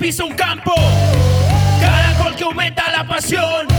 Pisa 0.00 0.24
un 0.24 0.32
campo, 0.32 0.72
cada 1.78 2.14
gol 2.22 2.34
que 2.34 2.44
aumenta 2.44 2.90
la 2.90 3.06
pasión, 3.06 3.69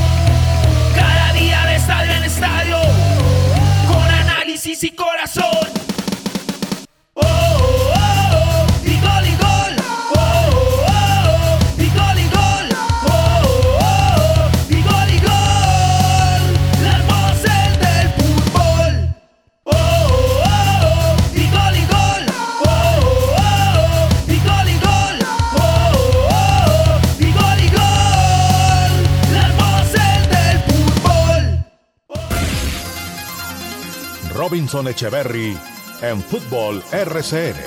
Robinson 34.71 34.87
Echeverry 34.87 35.57
en 36.01 36.21
Fútbol 36.21 36.81
RCN. 36.93 37.57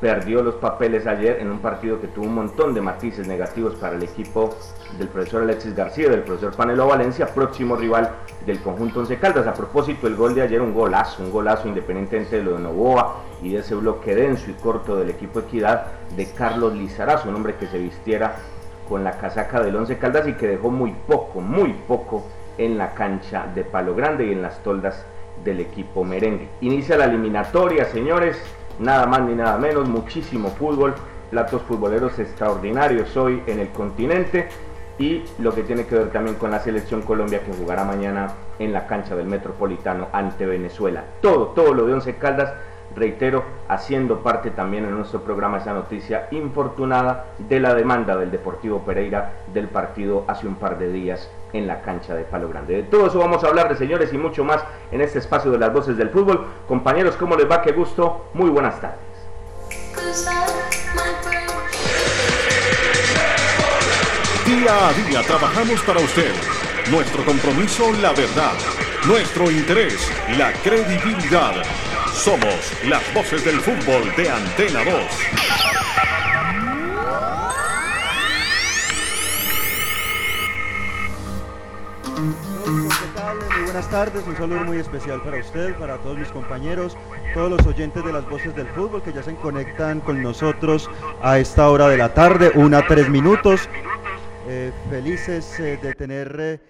perdió 0.00 0.42
los 0.42 0.56
papeles 0.56 1.06
ayer 1.06 1.38
en 1.38 1.52
un 1.52 1.60
partido 1.60 2.00
que 2.00 2.08
tuvo 2.08 2.26
un 2.26 2.34
montón 2.34 2.74
de 2.74 2.80
matices 2.80 3.28
negativos 3.28 3.76
para 3.76 3.94
el 3.94 4.02
equipo 4.02 4.56
del 4.98 5.06
profesor 5.06 5.44
Alexis 5.44 5.76
García 5.76 6.08
y 6.08 6.10
del 6.10 6.22
profesor 6.24 6.56
Panelo 6.56 6.88
Valencia, 6.88 7.28
próximo 7.32 7.76
rival 7.76 8.10
del 8.44 8.58
conjunto 8.58 8.98
Once 8.98 9.16
Caldas. 9.18 9.46
A 9.46 9.54
propósito, 9.54 10.08
el 10.08 10.16
gol 10.16 10.34
de 10.34 10.42
ayer, 10.42 10.60
un 10.60 10.74
golazo, 10.74 11.22
un 11.22 11.30
golazo 11.30 11.68
independientemente 11.68 12.38
de 12.38 12.42
lo 12.42 12.54
de 12.54 12.58
Novoa 12.58 13.22
y 13.40 13.52
de 13.52 13.60
ese 13.60 13.76
bloque 13.76 14.16
denso 14.16 14.50
y 14.50 14.54
corto 14.54 14.96
del 14.96 15.10
equipo 15.10 15.38
Equidad 15.38 15.92
de 16.16 16.26
Carlos 16.32 16.74
Lizarazo, 16.74 17.28
un 17.28 17.36
hombre 17.36 17.54
que 17.54 17.68
se 17.68 17.78
vistiera 17.78 18.34
con 18.88 19.04
la 19.04 19.12
casaca 19.12 19.62
del 19.62 19.76
Once 19.76 19.96
Caldas 19.96 20.26
y 20.26 20.32
que 20.32 20.48
dejó 20.48 20.72
muy 20.72 20.92
poco, 21.06 21.40
muy 21.40 21.72
poco 21.86 22.26
en 22.56 22.78
la 22.78 22.94
cancha 22.94 23.46
de 23.54 23.62
Palo 23.62 23.94
Grande 23.94 24.26
y 24.26 24.32
en 24.32 24.42
las 24.42 24.60
toldas 24.64 25.06
del 25.44 25.60
equipo 25.60 26.04
merengue. 26.04 26.48
Inicia 26.60 26.96
la 26.96 27.04
eliminatoria, 27.04 27.84
señores, 27.86 28.40
nada 28.78 29.06
más 29.06 29.22
ni 29.22 29.34
nada 29.34 29.58
menos, 29.58 29.88
muchísimo 29.88 30.50
fútbol, 30.50 30.94
platos 31.30 31.62
futboleros 31.62 32.18
extraordinarios 32.18 33.16
hoy 33.16 33.42
en 33.46 33.60
el 33.60 33.68
continente 33.70 34.48
y 34.98 35.22
lo 35.38 35.54
que 35.54 35.62
tiene 35.62 35.86
que 35.86 35.94
ver 35.94 36.10
también 36.10 36.36
con 36.36 36.50
la 36.50 36.60
selección 36.60 37.02
Colombia 37.02 37.40
que 37.40 37.52
jugará 37.52 37.84
mañana 37.84 38.34
en 38.58 38.72
la 38.72 38.86
cancha 38.86 39.14
del 39.14 39.26
Metropolitano 39.26 40.08
ante 40.12 40.46
Venezuela. 40.46 41.04
Todo, 41.20 41.48
todo 41.48 41.72
lo 41.72 41.86
de 41.86 41.94
Once 41.94 42.16
Caldas, 42.16 42.52
reitero, 42.96 43.44
haciendo 43.68 44.20
parte 44.22 44.50
también 44.50 44.84
en 44.84 44.96
nuestro 44.96 45.22
programa 45.22 45.58
esa 45.58 45.72
noticia 45.72 46.26
infortunada 46.32 47.26
de 47.38 47.60
la 47.60 47.74
demanda 47.74 48.16
del 48.16 48.30
Deportivo 48.30 48.80
Pereira 48.80 49.32
del 49.52 49.68
partido 49.68 50.24
hace 50.26 50.48
un 50.48 50.56
par 50.56 50.78
de 50.78 50.90
días 50.90 51.30
en 51.52 51.66
la 51.66 51.80
cancha 51.82 52.14
de 52.14 52.24
Palo 52.24 52.48
Grande. 52.48 52.76
De 52.76 52.82
todo 52.84 53.06
eso 53.06 53.18
vamos 53.18 53.42
a 53.44 53.48
hablar 53.48 53.68
de 53.68 53.76
señores 53.76 54.12
y 54.12 54.18
mucho 54.18 54.44
más 54.44 54.62
en 54.90 55.00
este 55.00 55.18
espacio 55.18 55.50
de 55.50 55.58
las 55.58 55.72
voces 55.72 55.96
del 55.96 56.10
fútbol. 56.10 56.46
Compañeros, 56.66 57.16
¿cómo 57.16 57.36
les 57.36 57.50
va? 57.50 57.62
Qué 57.62 57.72
gusto. 57.72 58.30
Muy 58.34 58.50
buenas 58.50 58.80
tardes. 58.80 58.98
Día 64.46 64.88
a 64.88 64.92
día 64.92 65.22
trabajamos 65.22 65.80
para 65.82 66.00
usted. 66.00 66.32
Nuestro 66.90 67.24
compromiso, 67.24 67.92
la 68.00 68.12
verdad. 68.12 68.54
Nuestro 69.06 69.50
interés, 69.50 70.10
la 70.36 70.52
credibilidad. 70.64 71.54
Somos 72.12 72.72
las 72.86 73.14
voces 73.14 73.44
del 73.44 73.60
fútbol 73.60 74.10
de 74.16 74.30
Antena 74.30 74.84
2. 74.84 74.94
Muy 82.68 83.64
buenas 83.64 83.88
tardes, 83.88 84.26
un 84.26 84.36
saludo 84.36 84.62
muy 84.64 84.76
especial 84.76 85.22
para 85.22 85.38
usted, 85.38 85.74
para 85.76 85.96
todos 85.98 86.18
mis 86.18 86.28
compañeros, 86.28 86.98
todos 87.32 87.50
los 87.50 87.66
oyentes 87.66 88.04
de 88.04 88.12
las 88.12 88.28
voces 88.28 88.54
del 88.54 88.66
fútbol 88.68 89.02
que 89.02 89.10
ya 89.10 89.22
se 89.22 89.34
conectan 89.36 90.00
con 90.00 90.22
nosotros 90.22 90.90
a 91.22 91.38
esta 91.38 91.70
hora 91.70 91.88
de 91.88 91.96
la 91.96 92.12
tarde, 92.12 92.52
una 92.56 92.86
tres 92.86 93.08
minutos. 93.08 93.70
Eh, 94.48 94.70
felices 94.90 95.58
eh, 95.60 95.78
de 95.82 95.94
tener 95.94 96.36
eh, 96.38 96.60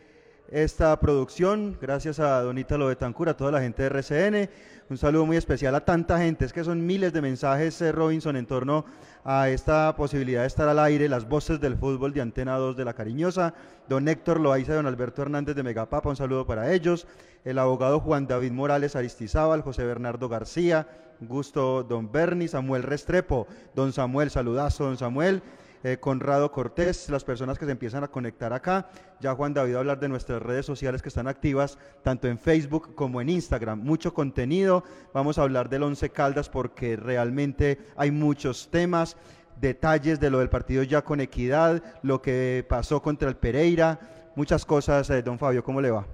esta 0.51 0.99
producción, 1.01 1.77
gracias 1.81 2.21
a 2.21 2.43
Donita 2.43 2.79
Lobetancura, 2.79 3.33
a 3.33 3.37
toda 3.37 3.51
la 3.51 3.61
gente 3.61 3.83
de 3.83 3.89
RCN. 3.89 4.51
Un 4.91 4.97
saludo 4.97 5.27
muy 5.27 5.37
especial 5.37 5.75
a 5.75 5.85
tanta 5.85 6.19
gente, 6.19 6.47
es 6.47 6.53
que 6.55 6.65
son 6.65 6.87
miles 6.87 7.13
de 7.13 7.21
mensajes, 7.21 7.83
eh, 7.83 7.93
Robinson, 7.93 8.37
en 8.37 8.47
torno 8.47 8.79
a 8.79 8.85
esta 9.29 9.95
posibilidad 9.95 10.41
de 10.41 10.47
estar 10.47 10.69
al 10.69 10.79
aire, 10.79 11.07
las 11.07 11.29
voces 11.29 11.61
del 11.61 11.77
fútbol 11.77 12.15
de 12.15 12.23
Antena 12.23 12.57
2 12.57 12.79
de 12.79 12.85
La 12.87 12.95
Cariñosa, 12.95 13.53
don 13.87 14.09
Héctor 14.09 14.41
Loaiza 14.41 14.75
don 14.75 14.87
Alberto 14.87 15.21
Hernández 15.21 15.55
de 15.55 15.63
Megapapa, 15.63 16.09
un 16.09 16.17
saludo 16.17 16.47
para 16.47 16.73
ellos, 16.73 17.07
el 17.45 17.59
abogado 17.59 18.01
Juan 18.01 18.27
David 18.27 18.53
Morales 18.53 18.97
Aristizábal, 18.97 19.61
José 19.61 19.85
Bernardo 19.85 20.31
García, 20.31 20.89
Gusto 21.21 21.83
don 21.83 22.11
Berni, 22.11 22.49
Samuel 22.49 22.85
Restrepo, 22.85 23.47
don 23.75 23.93
Samuel, 23.93 24.31
saludazo, 24.31 24.85
don 24.85 24.97
Samuel, 24.97 25.43
eh, 25.85 25.99
Conrado 25.99 26.51
Cortés, 26.51 27.09
las 27.11 27.25
personas 27.25 27.59
que 27.59 27.65
se 27.65 27.73
empiezan 27.73 28.05
a 28.05 28.09
conectar 28.09 28.53
acá. 28.53 28.89
Ya 29.21 29.35
Juan 29.35 29.55
David 29.55 29.75
va 29.75 29.77
a 29.77 29.81
hablar 29.81 30.01
de 30.01 30.09
nuestras 30.09 30.43
redes 30.43 30.67
sociales 30.67 31.03
que 31.03 31.09
están 31.09 31.29
activas, 31.29 31.79
tanto 32.03 32.29
en 32.29 32.39
Facebook 32.39 32.95
como 32.95 33.21
en 33.21 33.29
Instagram. 33.29 33.81
Mucho 33.81 34.15
contenido. 34.15 34.85
Vamos 35.13 35.39
a 35.39 35.43
hablar 35.43 35.69
del 35.69 35.83
Once 35.83 36.11
Caldas 36.11 36.49
porque 36.49 36.97
realmente 36.97 37.79
hay 37.97 38.11
muchos 38.11 38.69
temas, 38.71 39.17
detalles 39.61 40.21
de 40.21 40.31
lo 40.31 40.39
del 40.39 40.49
partido 40.49 40.83
ya 40.83 41.03
con 41.03 41.21
equidad, 41.21 41.83
lo 42.03 42.23
que 42.23 42.65
pasó 42.69 43.03
contra 43.03 43.29
el 43.29 43.37
Pereira, 43.37 44.01
muchas 44.37 44.65
cosas. 44.65 45.09
Eh, 45.11 45.23
don 45.23 45.39
Fabio, 45.39 45.63
¿cómo 45.63 45.81
le 45.81 45.91
va? 45.91 46.07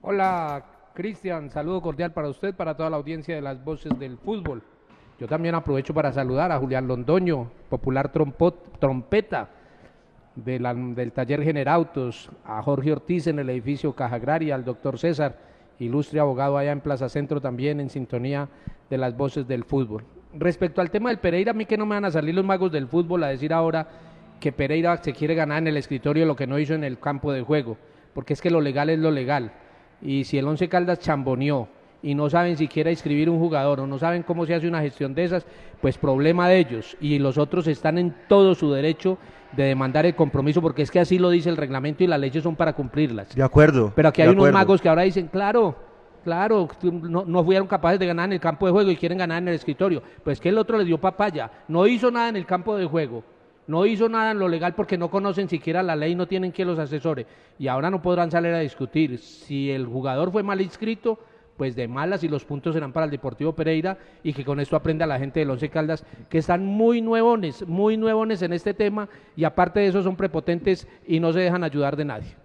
Hola, 0.00 0.64
Cristian, 0.92 1.50
saludo 1.50 1.80
cordial 1.80 2.12
para 2.12 2.28
usted, 2.28 2.54
para 2.54 2.76
toda 2.76 2.90
la 2.90 2.96
audiencia 2.96 3.34
de 3.34 3.40
las 3.40 3.64
voces 3.64 3.98
del 3.98 4.18
fútbol. 4.18 4.62
Yo 5.18 5.28
también 5.28 5.54
aprovecho 5.54 5.94
para 5.94 6.12
saludar 6.12 6.50
a 6.50 6.58
Julián 6.58 6.88
Londoño, 6.88 7.48
popular 7.68 8.10
trompeta 8.10 9.48
del 10.34 11.12
taller 11.12 11.42
Generautos, 11.42 12.30
a 12.44 12.60
Jorge 12.62 12.92
Ortiz 12.92 13.28
en 13.28 13.38
el 13.38 13.48
edificio 13.50 13.92
Caja 13.94 14.16
Agraria, 14.16 14.56
al 14.56 14.64
doctor 14.64 14.98
César, 14.98 15.38
ilustre 15.78 16.18
abogado 16.18 16.58
allá 16.58 16.72
en 16.72 16.80
Plaza 16.80 17.08
Centro 17.08 17.40
también 17.40 17.78
en 17.78 17.90
sintonía 17.90 18.48
de 18.90 18.98
las 18.98 19.16
voces 19.16 19.46
del 19.46 19.64
fútbol. 19.64 20.04
Respecto 20.36 20.80
al 20.80 20.90
tema 20.90 21.10
del 21.10 21.18
Pereira, 21.18 21.52
a 21.52 21.54
mí 21.54 21.64
que 21.64 21.76
no 21.76 21.86
me 21.86 21.94
van 21.94 22.06
a 22.06 22.10
salir 22.10 22.34
los 22.34 22.44
magos 22.44 22.72
del 22.72 22.88
fútbol 22.88 23.22
a 23.22 23.28
decir 23.28 23.52
ahora 23.52 23.86
que 24.40 24.50
Pereira 24.50 24.96
se 24.96 25.12
quiere 25.12 25.36
ganar 25.36 25.58
en 25.58 25.68
el 25.68 25.76
escritorio 25.76 26.26
lo 26.26 26.34
que 26.34 26.48
no 26.48 26.58
hizo 26.58 26.74
en 26.74 26.82
el 26.82 26.98
campo 26.98 27.32
de 27.32 27.42
juego, 27.42 27.76
porque 28.14 28.32
es 28.32 28.42
que 28.42 28.50
lo 28.50 28.60
legal 28.60 28.90
es 28.90 28.98
lo 28.98 29.12
legal. 29.12 29.52
Y 30.02 30.24
si 30.24 30.38
el 30.38 30.48
Once 30.48 30.68
Caldas 30.68 30.98
chamboneó 30.98 31.68
y 32.04 32.14
no 32.14 32.28
saben 32.28 32.58
siquiera 32.58 32.90
inscribir 32.90 33.30
un 33.30 33.38
jugador 33.38 33.80
o 33.80 33.86
no 33.86 33.98
saben 33.98 34.22
cómo 34.22 34.44
se 34.44 34.54
hace 34.54 34.68
una 34.68 34.82
gestión 34.82 35.14
de 35.14 35.24
esas, 35.24 35.46
pues 35.80 35.96
problema 35.96 36.50
de 36.50 36.58
ellos. 36.58 36.98
Y 37.00 37.18
los 37.18 37.38
otros 37.38 37.66
están 37.66 37.96
en 37.96 38.14
todo 38.28 38.54
su 38.54 38.70
derecho 38.70 39.16
de 39.52 39.64
demandar 39.64 40.04
el 40.04 40.14
compromiso, 40.14 40.60
porque 40.60 40.82
es 40.82 40.90
que 40.90 41.00
así 41.00 41.18
lo 41.18 41.30
dice 41.30 41.48
el 41.48 41.56
reglamento 41.56 42.04
y 42.04 42.06
las 42.06 42.20
leyes 42.20 42.42
son 42.42 42.56
para 42.56 42.74
cumplirlas. 42.74 43.34
De 43.34 43.42
acuerdo. 43.42 43.90
Pero 43.96 44.10
aquí 44.10 44.20
hay 44.20 44.28
unos 44.28 44.42
acuerdo. 44.42 44.58
magos 44.58 44.82
que 44.82 44.88
ahora 44.90 45.02
dicen, 45.02 45.28
claro, 45.28 45.76
claro, 46.22 46.68
no, 46.82 47.24
no 47.24 47.42
fueron 47.42 47.66
capaces 47.66 47.98
de 47.98 48.06
ganar 48.06 48.26
en 48.26 48.34
el 48.34 48.40
campo 48.40 48.66
de 48.66 48.72
juego 48.72 48.90
y 48.90 48.96
quieren 48.96 49.16
ganar 49.16 49.38
en 49.38 49.48
el 49.48 49.54
escritorio. 49.54 50.02
Pues 50.22 50.38
que 50.40 50.50
el 50.50 50.58
otro 50.58 50.76
le 50.76 50.84
dio 50.84 51.00
papaya, 51.00 51.50
no 51.68 51.86
hizo 51.86 52.10
nada 52.10 52.28
en 52.28 52.36
el 52.36 52.44
campo 52.44 52.76
de 52.76 52.84
juego. 52.84 53.24
No 53.66 53.86
hizo 53.86 54.10
nada 54.10 54.32
en 54.32 54.38
lo 54.38 54.46
legal 54.46 54.74
porque 54.74 54.98
no 54.98 55.08
conocen 55.08 55.48
siquiera 55.48 55.82
la 55.82 55.96
ley, 55.96 56.14
no 56.14 56.26
tienen 56.26 56.52
que 56.52 56.66
los 56.66 56.78
asesores. 56.78 57.24
Y 57.58 57.66
ahora 57.68 57.88
no 57.88 58.02
podrán 58.02 58.30
salir 58.30 58.52
a 58.52 58.58
discutir. 58.58 59.16
Si 59.16 59.70
el 59.70 59.86
jugador 59.86 60.30
fue 60.30 60.42
mal 60.42 60.60
inscrito, 60.60 61.18
pues 61.56 61.76
de 61.76 61.88
malas 61.88 62.24
y 62.24 62.28
los 62.28 62.44
puntos 62.44 62.74
serán 62.74 62.92
para 62.92 63.04
el 63.04 63.10
Deportivo 63.10 63.54
Pereira 63.54 63.98
y 64.22 64.32
que 64.32 64.44
con 64.44 64.60
esto 64.60 64.76
aprenda 64.76 65.06
la 65.06 65.18
gente 65.18 65.40
del 65.40 65.50
Once 65.50 65.68
Caldas 65.68 66.04
que 66.28 66.38
están 66.38 66.64
muy 66.64 67.00
nuevones, 67.00 67.66
muy 67.66 67.96
nuevones 67.96 68.42
en 68.42 68.52
este 68.52 68.74
tema 68.74 69.08
y 69.36 69.44
aparte 69.44 69.80
de 69.80 69.88
eso 69.88 70.02
son 70.02 70.16
prepotentes 70.16 70.88
y 71.06 71.20
no 71.20 71.32
se 71.32 71.40
dejan 71.40 71.64
ayudar 71.64 71.96
de 71.96 72.04
nadie. 72.04 72.44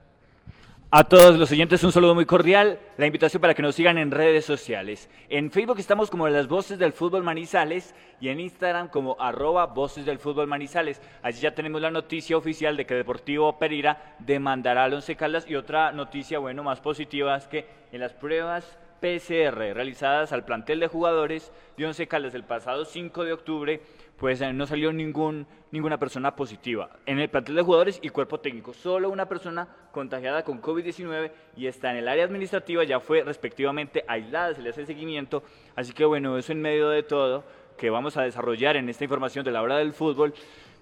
A 0.91 1.03
todos 1.03 1.37
los 1.37 1.51
oyentes 1.51 1.83
un 1.83 1.91
saludo 1.91 2.15
muy 2.15 2.25
cordial, 2.25 2.79
la 2.97 3.05
invitación 3.05 3.39
para 3.41 3.53
que 3.53 3.61
nos 3.61 3.75
sigan 3.75 3.99
en 3.99 4.09
redes 4.09 4.43
sociales. 4.43 5.07
En 5.29 5.51
Facebook 5.51 5.77
estamos 5.77 6.09
como 6.09 6.27
las 6.29 6.47
voces 6.47 6.79
del 6.79 6.93
fútbol 6.93 7.21
Manizales 7.21 7.93
y 8.19 8.29
en 8.29 8.39
Instagram 8.39 8.87
como 8.87 9.15
arroba 9.19 9.67
voces 9.67 10.07
del 10.07 10.17
fútbol 10.17 10.47
Manizales. 10.47 10.99
Allí 11.21 11.41
ya 11.41 11.53
tenemos 11.53 11.79
la 11.79 11.91
noticia 11.91 12.37
oficial 12.37 12.75
de 12.75 12.87
que 12.87 12.95
Deportivo 12.95 13.59
Pereira 13.59 14.15
demandará 14.17 14.85
al 14.85 14.95
Once 14.95 15.15
Caldas 15.15 15.45
y 15.47 15.53
otra 15.53 15.91
noticia, 15.91 16.39
bueno, 16.39 16.63
más 16.63 16.81
positiva 16.81 17.37
es 17.37 17.45
que 17.45 17.67
en 17.91 17.99
las 17.99 18.13
pruebas 18.13 18.79
PCR 18.99 19.73
realizadas 19.73 20.31
al 20.31 20.45
plantel 20.45 20.79
de 20.79 20.87
jugadores 20.87 21.51
de 21.77 21.85
Once 21.85 22.07
Caldas 22.07 22.33
el 22.35 22.43
pasado 22.43 22.85
5 22.85 23.23
de 23.23 23.33
octubre, 23.33 23.81
pues 24.17 24.41
eh, 24.41 24.51
no 24.53 24.65
salió 24.67 24.91
ningún, 24.91 25.47
ninguna 25.71 25.97
persona 25.97 26.35
positiva 26.35 26.89
en 27.05 27.19
el 27.19 27.29
plantel 27.29 27.55
de 27.55 27.61
jugadores 27.61 27.99
y 28.01 28.09
cuerpo 28.09 28.39
técnico. 28.39 28.73
Solo 28.73 29.09
una 29.09 29.27
persona 29.27 29.67
contagiada 29.91 30.43
con 30.43 30.61
COVID-19 30.61 31.31
y 31.55 31.67
está 31.67 31.91
en 31.91 31.97
el 31.97 32.07
área 32.07 32.25
administrativa, 32.25 32.83
ya 32.83 32.99
fue 32.99 33.23
respectivamente 33.23 34.03
aislada, 34.07 34.53
se 34.53 34.61
le 34.61 34.69
hace 34.69 34.85
seguimiento. 34.85 35.43
Así 35.75 35.93
que 35.93 36.05
bueno, 36.05 36.37
eso 36.37 36.51
en 36.51 36.61
medio 36.61 36.89
de 36.89 37.03
todo 37.03 37.43
que 37.77 37.89
vamos 37.89 38.17
a 38.17 38.23
desarrollar 38.23 38.75
en 38.75 38.89
esta 38.89 39.05
información 39.05 39.45
de 39.45 39.51
la 39.51 39.61
hora 39.61 39.77
del 39.77 39.93
fútbol, 39.93 40.33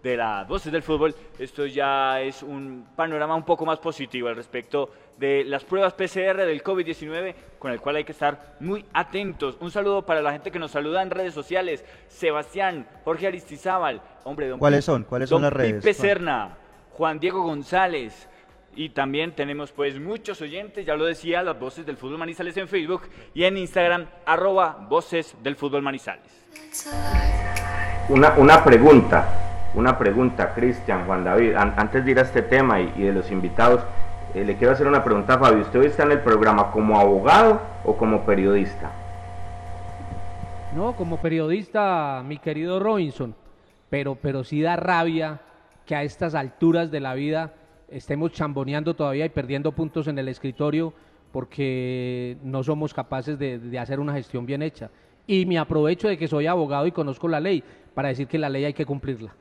de 0.07 0.17
las 0.17 0.47
voces 0.47 0.71
del 0.71 0.83
fútbol, 0.83 1.13
esto 1.37 1.65
ya 1.65 2.21
es 2.21 2.41
un 2.41 2.87
panorama 2.95 3.35
un 3.35 3.43
poco 3.43 3.65
más 3.65 3.79
positivo 3.79 4.29
al 4.29 4.37
respecto 4.37 4.89
de 5.17 5.43
las 5.43 5.65
pruebas 5.65 5.93
PCR 5.93 6.45
del 6.45 6.63
COVID-19, 6.63 7.35
con 7.59 7.71
el 7.71 7.81
cual 7.81 7.97
hay 7.97 8.03
que 8.05 8.13
estar 8.13 8.55
muy 8.61 8.85
atentos. 8.93 9.57
Un 9.59 9.69
saludo 9.69 10.05
para 10.05 10.21
la 10.21 10.31
gente 10.31 10.49
que 10.49 10.59
nos 10.59 10.71
saluda 10.71 11.01
en 11.01 11.09
redes 11.09 11.33
sociales, 11.33 11.83
Sebastián, 12.07 12.87
Jorge 13.03 13.27
Aristizábal, 13.27 14.01
hombre, 14.23 14.47
don 14.47 14.59
¿Cuáles 14.59 14.85
son? 14.85 15.03
¿Cuáles 15.03 15.29
son 15.29 15.41
las 15.41 15.51
redes, 15.51 15.83
Pipe 15.83 15.93
Juan? 15.93 16.07
Serna, 16.07 16.57
Juan 16.93 17.19
Diego 17.19 17.43
González, 17.43 18.29
y 18.75 18.89
también 18.89 19.33
tenemos 19.33 19.73
pues 19.73 19.99
muchos 19.99 20.39
oyentes, 20.41 20.85
ya 20.85 20.95
lo 20.95 21.05
decía, 21.05 21.43
las 21.43 21.59
voces 21.59 21.85
del 21.85 21.97
fútbol 21.97 22.19
Manizales 22.19 22.55
en 22.55 22.69
Facebook 22.69 23.01
y 23.33 23.43
en 23.43 23.57
Instagram, 23.57 24.05
arroba 24.25 24.85
voces 24.87 25.35
del 25.43 25.57
fútbol 25.57 25.81
Manizales. 25.81 26.45
Una, 28.09 28.35
una 28.37 28.63
pregunta, 28.63 29.56
una 29.75 29.97
pregunta, 29.97 30.53
Cristian, 30.53 31.05
Juan 31.05 31.23
David, 31.23 31.55
an- 31.55 31.73
antes 31.77 32.03
de 32.05 32.11
ir 32.11 32.19
a 32.19 32.23
este 32.23 32.41
tema 32.41 32.79
y, 32.81 32.91
y 32.95 33.03
de 33.03 33.13
los 33.13 33.31
invitados, 33.31 33.81
eh, 34.33 34.43
le 34.43 34.55
quiero 34.55 34.73
hacer 34.73 34.87
una 34.87 35.03
pregunta 35.03 35.35
a 35.35 35.39
Fabio. 35.39 35.61
¿Usted 35.61 35.79
hoy 35.79 35.85
está 35.87 36.03
en 36.03 36.11
el 36.11 36.19
programa 36.19 36.71
como 36.71 36.99
abogado 36.99 37.61
o 37.83 37.95
como 37.95 38.25
periodista? 38.25 38.91
No, 40.75 40.93
como 40.95 41.17
periodista, 41.17 42.23
mi 42.25 42.37
querido 42.37 42.79
Robinson, 42.79 43.33
pero, 43.89 44.15
pero 44.15 44.43
sí 44.43 44.61
da 44.61 44.75
rabia 44.75 45.39
que 45.85 45.95
a 45.95 46.03
estas 46.03 46.35
alturas 46.35 46.91
de 46.91 46.99
la 46.99 47.13
vida 47.13 47.53
estemos 47.89 48.31
chamboneando 48.33 48.93
todavía 48.93 49.25
y 49.25 49.29
perdiendo 49.29 49.71
puntos 49.71 50.07
en 50.07 50.19
el 50.19 50.27
escritorio 50.27 50.93
porque 51.31 52.37
no 52.43 52.63
somos 52.63 52.93
capaces 52.93 53.39
de, 53.39 53.59
de 53.59 53.79
hacer 53.79 53.99
una 53.99 54.13
gestión 54.13 54.45
bien 54.45 54.61
hecha. 54.61 54.89
Y 55.25 55.45
me 55.45 55.57
aprovecho 55.57 56.07
de 56.07 56.17
que 56.17 56.27
soy 56.27 56.47
abogado 56.47 56.85
y 56.87 56.91
conozco 56.91 57.27
la 57.27 57.39
ley 57.39 57.63
para 57.93 58.09
decir 58.09 58.27
que 58.27 58.37
la 58.37 58.49
ley 58.49 58.65
hay 58.65 58.73
que 58.73 58.85
cumplirla. 58.85 59.33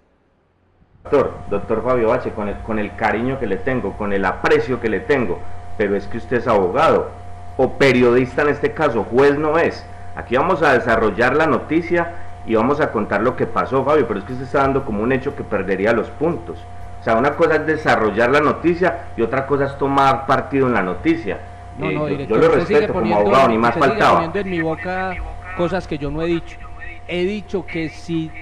Doctor, 1.11 1.35
doctor 1.49 1.83
Fabio 1.85 2.09
Bache, 2.09 2.31
con 2.33 2.49
el, 2.49 2.57
con 2.59 2.79
el 2.81 2.95
cariño 2.97 3.39
que 3.39 3.47
le 3.47 3.57
tengo, 3.59 3.93
con 3.93 4.13
el 4.13 4.25
aprecio 4.25 4.81
que 4.81 4.89
le 4.89 4.99
tengo, 4.99 5.39
pero 5.79 5.95
es 5.95 6.07
que 6.09 6.19
usted 6.19 6.39
es 6.39 6.49
abogado 6.49 7.11
o 7.57 7.75
periodista 7.75 8.43
en 8.43 8.49
este 8.49 8.73
caso, 8.73 9.05
juez 9.05 9.39
no 9.39 9.57
es. 9.57 9.87
Aquí 10.17 10.37
vamos 10.37 10.63
a 10.63 10.73
desarrollar 10.73 11.37
la 11.37 11.47
noticia 11.47 12.13
y 12.45 12.57
vamos 12.57 12.81
a 12.81 12.91
contar 12.91 13.23
lo 13.23 13.37
que 13.37 13.47
pasó, 13.47 13.85
Fabio, 13.85 14.09
pero 14.09 14.19
es 14.19 14.25
que 14.27 14.33
usted 14.33 14.47
está 14.47 14.63
dando 14.63 14.85
como 14.85 15.03
un 15.05 15.13
hecho 15.13 15.37
que 15.37 15.45
perdería 15.45 15.93
los 15.93 16.09
puntos. 16.11 16.59
O 17.01 17.05
sea, 17.05 17.15
una 17.17 17.37
cosa 17.37 17.55
es 17.57 17.67
desarrollar 17.67 18.31
la 18.31 18.41
noticia 18.41 19.05
y 19.17 19.23
otra 19.23 19.47
cosa 19.47 19.67
es 19.67 19.79
tomar 19.79 20.27
partido 20.27 20.67
en 20.67 20.75
la 20.75 20.83
noticia. 20.83 21.39
No, 21.79 21.89
Eh, 21.89 21.95
no, 21.95 22.01
yo- 22.01 22.09
yo, 22.09 22.17
director, 22.17 22.39
lo 22.39 22.47
usted 22.47 22.67
sigue 22.67 22.79
respeto 22.81 22.93
como 22.99 23.17
abogado, 23.17 23.49
ni 23.49 23.59
más 23.59 23.77
faltaba. 23.77 24.13
poniendo 24.15 24.39
en 24.41 24.51
mi 24.51 24.61
boca 24.61 25.15
cosas 25.57 25.87
que 25.87 25.99
yo 25.99 26.11
no 26.11 26.21
he 26.23 26.27
dicho. 26.27 26.59
He 27.07 27.23
dicho 27.25 27.65
que 27.65 27.89
si 27.91 28.33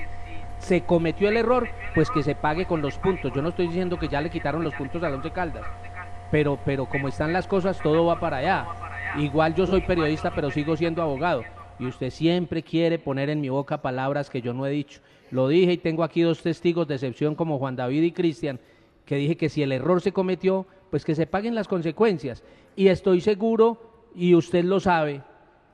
se 0.65 0.83
cometió 0.83 1.29
el 1.29 1.37
error, 1.37 1.69
pues 1.95 2.11
que 2.11 2.23
se 2.23 2.35
pague 2.35 2.65
con 2.67 2.83
los 2.83 2.99
puntos. 2.99 3.33
Yo 3.35 3.43
no 3.43 3.51
estoy 3.51 3.67
diciendo 3.67 3.99
que 3.99 4.09
ya 4.09 4.21
le 4.21 4.31
quitaron 4.31 4.65
los 4.65 4.75
puntos 4.75 5.03
al 5.03 5.15
Once 5.15 5.31
Caldas, 5.31 5.65
pero, 6.31 6.59
pero 6.65 6.87
como 6.87 7.09
están 7.09 7.33
las 7.33 7.47
cosas, 7.47 7.79
todo 7.81 8.07
va 8.07 8.19
para 8.19 8.39
allá. 8.39 8.67
Igual 9.19 9.55
yo 9.55 9.67
soy 9.67 9.83
periodista, 9.83 10.33
pero 10.35 10.51
sigo 10.51 10.77
siendo 10.77 11.03
abogado. 11.03 11.43
Y 11.79 11.87
usted 11.87 12.11
siempre 12.11 12.63
quiere 12.63 12.99
poner 12.99 13.31
en 13.31 13.41
mi 13.41 13.49
boca 13.49 13.83
palabras 13.83 14.31
que 14.31 14.41
yo 14.41 14.55
no 14.55 14.67
he 14.67 14.71
dicho. 14.71 15.01
Lo 15.31 15.49
dije 15.49 15.73
y 15.73 15.79
tengo 15.79 16.03
aquí 16.03 16.23
dos 16.23 16.43
testigos 16.43 16.89
de 16.89 16.95
excepción 16.95 17.35
como 17.35 17.59
Juan 17.59 17.77
David 17.77 18.03
y 18.03 18.13
Cristian, 18.13 18.59
que 19.05 19.17
dije 19.17 19.37
que 19.37 19.49
si 19.49 19.63
el 19.63 19.73
error 19.73 20.01
se 20.01 20.13
cometió, 20.13 20.67
pues 20.91 21.05
que 21.05 21.15
se 21.15 21.27
paguen 21.27 21.55
las 21.55 21.69
consecuencias. 21.69 22.43
Y 22.75 22.89
estoy 22.89 23.21
seguro, 23.21 23.79
y 24.15 24.35
usted 24.35 24.65
lo 24.65 24.81
sabe, 24.81 25.23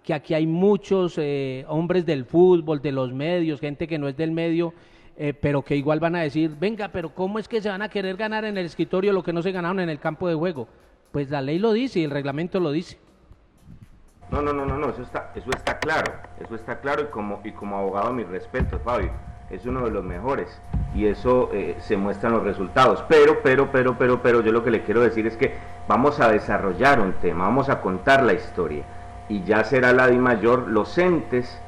que 0.05 0.15
aquí 0.15 0.35
hay 0.35 0.47
muchos 0.47 1.15
eh, 1.19 1.65
hombres 1.69 2.07
del 2.07 2.25
fútbol, 2.25 2.81
de 2.81 2.93
los 2.93 3.13
medios, 3.13 3.61
gente 3.61 3.87
que 3.87 3.99
no 3.99 4.09
es 4.09 4.17
del 4.17 4.33
medio, 4.33 4.73
eh, 5.17 5.35
pero 5.35 5.63
que 5.63 5.77
igual 5.77 6.01
van 6.01 6.17
a 6.17 6.23
decir, 6.23 6.57
venga, 6.59 6.89
pero 6.89 7.15
¿cómo 7.15 7.39
es 7.39 7.49
que 7.49 7.61
se 7.61 7.69
van 7.69 7.83
a 7.83 7.89
querer 7.89 8.17
ganar 8.17 8.45
en 8.45 8.57
el 8.57 8.67
escritorio 8.67 9.13
lo 9.13 9.23
que 9.23 9.33
no 9.33 9.43
se 9.43 9.53
ganaron 9.53 9.81
en 9.81 9.91
el 9.91 9.99
campo 9.99 10.29
de 10.29 10.35
juego? 10.35 10.69
Pues 11.13 11.29
la 11.31 11.43
ley 11.43 11.59
lo 11.59 11.73
dice 11.73 12.01
y 12.01 12.05
el 12.05 12.11
reglamento 12.11 12.61
lo 12.61 12.71
dice. 12.71 12.99
No, 14.31 14.41
no, 14.41 14.53
no, 14.53 14.65
no, 14.65 14.79
no, 14.79 14.89
eso 14.89 15.03
está, 15.03 15.33
eso 15.35 15.51
está 15.51 15.79
claro, 15.81 16.13
eso 16.41 16.55
está 16.55 16.81
claro 16.81 17.03
y 17.03 17.07
como, 17.07 17.41
y 17.45 17.51
como 17.51 17.77
abogado 17.77 18.13
mi 18.13 18.23
respeto, 18.23 18.79
Fabio, 18.79 19.11
es 19.51 19.67
uno 19.67 19.85
de 19.85 19.91
los 19.91 20.05
mejores 20.05 20.63
y 20.95 21.07
eso 21.07 21.51
eh, 21.53 21.77
se 21.81 21.97
muestran 21.97 22.33
los 22.33 22.45
resultados. 22.45 23.05
Pero, 23.09 23.41
pero, 23.43 23.71
pero, 23.73 23.99
pero, 23.99 24.23
pero, 24.23 24.41
yo 24.41 24.53
lo 24.53 24.63
que 24.63 24.71
le 24.71 24.85
quiero 24.85 25.01
decir 25.01 25.27
es 25.27 25.37
que 25.37 25.55
vamos 25.89 26.21
a 26.21 26.31
desarrollar 26.31 27.01
un 27.01 27.13
tema, 27.15 27.45
vamos 27.45 27.69
a 27.69 27.81
contar 27.81 28.23
la 28.23 28.33
historia 28.33 28.85
y 29.31 29.45
ya 29.45 29.63
será 29.65 29.93
la 29.93 30.09
DIMAYOR, 30.09 30.67
los 30.69 30.99
entes 30.99 31.59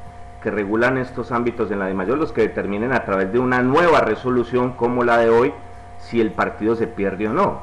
que 0.43 0.51
regulan 0.51 0.99
estos 0.99 1.31
ámbitos 1.31 1.71
en 1.71 1.79
la 1.79 1.87
DIMAYOR, 1.87 2.19
los 2.19 2.33
que 2.33 2.43
determinen 2.43 2.93
a 2.93 3.05
través 3.05 3.33
de 3.33 3.39
una 3.39 3.63
nueva 3.63 4.01
resolución 4.01 4.73
como 4.73 5.05
la 5.05 5.19
de 5.19 5.31
hoy 5.31 5.55
si 5.99 6.21
el 6.21 6.33
partido 6.33 6.75
se 6.75 6.89
pierde 6.89 7.29
o 7.29 7.33
no. 7.33 7.61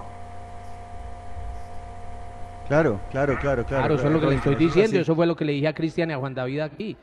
Claro, 2.70 3.00
claro, 3.12 3.38
claro, 3.42 3.66
claro. 3.66 3.82
Claro, 3.84 3.96
eso 3.96 4.08
es 4.08 4.14
lo 4.14 4.20
que 4.22 4.28
le 4.28 4.36
estoy 4.36 4.54
Eso 4.54 4.62
es 4.64 4.68
diciendo, 4.68 4.90
así. 4.92 5.02
eso 5.02 5.16
fue 5.16 5.26
lo 5.28 5.36
que 5.36 5.44
le 5.44 5.52
dije 5.52 5.68
a 5.68 5.74
Cristian 5.74 6.12
y 6.12 6.14
a 6.14 6.18
Juan 6.18 6.34
David 6.34 6.62
aquí. 6.62 6.96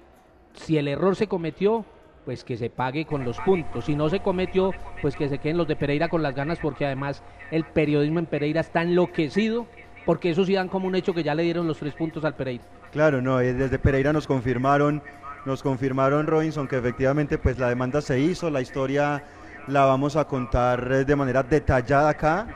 Si 0.54 0.78
el 0.78 0.88
error 0.88 1.16
se 1.16 1.26
cometió, 1.26 1.84
pues 2.24 2.44
que 2.44 2.56
se 2.56 2.70
pague 2.70 3.04
con 3.04 3.24
los 3.24 3.38
puntos. 3.40 3.84
Si 3.84 3.94
no 3.94 4.08
se 4.08 4.20
cometió, 4.20 4.72
pues 5.02 5.16
que 5.16 5.28
se 5.28 5.38
queden 5.38 5.58
los 5.58 5.68
de 5.68 5.76
Pereira 5.76 6.08
con 6.08 6.22
las 6.22 6.34
ganas, 6.34 6.58
porque 6.60 6.86
además 6.86 7.22
el 7.50 7.64
periodismo 7.64 8.20
en 8.20 8.26
Pereira 8.26 8.60
está 8.60 8.80
enloquecido, 8.82 9.66
porque 10.06 10.30
eso 10.30 10.46
sí 10.46 10.54
dan 10.54 10.68
como 10.68 10.86
un 10.86 10.94
hecho 10.94 11.12
que 11.12 11.22
ya 11.24 11.34
le 11.34 11.42
dieron 11.42 11.66
los 11.66 11.78
tres 11.78 11.94
puntos 11.94 12.24
al 12.24 12.34
Pereira. 12.34 12.64
Claro, 12.96 13.20
no, 13.20 13.40
eh, 13.42 13.52
desde 13.52 13.78
Pereira 13.78 14.10
nos 14.14 14.26
confirmaron, 14.26 15.02
nos 15.44 15.62
confirmaron 15.62 16.26
Robinson 16.26 16.66
que 16.66 16.78
efectivamente 16.78 17.36
pues 17.36 17.58
la 17.58 17.68
demanda 17.68 18.00
se 18.00 18.18
hizo, 18.18 18.48
la 18.48 18.62
historia 18.62 19.22
la 19.66 19.84
vamos 19.84 20.16
a 20.16 20.24
contar 20.24 20.90
eh, 20.90 21.04
de 21.04 21.14
manera 21.14 21.42
detallada 21.42 22.08
acá. 22.08 22.46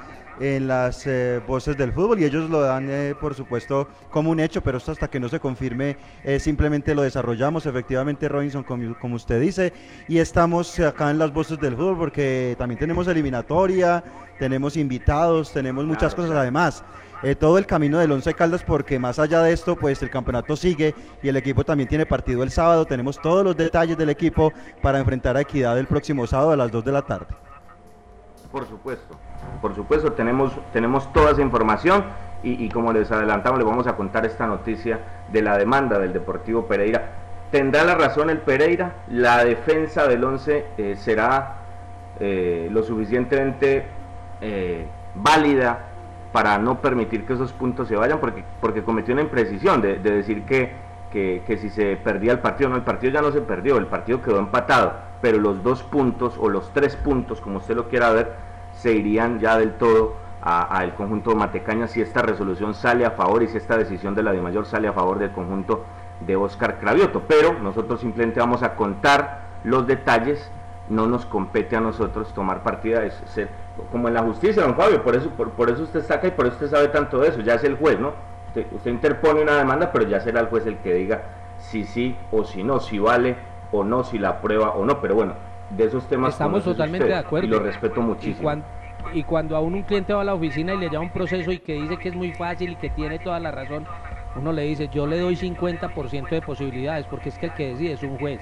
en 0.40 0.66
las 0.66 1.06
eh, 1.06 1.42
voces 1.46 1.76
del 1.76 1.92
fútbol 1.92 2.18
y 2.18 2.24
ellos 2.24 2.48
lo 2.48 2.62
dan, 2.62 2.88
eh, 2.88 3.14
por 3.20 3.34
supuesto, 3.34 3.86
como 4.10 4.30
un 4.30 4.40
hecho, 4.40 4.62
pero 4.62 4.78
esto 4.78 4.92
hasta 4.92 5.08
que 5.08 5.20
no 5.20 5.28
se 5.28 5.38
confirme, 5.38 5.98
eh, 6.24 6.40
simplemente 6.40 6.94
lo 6.94 7.02
desarrollamos. 7.02 7.66
Efectivamente, 7.66 8.26
Robinson, 8.26 8.64
como, 8.64 8.98
como, 8.98 9.16
usted 9.16 9.38
dice, 9.38 9.74
y 10.08 10.16
estamos 10.16 10.80
acá 10.80 11.10
en 11.10 11.18
las 11.18 11.34
voces 11.34 11.60
del 11.60 11.76
fútbol 11.76 11.98
porque 11.98 12.56
también 12.58 12.78
tenemos 12.78 13.06
eliminatoria, 13.06 14.02
tenemos 14.38 14.78
invitados, 14.78 15.52
tenemos 15.52 15.84
muchas 15.84 16.14
cosas 16.14 16.34
además. 16.34 16.82
Todo 17.38 17.58
el 17.58 17.66
camino 17.66 17.98
del 17.98 18.12
Once 18.12 18.32
Caldas 18.34 18.62
porque 18.64 18.98
más 18.98 19.18
allá 19.18 19.42
de 19.42 19.52
esto 19.52 19.76
pues 19.76 20.02
el 20.02 20.10
campeonato 20.10 20.56
sigue 20.56 20.94
y 21.22 21.28
el 21.28 21.36
equipo 21.36 21.64
también 21.64 21.88
tiene 21.88 22.06
partido 22.06 22.42
el 22.42 22.50
sábado, 22.50 22.86
tenemos 22.86 23.20
todos 23.20 23.44
los 23.44 23.56
detalles 23.56 23.98
del 23.98 24.08
equipo 24.08 24.52
para 24.80 24.98
enfrentar 24.98 25.36
a 25.36 25.42
Equidad 25.42 25.78
el 25.78 25.86
próximo 25.86 26.26
sábado 26.26 26.52
a 26.52 26.56
las 26.56 26.70
2 26.70 26.84
de 26.84 26.92
la 26.92 27.02
tarde. 27.02 27.26
Por 28.50 28.66
supuesto, 28.66 29.16
por 29.60 29.74
supuesto, 29.74 30.12
tenemos, 30.12 30.52
tenemos 30.72 31.12
toda 31.12 31.32
esa 31.32 31.42
información 31.42 32.04
y, 32.42 32.68
como 32.70 32.92
les 32.92 33.10
adelantamos, 33.12 33.58
les 33.58 33.68
vamos 33.68 33.86
a 33.86 33.96
contar 33.96 34.24
esta 34.24 34.46
noticia 34.46 34.98
de 35.30 35.42
la 35.42 35.58
demanda 35.58 35.98
del 35.98 36.12
Deportivo 36.12 36.66
Pereira. 36.66 37.12
Tendrá 37.50 37.84
la 37.84 37.96
razón 37.96 38.30
el 38.30 38.38
Pereira, 38.38 38.94
la 39.08 39.44
defensa 39.44 40.06
del 40.06 40.24
11 40.24 40.66
eh, 40.78 40.96
será 40.96 41.56
eh, 42.18 42.68
lo 42.70 42.82
suficientemente 42.82 43.84
eh, 44.40 44.86
válida 45.14 45.89
para 46.32 46.58
no 46.58 46.80
permitir 46.80 47.26
que 47.26 47.32
esos 47.32 47.52
puntos 47.52 47.88
se 47.88 47.96
vayan, 47.96 48.20
porque, 48.20 48.44
porque 48.60 48.82
cometió 48.82 49.14
una 49.14 49.22
imprecisión 49.22 49.82
de, 49.82 49.98
decir 49.98 50.44
que, 50.44 50.72
que, 51.12 51.42
que, 51.46 51.56
si 51.56 51.70
se 51.70 51.96
perdía 51.96 52.32
el 52.32 52.38
partido, 52.38 52.70
no, 52.70 52.76
el 52.76 52.82
partido 52.82 53.12
ya 53.12 53.22
no 53.22 53.32
se 53.32 53.40
perdió, 53.40 53.76
el 53.78 53.86
partido 53.86 54.22
quedó 54.22 54.38
empatado, 54.38 54.92
pero 55.20 55.38
los 55.38 55.62
dos 55.62 55.82
puntos 55.82 56.36
o 56.38 56.48
los 56.48 56.72
tres 56.72 56.96
puntos, 56.96 57.40
como 57.40 57.58
usted 57.58 57.74
lo 57.74 57.88
quiera 57.88 58.10
ver, 58.10 58.32
se 58.72 58.92
irían 58.92 59.40
ya 59.40 59.58
del 59.58 59.72
todo 59.74 60.14
al 60.42 60.94
conjunto 60.94 61.30
de 61.30 61.36
Matecaña 61.36 61.86
si 61.86 62.00
esta 62.00 62.22
resolución 62.22 62.72
sale 62.72 63.04
a 63.04 63.10
favor 63.10 63.42
y 63.42 63.48
si 63.48 63.58
esta 63.58 63.76
decisión 63.76 64.14
de 64.14 64.22
la 64.22 64.32
de 64.32 64.40
mayor 64.40 64.64
sale 64.64 64.88
a 64.88 64.92
favor 64.92 65.18
del 65.18 65.32
conjunto 65.32 65.84
de 66.20 66.36
Oscar 66.36 66.78
Cravioto. 66.78 67.22
Pero 67.28 67.58
nosotros 67.58 68.00
simplemente 68.00 68.40
vamos 68.40 68.62
a 68.62 68.74
contar 68.74 69.42
los 69.64 69.86
detalles, 69.86 70.50
no 70.90 71.06
nos 71.06 71.24
compete 71.24 71.76
a 71.76 71.80
nosotros 71.80 72.32
tomar 72.34 72.62
partida, 72.62 73.04
es 73.04 73.14
ser, 73.26 73.48
como 73.90 74.08
en 74.08 74.14
la 74.14 74.22
justicia, 74.22 74.62
don 74.62 74.74
Fabio, 74.74 75.02
por 75.02 75.16
eso, 75.16 75.30
por, 75.30 75.70
eso 75.70 75.84
usted 75.84 76.00
está 76.00 76.14
acá 76.14 76.28
y 76.28 76.32
por 76.32 76.46
eso 76.46 76.54
usted 76.54 76.68
sabe 76.68 76.88
tanto 76.88 77.20
de 77.20 77.28
eso, 77.28 77.40
ya 77.40 77.54
es 77.54 77.64
el 77.64 77.76
juez, 77.76 77.98
¿no? 77.98 78.12
Usted, 78.48 78.66
usted 78.72 78.90
interpone 78.90 79.40
una 79.42 79.56
demanda, 79.56 79.92
pero 79.92 80.06
ya 80.06 80.20
será 80.20 80.40
el 80.40 80.46
juez 80.46 80.66
el 80.66 80.76
que 80.78 80.94
diga 80.94 81.22
si 81.58 81.84
sí 81.84 82.16
o 82.32 82.44
si 82.44 82.64
no, 82.64 82.80
si 82.80 82.98
vale 82.98 83.36
o 83.72 83.84
no, 83.84 84.02
si 84.02 84.18
la 84.18 84.40
prueba 84.40 84.70
o 84.70 84.84
no, 84.84 85.00
pero 85.00 85.14
bueno, 85.14 85.34
de 85.70 85.84
esos 85.84 86.06
temas 86.06 86.34
estamos 86.34 86.64
totalmente 86.64 87.06
de 87.06 87.14
acuerdo 87.14 87.46
y 87.46 87.50
lo 87.50 87.60
respeto 87.60 88.02
muchísimo. 88.02 88.52
Y 89.14 89.22
cuando, 89.22 89.56
a 89.56 89.60
un 89.60 89.82
cliente 89.82 90.12
va 90.12 90.20
a 90.20 90.24
la 90.24 90.34
oficina 90.34 90.74
y 90.74 90.78
le 90.78 90.88
lleva 90.88 91.02
un 91.02 91.10
proceso 91.10 91.50
y 91.50 91.58
que 91.58 91.74
dice 91.74 91.96
que 91.96 92.10
es 92.10 92.14
muy 92.14 92.32
fácil 92.32 92.72
y 92.72 92.76
que 92.76 92.90
tiene 92.90 93.18
toda 93.18 93.40
la 93.40 93.50
razón, 93.50 93.86
uno 94.36 94.52
le 94.52 94.62
dice, 94.62 94.88
yo 94.88 95.06
le 95.06 95.18
doy 95.18 95.36
50% 95.36 96.28
de 96.28 96.42
posibilidades, 96.42 97.06
porque 97.06 97.30
es 97.30 97.38
que 97.38 97.46
el 97.46 97.54
que 97.54 97.68
decide 97.68 97.92
es 97.92 98.02
un 98.02 98.18
juez. 98.18 98.40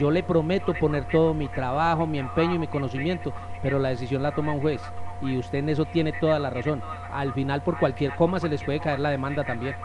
Yo 0.00 0.10
le 0.10 0.22
prometo 0.22 0.72
poner 0.72 1.04
todo 1.04 1.34
mi 1.34 1.46
trabajo, 1.48 2.06
mi 2.06 2.18
empeño 2.18 2.54
y 2.54 2.58
mi 2.58 2.68
conocimiento, 2.68 3.34
pero 3.60 3.78
la 3.78 3.90
decisión 3.90 4.22
la 4.22 4.32
toma 4.32 4.54
un 4.54 4.62
juez. 4.62 4.80
Y 5.20 5.36
usted 5.36 5.58
en 5.58 5.68
eso 5.68 5.84
tiene 5.84 6.14
toda 6.14 6.38
la 6.38 6.48
razón. 6.48 6.82
Al 7.12 7.34
final, 7.34 7.60
por 7.60 7.78
cualquier 7.78 8.16
coma, 8.16 8.40
se 8.40 8.48
les 8.48 8.64
puede 8.64 8.80
caer 8.80 8.98
la 8.98 9.10
demanda 9.10 9.44
también. 9.44 9.76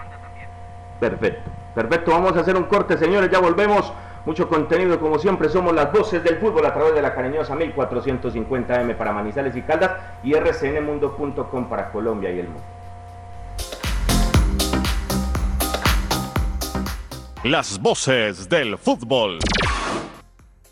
Perfecto, 1.01 1.51
perfecto. 1.75 2.11
Vamos 2.11 2.37
a 2.37 2.39
hacer 2.39 2.55
un 2.55 2.63
corte, 2.63 2.97
señores. 2.97 3.29
Ya 3.29 3.39
volvemos. 3.39 3.91
Mucho 4.25 4.47
contenido, 4.47 4.97
como 5.01 5.19
siempre, 5.19 5.49
somos 5.49 5.75
las 5.75 5.91
voces 5.91 6.23
del 6.23 6.37
fútbol 6.37 6.65
a 6.65 6.73
través 6.73 6.95
de 6.95 7.01
la 7.01 7.13
cariñosa 7.13 7.53
1450M 7.53 8.95
para 8.95 9.11
Manizales 9.11 9.53
y 9.57 9.63
Caldas 9.63 9.91
y 10.23 10.33
rcnmundo.com 10.33 11.67
para 11.67 11.91
Colombia 11.91 12.31
y 12.31 12.39
el 12.39 12.47
mundo. 12.47 12.61
Las 17.43 17.77
voces 17.79 18.47
del 18.47 18.77
fútbol. 18.77 19.39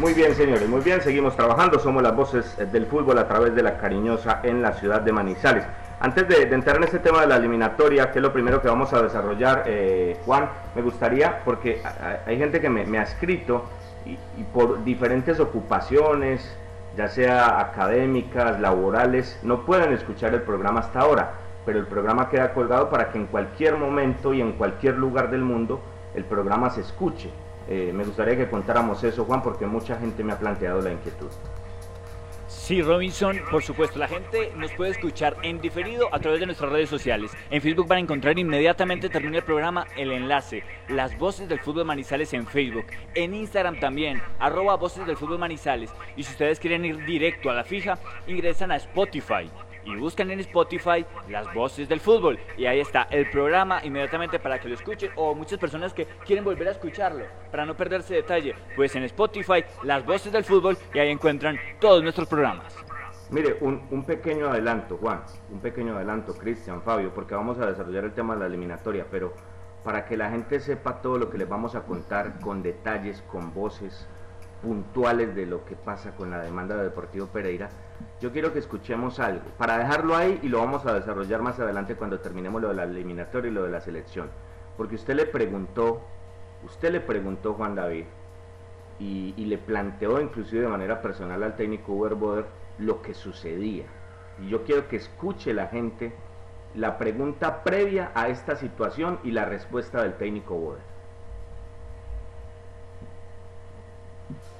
Muy 0.00 0.12
bien, 0.12 0.34
señores, 0.34 0.68
muy 0.68 0.80
bien, 0.80 1.00
seguimos 1.00 1.36
trabajando. 1.36 1.78
Somos 1.78 2.02
las 2.02 2.16
voces 2.16 2.56
eh, 2.58 2.66
del 2.66 2.86
fútbol 2.86 3.16
a 3.16 3.28
través 3.28 3.54
de 3.54 3.62
la 3.62 3.78
cariñosa 3.78 4.40
en 4.42 4.60
la 4.60 4.72
ciudad 4.72 5.00
de 5.00 5.12
Manizales. 5.12 5.64
Antes 6.00 6.26
de, 6.26 6.42
entrar 6.52 6.78
en 6.78 6.82
este 6.82 6.98
tema 6.98 7.20
de 7.20 7.28
la 7.28 7.36
eliminatoria, 7.36 8.10
que 8.10 8.18
es 8.18 8.22
lo 8.22 8.32
primero 8.32 8.60
que 8.60 8.66
vamos 8.66 8.92
a 8.92 9.00
desarrollar, 9.00 9.62
eh, 9.66 10.18
Juan, 10.26 10.50
me 10.74 10.82
gustaría, 10.82 11.44
porque 11.44 11.80
hay 12.26 12.36
gente 12.36 12.60
que 12.60 12.68
me, 12.68 12.98
ha 12.98 13.02
escrito 13.02 13.66
y, 14.04 14.16
por 14.52 14.82
diferentes 14.82 15.38
ocupaciones, 15.38 16.56
ya 16.96 17.08
sea 17.08 17.60
académicas, 17.60 18.60
laborales, 18.60 19.38
no 19.44 19.64
pueden 19.64 19.92
escuchar 19.92 20.34
el 20.34 20.42
programa 20.42 20.80
hasta 20.80 21.00
ahora, 21.00 21.34
pero 21.64 21.78
el 21.78 21.86
programa 21.86 22.28
queda 22.28 22.52
colgado 22.52 22.90
para 22.90 23.10
que 23.10 23.18
en 23.18 23.26
cualquier 23.26 23.76
momento 23.76 24.34
y 24.34 24.40
en 24.40 24.52
cualquier 24.54 24.96
lugar 24.96 25.30
del 25.30 25.42
mundo 25.42 25.80
el 26.16 26.24
programa 26.24 26.70
se 26.70 26.80
escuche. 26.80 27.30
Eh, 27.68 27.92
me 27.94 28.04
gustaría 28.04 28.36
que 28.36 28.48
contáramos 28.48 29.02
eso, 29.04 29.24
Juan, 29.24 29.42
porque 29.42 29.66
mucha 29.66 29.96
gente 29.96 30.22
me 30.22 30.32
ha 30.32 30.38
planteado 30.38 30.80
la 30.80 30.92
inquietud. 30.92 31.30
Sí, 32.64 32.80
Robinson, 32.80 33.42
por 33.50 33.62
supuesto, 33.62 33.98
la 33.98 34.08
gente 34.08 34.50
nos 34.56 34.72
puede 34.72 34.92
escuchar 34.92 35.36
en 35.42 35.60
diferido 35.60 36.08
a 36.14 36.18
través 36.18 36.40
de 36.40 36.46
nuestras 36.46 36.72
redes 36.72 36.88
sociales. 36.88 37.30
En 37.50 37.60
Facebook 37.60 37.86
van 37.86 37.98
a 37.98 38.00
encontrar 38.00 38.38
inmediatamente 38.38 39.10
termina 39.10 39.36
el 39.36 39.44
programa 39.44 39.86
el 39.96 40.12
enlace, 40.12 40.62
las 40.88 41.18
voces 41.18 41.46
del 41.46 41.60
fútbol 41.60 41.84
Manizales 41.84 42.32
en 42.32 42.46
Facebook. 42.46 42.86
En 43.14 43.34
Instagram 43.34 43.80
también, 43.80 44.22
arroba 44.38 44.76
voces 44.76 45.06
del 45.06 45.18
fútbol 45.18 45.40
Manizales. 45.40 45.92
Y 46.16 46.22
si 46.22 46.32
ustedes 46.32 46.58
quieren 46.58 46.86
ir 46.86 47.04
directo 47.04 47.50
a 47.50 47.54
la 47.54 47.64
fija, 47.64 47.98
ingresan 48.26 48.72
a 48.72 48.76
Spotify 48.76 49.50
y 49.84 49.96
buscan 49.96 50.30
en 50.30 50.40
Spotify 50.40 51.04
las 51.28 51.52
voces 51.54 51.88
del 51.88 52.00
fútbol. 52.00 52.38
Y 52.56 52.66
ahí 52.66 52.80
está 52.80 53.08
el 53.10 53.28
programa 53.30 53.84
inmediatamente 53.84 54.38
para 54.38 54.58
que 54.58 54.68
lo 54.68 54.74
escuchen 54.74 55.10
o 55.16 55.34
muchas 55.34 55.58
personas 55.58 55.92
que 55.92 56.06
quieren 56.24 56.44
volver 56.44 56.68
a 56.68 56.72
escucharlo 56.72 57.24
para 57.50 57.66
no 57.66 57.76
perderse 57.76 58.14
detalle. 58.14 58.54
Pues 58.76 58.94
en 58.96 59.04
Spotify 59.04 59.64
las 59.82 60.04
voces 60.04 60.32
del 60.32 60.44
fútbol 60.44 60.76
y 60.92 60.98
ahí 60.98 61.10
encuentran 61.10 61.58
todos 61.80 62.02
nuestros 62.02 62.28
programas. 62.28 62.76
Mire, 63.30 63.56
un, 63.60 64.04
pequeño 64.04 64.48
adelanto, 64.48 64.98
Juan, 64.98 65.22
un 65.50 65.60
pequeño 65.60 65.96
adelanto, 65.96 66.34
Cristian, 66.34 66.82
Fabio, 66.82 67.12
porque 67.14 67.34
vamos 67.34 67.58
a 67.58 67.66
desarrollar 67.66 68.04
el 68.04 68.12
tema 68.12 68.34
de 68.34 68.40
la 68.40 68.46
eliminatoria, 68.46 69.06
pero 69.10 69.32
para 69.82 70.04
que 70.04 70.16
la 70.16 70.30
gente 70.30 70.60
sepa 70.60 71.00
todo 71.00 71.18
lo 71.18 71.30
que 71.30 71.38
les 71.38 71.48
vamos 71.48 71.74
a 71.74 71.82
contar 71.82 72.38
con 72.40 72.62
detalles, 72.62 73.22
con 73.22 73.52
voces 73.54 74.06
puntuales 74.62 75.34
de 75.34 75.46
lo 75.46 75.64
que 75.64 75.74
pasa 75.74 76.14
con 76.14 76.30
la 76.30 76.40
demanda 76.40 76.76
de 76.76 76.84
Deportivo 76.84 77.26
Pereira, 77.26 77.70
yo 78.20 78.32
quiero 78.32 78.52
que 78.52 78.58
escuchemos 78.58 79.20
algo, 79.20 79.44
para 79.58 79.78
dejarlo 79.78 80.16
ahí 80.16 80.38
y 80.42 80.48
lo 80.48 80.58
vamos 80.58 80.86
a 80.86 80.94
desarrollar 80.94 81.42
más 81.42 81.58
adelante 81.60 81.96
cuando 81.96 82.20
terminemos 82.20 82.62
lo 82.62 82.68
de 82.68 82.74
la 82.74 82.84
eliminatoria 82.84 83.50
y 83.50 83.54
lo 83.54 83.64
de 83.64 83.70
la 83.70 83.80
selección. 83.80 84.30
Porque 84.76 84.94
usted 84.94 85.14
le 85.14 85.26
preguntó, 85.26 86.00
usted 86.64 86.92
le 86.92 87.00
preguntó 87.00 87.54
Juan 87.54 87.74
David, 87.74 88.04
y, 88.98 89.32
le 89.44 89.58
planteó 89.58 90.20
inclusive 90.20 90.62
de 90.62 90.68
manera 90.68 91.02
personal 91.02 91.42
al 91.42 91.56
técnico 91.56 91.92
Uber 91.92 92.14
Boder 92.14 92.46
lo 92.78 93.02
que 93.02 93.14
sucedía. 93.14 93.84
Y 94.40 94.48
yo 94.48 94.64
quiero 94.64 94.88
que 94.88 94.96
escuche 94.96 95.52
la 95.52 95.66
gente 95.66 96.12
la 96.74 96.98
pregunta 96.98 97.62
previa 97.62 98.10
a 98.14 98.28
esta 98.28 98.56
situación 98.56 99.20
y 99.22 99.30
la 99.30 99.44
respuesta 99.44 100.02
del 100.02 100.14
técnico 100.14 100.56
Boder. 100.56 100.82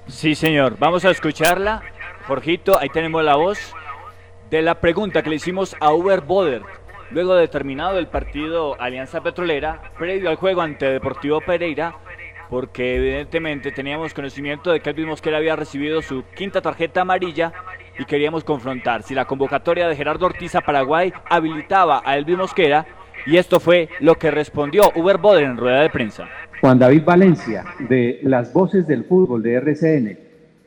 Sí, 0.06 0.34
señor. 0.34 0.76
Vamos 0.78 1.04
a 1.04 1.10
escucharla. 1.10 1.82
Jorgito, 2.26 2.78
ahí 2.78 2.88
tenemos 2.88 3.22
la 3.22 3.36
voz 3.36 3.74
de 4.50 4.62
la 4.62 4.80
pregunta 4.80 5.22
que 5.22 5.30
le 5.30 5.36
hicimos 5.36 5.76
a 5.80 5.92
Uber 5.92 6.22
Boder. 6.22 6.62
Luego 7.10 7.34
de 7.34 7.48
terminado 7.48 7.98
el 7.98 8.06
partido 8.06 8.80
Alianza 8.80 9.22
Petrolera, 9.22 9.92
previo 9.98 10.30
al 10.30 10.36
juego 10.36 10.62
ante 10.62 10.86
Deportivo 10.86 11.40
Pereira, 11.42 11.96
porque 12.48 12.96
evidentemente 12.96 13.72
teníamos 13.72 14.14
conocimiento 14.14 14.72
de 14.72 14.80
que 14.80 14.90
Elvis 14.90 15.06
Mosquera 15.06 15.36
había 15.36 15.54
recibido 15.54 16.00
su 16.00 16.24
quinta 16.34 16.62
tarjeta 16.62 17.02
amarilla 17.02 17.52
y 17.98 18.04
queríamos 18.06 18.42
confrontar 18.42 19.02
si 19.02 19.14
la 19.14 19.26
convocatoria 19.26 19.86
de 19.86 19.96
Gerardo 19.96 20.26
Ortiz 20.26 20.54
a 20.54 20.62
Paraguay 20.62 21.12
habilitaba 21.28 22.02
a 22.04 22.16
Elvis 22.16 22.38
Mosquera 22.38 22.86
y 23.26 23.36
esto 23.36 23.60
fue 23.60 23.88
lo 24.00 24.14
que 24.14 24.30
respondió 24.30 24.92
Uber 24.94 25.18
Boder 25.18 25.44
en 25.44 25.56
rueda 25.56 25.82
de 25.82 25.90
prensa. 25.90 26.28
Juan 26.60 26.78
David 26.78 27.04
Valencia, 27.04 27.64
de 27.80 28.20
Las 28.22 28.52
Voces 28.52 28.86
del 28.86 29.04
Fútbol 29.04 29.42
de 29.42 29.54
RCN, 29.54 30.18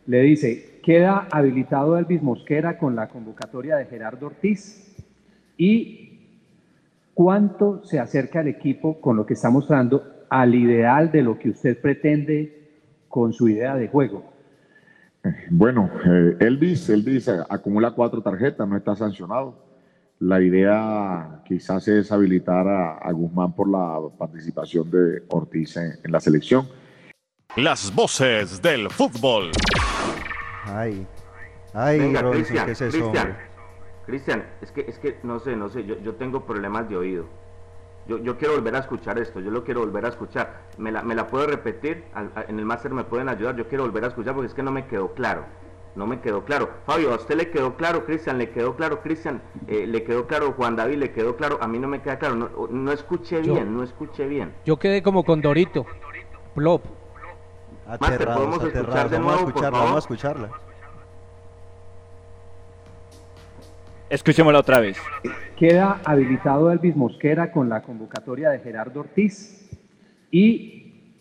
le 0.05 0.21
dice, 0.21 0.66
queda 0.88 1.27
habilitado 1.32 1.98
Elvis 1.98 2.24
Mosquera 2.24 2.77
con 2.77 2.96
la 2.96 3.10
convocatoria 3.10 3.75
de 3.75 3.88
Gerardo 3.88 4.27
Ortiz 4.27 4.96
y 5.58 6.29
cuánto 7.13 7.84
se 7.84 8.00
acerca 8.00 8.39
el 8.39 8.48
equipo 8.48 9.01
con 9.01 9.17
lo 9.17 9.25
que 9.25 9.34
está 9.34 9.50
mostrando 9.50 10.01
al 10.29 10.56
ideal 10.56 11.12
de 11.12 11.24
lo 11.24 11.38
que 11.38 11.50
usted 11.50 11.77
pretende 11.82 12.70
con 13.10 13.34
su 13.34 13.50
idea 13.50 13.75
de 13.75 13.89
juego. 13.89 14.32
Bueno, 15.50 15.91
eh, 16.06 16.38
Elvis, 16.39 16.88
Elvis 16.88 17.27
acumula 17.27 17.91
cuatro 17.91 18.22
tarjetas, 18.22 18.65
no 18.65 18.77
está 18.77 18.96
sancionado. 18.96 19.56
La 20.20 20.41
idea 20.41 21.41
quizás 21.46 21.86
es 21.89 22.13
habilitar 22.13 22.65
a, 22.65 23.12
Guzmán 23.12 23.51
por 23.51 23.70
la 23.70 24.00
participación 24.17 24.89
de 24.89 25.22
Ortiz 25.27 25.75
en, 25.75 26.00
la 26.10 26.22
selección. 26.22 26.65
Las 27.58 27.94
voces 27.94 28.62
del 28.62 28.89
fútbol. 28.89 29.51
Ay, 30.67 31.07
ay, 31.74 32.00
Venga, 32.00 32.21
Robinson, 32.21 32.65
¿qué 32.65 32.71
es 32.71 32.81
eso? 32.81 32.97
Cristian, 32.97 33.38
Cristian, 34.05 34.45
es 34.62 34.71
que, 34.71 34.81
es 34.81 35.00
que 35.00 35.17
no 35.24 35.39
sé, 35.39 35.55
no 35.55 35.69
sé, 35.69 35.86
yo, 35.86 35.97
yo 36.00 36.15
tengo 36.15 36.45
problemas 36.45 36.89
de 36.89 36.97
oído. 36.97 37.25
Yo, 38.07 38.17
yo, 38.19 38.38
quiero 38.38 38.55
volver 38.55 38.75
a 38.75 38.79
escuchar 38.79 39.19
esto, 39.19 39.41
yo 39.41 39.51
lo 39.51 39.65
quiero 39.65 39.81
volver 39.81 40.05
a 40.05 40.09
escuchar. 40.09 40.62
¿Me 40.77 40.93
la, 40.93 41.03
me 41.03 41.13
la 41.13 41.27
puedo 41.27 41.45
repetir? 41.45 42.05
en 42.47 42.57
el 42.59 42.63
máster 42.63 42.91
me 42.91 43.03
pueden 43.03 43.27
ayudar, 43.27 43.57
yo 43.57 43.67
quiero 43.67 43.83
volver 43.83 44.05
a 44.05 44.07
escuchar 44.07 44.33
porque 44.33 44.47
es 44.47 44.53
que 44.53 44.63
no 44.63 44.71
me 44.71 44.88
quedó 44.88 45.13
claro 45.13 45.43
no 45.97 46.05
me 46.05 46.21
quedó 46.21 46.45
claro. 46.45 46.69
Fabio, 46.86 47.12
¿a 47.12 47.15
usted 47.15 47.36
le 47.36 47.50
quedó 47.50 47.75
claro? 47.75 48.05
Cristian, 48.05 48.38
¿le 48.38 48.51
quedó 48.51 48.75
claro? 48.75 49.01
Cristian, 49.01 49.41
eh, 49.67 49.86
¿le 49.88 50.03
quedó 50.03 50.27
claro? 50.27 50.53
Juan 50.53 50.75
David, 50.75 50.97
¿le 50.97 51.12
quedó 51.12 51.36
claro? 51.36 51.57
A 51.59 51.67
mí 51.67 51.79
no 51.79 51.88
me 51.88 52.01
queda 52.01 52.19
claro. 52.19 52.36
No, 52.69 52.91
escuché 52.91 53.41
bien, 53.41 53.75
no 53.75 53.83
escuché 53.83 54.27
bien. 54.27 54.53
Yo 54.63 54.77
quedé 54.77 55.01
como 55.01 55.24
con 55.24 55.41
Dorito. 55.41 55.86
Plop. 56.53 56.86
Aterrados, 57.88 58.58
¿podemos 58.58 58.74
escuchar 58.74 59.10
de 59.10 59.20
nuevo, 59.20 59.32
vamos 59.32 59.44
a 59.44 59.48
escucharla, 59.48 59.79
vamos 59.79 59.96
a 59.96 60.00
escucharla. 60.00 60.50
Escuchémosla 64.10 64.60
otra 64.60 64.79
vez. 64.79 64.98
Queda 65.58 66.01
habilitado 66.03 66.72
Elvis 66.72 66.96
Mosquera 66.96 67.51
con 67.51 67.70
la 67.70 67.82
convocatoria 67.82 68.50
de 68.50 68.60
Gerardo 68.60 69.01
Ortiz 69.01 69.70
y 70.32 71.12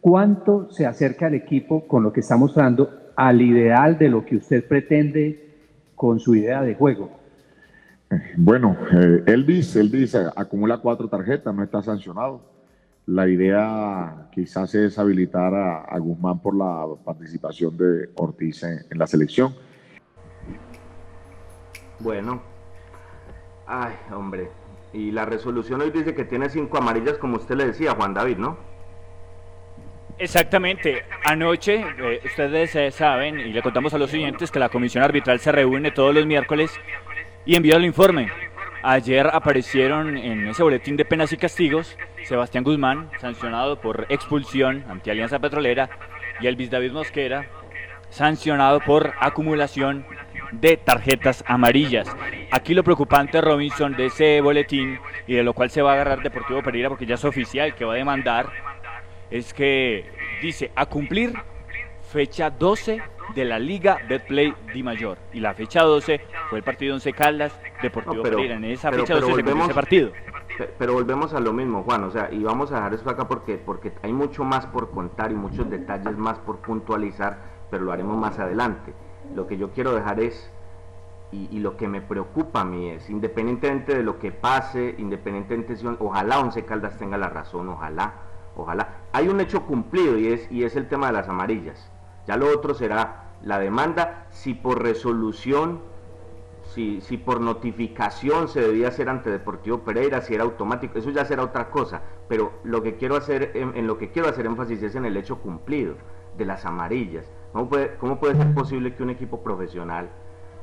cuánto 0.00 0.70
se 0.70 0.86
acerca 0.86 1.28
el 1.28 1.34
equipo 1.34 1.86
con 1.86 2.02
lo 2.02 2.12
que 2.12 2.20
está 2.20 2.36
mostrando 2.36 3.12
al 3.16 3.42
ideal 3.42 3.98
de 3.98 4.08
lo 4.08 4.24
que 4.24 4.36
usted 4.36 4.66
pretende 4.66 5.50
con 5.94 6.18
su 6.18 6.34
idea 6.34 6.62
de 6.62 6.74
juego? 6.74 7.10
Bueno, 8.36 8.76
eh, 8.92 9.22
Elvis, 9.26 9.76
Elvis 9.76 10.14
acumula 10.14 10.78
cuatro 10.78 11.08
tarjetas, 11.08 11.54
no 11.54 11.62
está 11.62 11.82
sancionado. 11.82 12.49
La 13.10 13.26
idea 13.26 14.28
quizás 14.30 14.72
es 14.76 14.96
habilitar 14.96 15.52
a, 15.52 15.98
Guzmán 15.98 16.38
por 16.40 16.56
la 16.56 16.86
participación 17.04 17.76
de 17.76 18.10
Ortiz 18.14 18.62
en, 18.62 18.86
la 18.96 19.04
selección. 19.08 19.52
Bueno, 21.98 22.40
ay, 23.66 23.94
hombre. 24.14 24.48
Y 24.92 25.10
la 25.10 25.24
resolución 25.24 25.80
hoy 25.80 25.90
dice 25.90 26.14
que 26.14 26.24
tiene 26.24 26.48
cinco 26.50 26.78
amarillas, 26.78 27.18
como 27.18 27.38
usted 27.38 27.56
le 27.56 27.66
decía, 27.66 27.96
Juan 27.96 28.14
David, 28.14 28.36
¿no? 28.36 28.56
Exactamente. 30.16 31.02
Anoche, 31.24 31.84
eh, 31.98 32.20
ustedes 32.24 32.76
eh, 32.76 32.92
saben, 32.92 33.40
y 33.40 33.52
le 33.52 33.60
contamos 33.60 33.92
a 33.92 33.98
los 33.98 34.10
siguientes, 34.12 34.52
que 34.52 34.60
la 34.60 34.68
comisión 34.68 35.02
arbitral 35.02 35.40
se 35.40 35.50
reúne 35.50 35.90
todos 35.90 36.14
los 36.14 36.26
miércoles 36.26 36.70
y 37.44 37.56
envía 37.56 37.74
el 37.74 37.86
informe. 37.86 38.30
Ayer 38.82 39.28
aparecieron 39.32 40.16
en 40.16 40.48
ese 40.48 40.62
boletín 40.62 40.96
de 40.96 41.04
penas 41.04 41.32
y 41.32 41.36
castigos 41.36 41.96
Sebastián 42.24 42.64
Guzmán, 42.64 43.10
sancionado 43.20 43.80
por 43.80 44.06
expulsión 44.08 44.84
ante 44.88 45.10
Alianza 45.10 45.38
Petrolera, 45.38 45.90
y 46.40 46.46
Elvis 46.46 46.70
David 46.70 46.92
Mosquera, 46.92 47.46
sancionado 48.08 48.80
por 48.80 49.12
acumulación 49.20 50.06
de 50.52 50.76
tarjetas 50.76 51.44
amarillas. 51.46 52.08
Aquí 52.50 52.74
lo 52.74 52.82
preocupante, 52.82 53.40
Robinson, 53.40 53.94
de 53.94 54.06
ese 54.06 54.40
boletín 54.40 54.98
y 55.26 55.34
de 55.34 55.42
lo 55.44 55.52
cual 55.52 55.70
se 55.70 55.82
va 55.82 55.90
a 55.90 55.94
agarrar 55.94 56.22
Deportivo 56.22 56.62
Pereira 56.62 56.88
porque 56.88 57.06
ya 57.06 57.14
es 57.14 57.24
oficial 57.24 57.74
que 57.74 57.84
va 57.84 57.92
a 57.92 57.96
demandar 57.96 58.48
es 59.30 59.54
que 59.54 60.04
dice 60.42 60.72
a 60.74 60.86
cumplir 60.86 61.32
fecha 62.10 62.50
12 62.50 63.00
de 63.34 63.44
la 63.44 63.58
Liga 63.58 63.98
Betplay 64.08 64.54
Di 64.72 64.82
Mayor. 64.82 65.18
Y 65.32 65.40
la 65.40 65.54
fecha 65.54 65.82
12 65.82 66.20
fue 66.48 66.58
el 66.58 66.64
partido 66.64 66.94
11 66.94 67.12
Caldas 67.12 67.60
Deportivo 67.82 68.22
Pereira. 68.22 68.56
En 68.56 68.64
esa 68.64 68.90
fecha 68.90 69.14
12 69.14 69.34
se 69.34 69.50
ese 69.50 69.74
partido. 69.74 70.12
Pero 70.78 70.92
volvemos 70.92 71.32
a 71.32 71.40
lo 71.40 71.52
mismo, 71.52 71.82
Juan, 71.84 72.04
o 72.04 72.10
sea, 72.10 72.28
y 72.30 72.42
vamos 72.42 72.70
a 72.70 72.76
dejar 72.76 72.94
esto 72.94 73.08
acá 73.08 73.26
porque, 73.26 73.56
porque 73.56 73.92
hay 74.02 74.12
mucho 74.12 74.44
más 74.44 74.66
por 74.66 74.90
contar 74.90 75.32
y 75.32 75.34
muchos 75.34 75.70
detalles 75.70 76.18
más 76.18 76.38
por 76.38 76.58
puntualizar, 76.58 77.38
pero 77.70 77.84
lo 77.84 77.92
haremos 77.92 78.18
más 78.18 78.38
adelante. 78.38 78.92
Lo 79.34 79.46
que 79.46 79.56
yo 79.56 79.70
quiero 79.70 79.94
dejar 79.94 80.20
es, 80.20 80.52
y, 81.32 81.48
y 81.50 81.60
lo 81.60 81.78
que 81.78 81.88
me 81.88 82.02
preocupa 82.02 82.60
a 82.60 82.64
mí 82.64 82.90
es, 82.90 83.08
independientemente 83.08 83.96
de 83.96 84.02
lo 84.02 84.18
que 84.18 84.32
pase, 84.32 84.94
independientemente 84.98 85.76
si, 85.76 85.86
ojalá 85.86 86.40
Once 86.40 86.62
Caldas 86.64 86.98
tenga 86.98 87.16
la 87.16 87.30
razón, 87.30 87.70
ojalá, 87.70 88.12
Ojalá. 88.56 88.88
Hay 89.12 89.28
un 89.28 89.40
hecho 89.40 89.64
cumplido 89.66 90.18
y 90.18 90.28
es, 90.28 90.50
y 90.50 90.64
es 90.64 90.76
el 90.76 90.88
tema 90.88 91.08
de 91.08 91.14
las 91.14 91.28
amarillas. 91.28 91.90
Ya 92.30 92.36
lo 92.36 92.46
otro 92.46 92.74
será 92.74 93.32
la 93.42 93.58
demanda, 93.58 94.28
si 94.30 94.54
por 94.54 94.80
resolución, 94.80 95.80
si, 96.62 97.00
si 97.00 97.16
por 97.16 97.40
notificación 97.40 98.46
se 98.46 98.60
debía 98.60 98.86
hacer 98.86 99.08
ante 99.08 99.30
Deportivo 99.30 99.80
Pereira, 99.80 100.20
si 100.20 100.36
era 100.36 100.44
automático, 100.44 100.96
eso 100.96 101.10
ya 101.10 101.24
será 101.24 101.42
otra 101.42 101.70
cosa. 101.70 102.02
Pero 102.28 102.52
lo 102.62 102.84
que 102.84 102.94
quiero 102.94 103.16
hacer, 103.16 103.50
en, 103.54 103.84
lo 103.84 103.98
que 103.98 104.12
quiero 104.12 104.28
hacer 104.28 104.46
énfasis 104.46 104.80
es 104.80 104.94
en 104.94 105.06
el 105.06 105.16
hecho 105.16 105.40
cumplido 105.40 105.96
de 106.38 106.44
las 106.44 106.64
amarillas. 106.64 107.28
¿Cómo 107.52 107.68
puede, 107.68 107.96
cómo 107.96 108.20
puede 108.20 108.36
ser 108.36 108.54
posible 108.54 108.94
que 108.94 109.02
un 109.02 109.10
equipo 109.10 109.42
profesional 109.42 110.08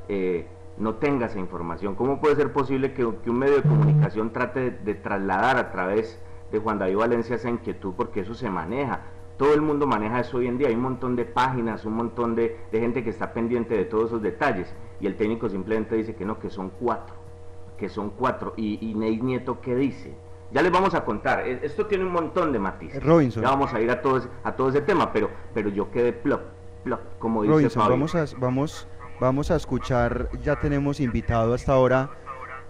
eh, 0.07 0.47
no 0.77 0.95
tenga 0.95 1.25
esa 1.25 1.39
información? 1.39 1.95
¿Cómo 1.95 2.21
puede 2.21 2.37
ser 2.37 2.53
posible 2.53 2.93
que, 2.93 3.03
un 3.03 3.37
medio 3.37 3.57
de 3.57 3.63
comunicación 3.63 4.31
trate 4.31 4.71
de 4.71 4.95
trasladar 4.95 5.57
a 5.57 5.69
través 5.69 6.17
de 6.49 6.59
Juan 6.59 6.79
David 6.79 6.95
Valencia 6.95 7.35
esa 7.35 7.49
inquietud 7.49 7.93
porque 7.97 8.21
eso 8.21 8.33
se 8.33 8.49
maneja. 8.49 9.01
Todo 9.37 9.53
el 9.53 9.61
mundo 9.61 9.85
maneja 9.85 10.19
eso 10.19 10.37
hoy 10.37 10.47
en 10.47 10.57
día. 10.57 10.67
Hay 10.67 10.75
un 10.75 10.81
montón 10.81 11.15
de 11.15 11.25
páginas, 11.25 11.85
un 11.85 11.93
montón 11.93 12.35
de, 12.35 12.57
gente 12.71 13.03
que 13.03 13.09
está 13.09 13.33
pendiente 13.33 13.75
de 13.77 13.85
todos 13.85 14.07
esos 14.07 14.21
detalles. 14.21 14.73
Y 14.99 15.07
el 15.07 15.15
técnico 15.15 15.47
simplemente 15.47 15.95
dice 15.95 16.15
que 16.15 16.25
no, 16.25 16.39
que 16.39 16.49
son 16.49 16.71
cuatro. 16.79 17.15
Que 17.77 17.87
son 17.87 18.09
cuatro. 18.09 18.53
Y, 18.57 18.79
y 18.81 18.95
Ney 18.95 19.21
Nieto, 19.21 19.61
¿qué 19.61 19.75
dice? 19.75 20.15
Ya 20.51 20.61
les 20.61 20.71
vamos 20.71 20.93
a 20.93 21.03
contar. 21.03 21.45
E, 21.47 21.59
esto 21.63 21.85
tiene 21.85 22.05
un 22.05 22.11
montón 22.11 22.51
de 22.51 22.59
matices. 22.59 23.03
Robinson. 23.03 23.43
Ya 23.43 23.49
vamos 23.49 23.73
a 23.73 23.81
ir 23.81 23.91
a 23.91 24.01
todo, 24.01 24.17
ese, 24.17 24.29
a 24.43 24.55
todo 24.55 24.69
ese 24.69 24.81
tema, 24.81 25.11
pero, 25.11 25.29
pero 25.53 25.69
yo 25.69 25.91
quedé 25.91 26.13
plop, 26.13 26.41
plop, 26.83 27.01
como 27.19 27.43
dice 27.43 27.53
Robinson, 27.53 27.89
vamos 27.89 28.15
a, 28.15 28.25
vamos, 28.37 28.87
vamos 29.19 29.51
a 29.51 29.55
escuchar, 29.55 30.29
ya 30.41 30.57
tenemos 30.59 30.99
invitado 30.99 31.53
hasta 31.53 31.73
ahora 31.73 32.09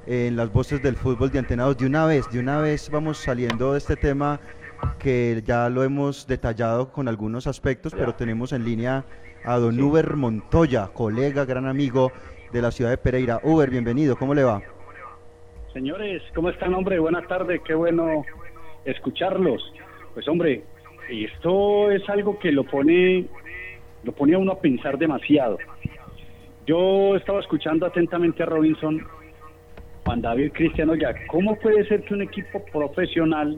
en 0.07 0.35
las 0.37 0.51
voces 0.51 0.81
del 0.81 0.95
fútbol 0.95 1.29
de 1.31 1.39
Antenados. 1.39 1.77
De 1.77 1.85
una 1.85 2.05
vez, 2.05 2.29
de 2.31 2.39
una 2.39 2.59
vez 2.59 2.89
vamos 2.89 3.19
saliendo 3.19 3.73
de 3.73 3.77
este 3.77 3.95
tema 3.95 4.39
que 4.99 5.41
ya 5.45 5.69
lo 5.69 5.83
hemos 5.83 6.27
detallado 6.27 6.91
con 6.91 7.07
algunos 7.07 7.47
aspectos, 7.47 7.93
pero 7.93 8.15
tenemos 8.15 8.53
en 8.53 8.65
línea 8.65 9.05
a 9.43 9.57
don 9.57 9.79
Uber 9.79 10.15
Montoya, 10.15 10.87
colega, 10.93 11.45
gran 11.45 11.67
amigo 11.67 12.11
de 12.51 12.61
la 12.61 12.71
ciudad 12.71 12.91
de 12.91 12.97
Pereira. 12.97 13.39
Uber, 13.43 13.69
bienvenido, 13.69 14.15
¿cómo 14.17 14.33
le 14.33 14.43
va? 14.43 14.61
Señores, 15.73 16.23
¿cómo 16.33 16.49
están, 16.49 16.73
hombre? 16.73 16.99
Buenas 16.99 17.27
tardes, 17.27 17.61
qué 17.65 17.75
bueno 17.75 18.23
escucharlos. 18.85 19.73
Pues, 20.13 20.27
hombre, 20.27 20.63
esto 21.09 21.91
es 21.91 22.07
algo 22.09 22.39
que 22.39 22.51
lo 22.51 22.63
pone, 22.63 23.25
lo 24.03 24.11
pone 24.11 24.35
a 24.35 24.39
uno 24.39 24.53
a 24.53 24.59
pensar 24.59 24.97
demasiado. 24.97 25.57
Yo 26.65 27.15
estaba 27.15 27.39
escuchando 27.39 27.85
atentamente 27.85 28.43
a 28.43 28.47
Robinson 28.47 29.05
Juan 30.07 30.21
David 30.21 30.51
Cristiano 30.53 30.95
ya, 30.95 31.13
¿cómo 31.27 31.57
puede 31.57 31.85
ser 31.87 32.01
que 32.03 32.13
un 32.13 32.21
equipo 32.21 32.63
profesional 32.71 33.57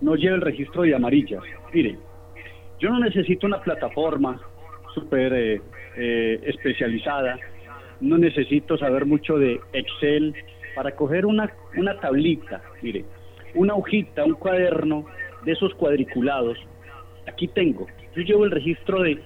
no 0.00 0.14
lleve 0.14 0.36
el 0.36 0.40
registro 0.40 0.82
de 0.82 0.94
amarillas? 0.94 1.42
Mire, 1.72 1.96
yo 2.80 2.90
no 2.90 3.00
necesito 3.00 3.46
una 3.46 3.60
plataforma 3.60 4.40
súper 4.94 5.32
eh, 5.32 5.60
eh, 5.96 6.40
especializada, 6.44 7.38
no 8.00 8.16
necesito 8.18 8.78
saber 8.78 9.04
mucho 9.04 9.36
de 9.38 9.60
Excel 9.72 10.34
para 10.74 10.92
coger 10.92 11.26
una, 11.26 11.52
una 11.76 11.98
tablita, 11.98 12.62
mire, 12.82 13.04
una 13.54 13.74
hojita, 13.74 14.24
un 14.24 14.34
cuaderno 14.34 15.06
de 15.44 15.52
esos 15.52 15.74
cuadriculados. 15.74 16.58
Aquí 17.26 17.48
tengo, 17.48 17.86
yo 18.14 18.22
llevo 18.22 18.44
el 18.44 18.50
registro 18.50 19.02
de 19.02 19.18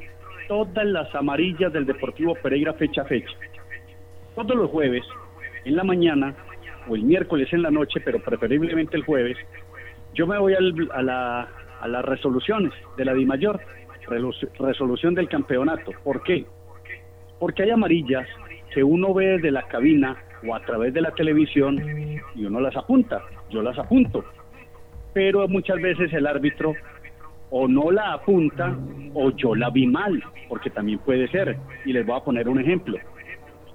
todas 0.48 0.86
las 0.86 1.14
amarillas 1.14 1.72
del 1.72 1.86
Deportivo 1.86 2.34
Pereira 2.34 2.72
fecha 2.74 3.02
a 3.02 3.04
fecha. 3.04 3.32
Todos 4.34 4.56
los 4.56 4.70
jueves, 4.70 5.04
en 5.64 5.76
la 5.76 5.84
mañana, 5.84 6.34
o 6.88 6.96
el 6.96 7.02
miércoles 7.02 7.52
en 7.52 7.62
la 7.62 7.70
noche, 7.70 8.00
pero 8.00 8.18
preferiblemente 8.18 8.96
el 8.96 9.04
jueves, 9.04 9.36
yo 10.14 10.26
me 10.26 10.38
voy 10.38 10.54
al- 10.54 10.88
a, 10.92 11.02
la- 11.02 11.48
a 11.80 11.88
las 11.88 12.04
resoluciones 12.04 12.72
de 12.96 13.04
la 13.04 13.14
DIMAYOR, 13.14 13.60
resolu- 14.06 14.48
resolución 14.58 15.14
del 15.14 15.28
campeonato. 15.28 15.92
¿Por 16.04 16.22
qué? 16.22 16.44
Porque 17.38 17.62
hay 17.64 17.70
amarillas 17.70 18.26
que 18.72 18.82
uno 18.84 19.12
ve 19.14 19.26
desde 19.26 19.50
la 19.50 19.62
cabina 19.68 20.16
o 20.46 20.54
a 20.54 20.60
través 20.60 20.94
de 20.94 21.00
la 21.00 21.10
televisión 21.12 21.78
y 22.34 22.44
uno 22.44 22.60
las 22.60 22.76
apunta, 22.76 23.22
yo 23.50 23.62
las 23.62 23.78
apunto, 23.78 24.24
pero 25.12 25.46
muchas 25.48 25.80
veces 25.80 26.12
el 26.12 26.26
árbitro 26.26 26.74
o 27.50 27.68
no 27.68 27.90
la 27.90 28.14
apunta 28.14 28.76
o 29.14 29.30
yo 29.32 29.54
la 29.54 29.68
vi 29.70 29.86
mal, 29.86 30.22
porque 30.48 30.70
también 30.70 30.98
puede 31.00 31.28
ser. 31.28 31.56
Y 31.84 31.92
les 31.92 32.06
voy 32.06 32.16
a 32.16 32.24
poner 32.24 32.48
un 32.48 32.58
ejemplo. 32.60 32.96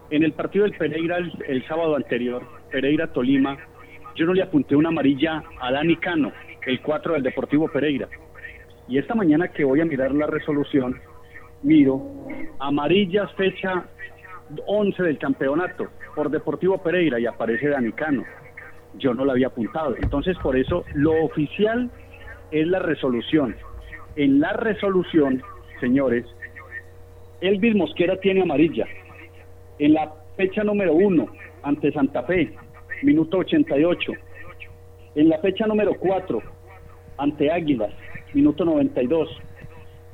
En 0.09 0.23
el 0.23 0.31
partido 0.33 0.63
del 0.63 0.73
Pereira 0.77 1.17
el, 1.47 1.67
sábado 1.67 1.95
anterior, 1.95 2.41
Pereira-Tolima, 2.71 3.57
yo 4.17 4.25
no 4.25 4.33
le 4.33 4.41
apunté 4.41 4.75
una 4.75 4.89
amarilla 4.89 5.43
a 5.61 5.71
Dani 5.71 5.95
Cano, 5.97 6.31
el 6.65 6.81
4 6.81 7.13
del 7.13 7.23
Deportivo 7.23 7.67
Pereira. 7.67 8.09
Y 8.87 8.97
esta 8.97 9.13
mañana 9.13 9.49
que 9.49 9.63
voy 9.63 9.79
a 9.79 9.85
mirar 9.85 10.11
la 10.11 10.25
resolución, 10.25 10.99
miro 11.61 12.01
amarillas 12.59 13.31
fecha 13.33 13.85
11 14.65 15.03
del 15.03 15.19
campeonato 15.19 15.87
por 16.15 16.31
Deportivo 16.31 16.79
Pereira 16.79 17.19
y 17.19 17.27
aparece 17.27 17.69
Dani 17.69 17.91
Cano. 17.91 18.23
Yo 18.95 19.13
no 19.13 19.23
la 19.23 19.33
había 19.33 19.47
apuntado. 19.47 19.95
Entonces, 19.95 20.35
por 20.39 20.57
eso, 20.57 20.83
lo 20.95 21.23
oficial 21.23 21.91
es 22.49 22.67
la 22.67 22.79
resolución. 22.79 23.55
En 24.15 24.39
la 24.39 24.53
resolución, 24.53 25.43
señores, 25.79 26.25
Elvis 27.41 27.75
Mosquera 27.75 28.17
tiene 28.19 28.41
amarilla. 28.41 28.87
En 29.77 29.93
la 29.93 30.11
fecha 30.35 30.63
número 30.63 30.93
1, 30.93 31.27
ante 31.61 31.91
Santa 31.91 32.23
Fe, 32.23 32.51
minuto 33.01 33.37
88. 33.39 34.13
En 35.15 35.29
la 35.29 35.39
fecha 35.39 35.65
número 35.65 35.93
4, 35.99 36.41
ante 37.17 37.51
Águilas, 37.51 37.91
minuto 38.33 38.65
92. 38.65 39.29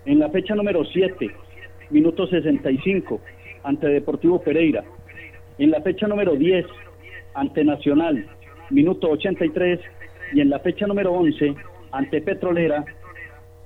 En 0.06 0.20
la 0.20 0.30
fecha 0.30 0.56
número 0.56 0.84
7, 0.86 1.30
minuto 1.90 2.28
65, 2.28 3.22
ante 3.64 3.88
Deportivo 3.88 4.42
Pereira. 4.42 4.84
En 5.58 5.72
la 5.72 5.82
fecha 5.82 6.08
número 6.08 6.36
10, 6.36 6.66
ante 7.34 7.64
Nacional, 7.64 8.28
minuto 8.70 9.10
83. 9.10 9.80
Y 10.34 10.42
en 10.42 10.50
la 10.50 10.60
fecha 10.60 10.88
número 10.88 11.12
11, 11.14 11.56
ante 11.92 12.22
Petrolera, 12.22 12.84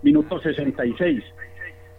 minuto 0.02 0.40
66. 0.40 1.24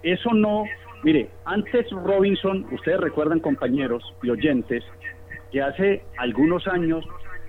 Eso 0.03 0.33
no, 0.35 0.65
mire, 1.03 1.29
antes 1.45 1.91
Robinson, 1.91 2.67
ustedes 2.71 3.01
recuerdan 3.01 3.41
compañeros 3.41 4.03
y 4.23 4.31
oyentes, 4.31 4.85
que 5.51 5.63
hace 5.63 6.03
algunos 6.17 6.67
años 6.69 7.05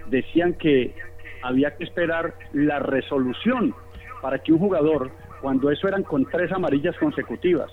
decían 0.07 0.53
que 0.53 0.93
había 1.41 1.75
que 1.75 1.83
esperar 1.83 2.33
la 2.53 2.79
resolución 2.79 3.73
para 4.21 4.39
que 4.39 4.51
un 4.51 4.59
jugador, 4.59 5.11
cuando 5.41 5.71
eso 5.71 5.87
eran 5.87 6.03
con 6.03 6.25
tres 6.25 6.51
amarillas 6.51 6.97
consecutivas, 6.97 7.71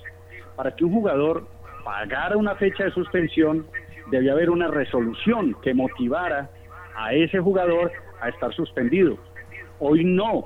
para 0.55 0.75
que 0.75 0.85
un 0.85 0.93
jugador 0.93 1.47
pagara 1.83 2.37
una 2.37 2.55
fecha 2.55 2.85
de 2.85 2.91
suspensión, 2.91 3.65
debía 4.11 4.33
haber 4.33 4.49
una 4.49 4.67
resolución 4.67 5.55
que 5.61 5.73
motivara 5.73 6.49
a 6.95 7.13
ese 7.13 7.39
jugador 7.39 7.91
a 8.21 8.29
estar 8.29 8.53
suspendido. 8.53 9.17
Hoy 9.79 10.03
no, 10.03 10.45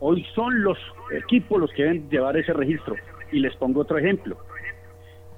hoy 0.00 0.26
son 0.34 0.62
los 0.62 0.78
equipos 1.12 1.60
los 1.60 1.72
que 1.72 1.84
deben 1.84 2.10
llevar 2.10 2.36
ese 2.36 2.52
registro. 2.52 2.96
Y 3.30 3.40
les 3.40 3.54
pongo 3.56 3.80
otro 3.80 3.98
ejemplo. 3.98 4.36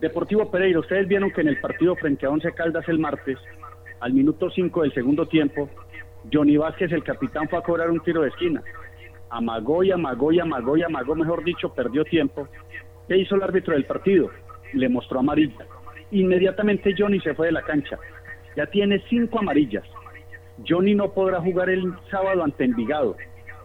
Deportivo 0.00 0.50
Pereira, 0.50 0.80
ustedes 0.80 1.08
vieron 1.08 1.30
que 1.30 1.40
en 1.40 1.48
el 1.48 1.60
partido 1.60 1.96
frente 1.96 2.26
a 2.26 2.30
Once 2.30 2.52
Caldas 2.52 2.88
el 2.88 2.98
martes, 2.98 3.38
al 4.00 4.12
minuto 4.12 4.50
5 4.50 4.82
del 4.82 4.94
segundo 4.94 5.26
tiempo, 5.26 5.68
Johnny 6.32 6.56
Vázquez, 6.56 6.92
el 6.92 7.04
capitán, 7.04 7.48
fue 7.48 7.58
a 7.58 7.62
cobrar 7.62 7.90
un 7.90 8.00
tiro 8.00 8.22
de 8.22 8.28
esquina. 8.28 8.62
Amagó 9.30 9.82
y 9.82 9.90
amagó 9.90 10.32
y 10.32 10.40
amagó 10.40 10.76
y 10.76 10.82
amagó, 10.82 11.14
mejor 11.14 11.44
dicho, 11.44 11.72
perdió 11.72 12.04
tiempo. 12.04 12.48
¿Qué 13.08 13.16
hizo 13.16 13.36
el 13.36 13.42
árbitro 13.42 13.74
del 13.74 13.84
partido? 13.84 14.30
Le 14.72 14.88
mostró 14.88 15.20
amarilla. 15.20 15.66
Inmediatamente 16.10 16.94
Johnny 16.96 17.20
se 17.20 17.34
fue 17.34 17.46
de 17.46 17.52
la 17.52 17.62
cancha. 17.62 17.98
Ya 18.56 18.66
tiene 18.66 19.02
cinco 19.08 19.38
amarillas. 19.38 19.84
Johnny 20.66 20.94
no 20.94 21.12
podrá 21.12 21.40
jugar 21.40 21.70
el 21.70 21.92
sábado 22.10 22.42
ante 22.42 22.64
Envigado 22.64 23.16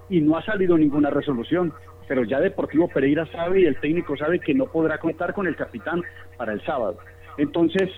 y 0.09 0.19
no 0.21 0.37
ha 0.37 0.43
salido 0.43 0.77
ninguna 0.77 1.09
resolución. 1.09 1.73
Pero 2.07 2.23
ya 2.25 2.39
Deportivo 2.39 2.89
Pereira 2.89 3.25
sabe 3.27 3.61
y 3.61 3.65
el 3.65 3.79
técnico 3.79 4.17
sabe 4.17 4.39
que 4.39 4.53
no 4.53 4.65
podrá 4.65 4.97
contar 4.97 5.33
con 5.33 5.47
el 5.47 5.55
capitán 5.55 6.03
para 6.37 6.51
el 6.53 6.61
sábado. 6.65 6.97
Entonces, 7.37 7.89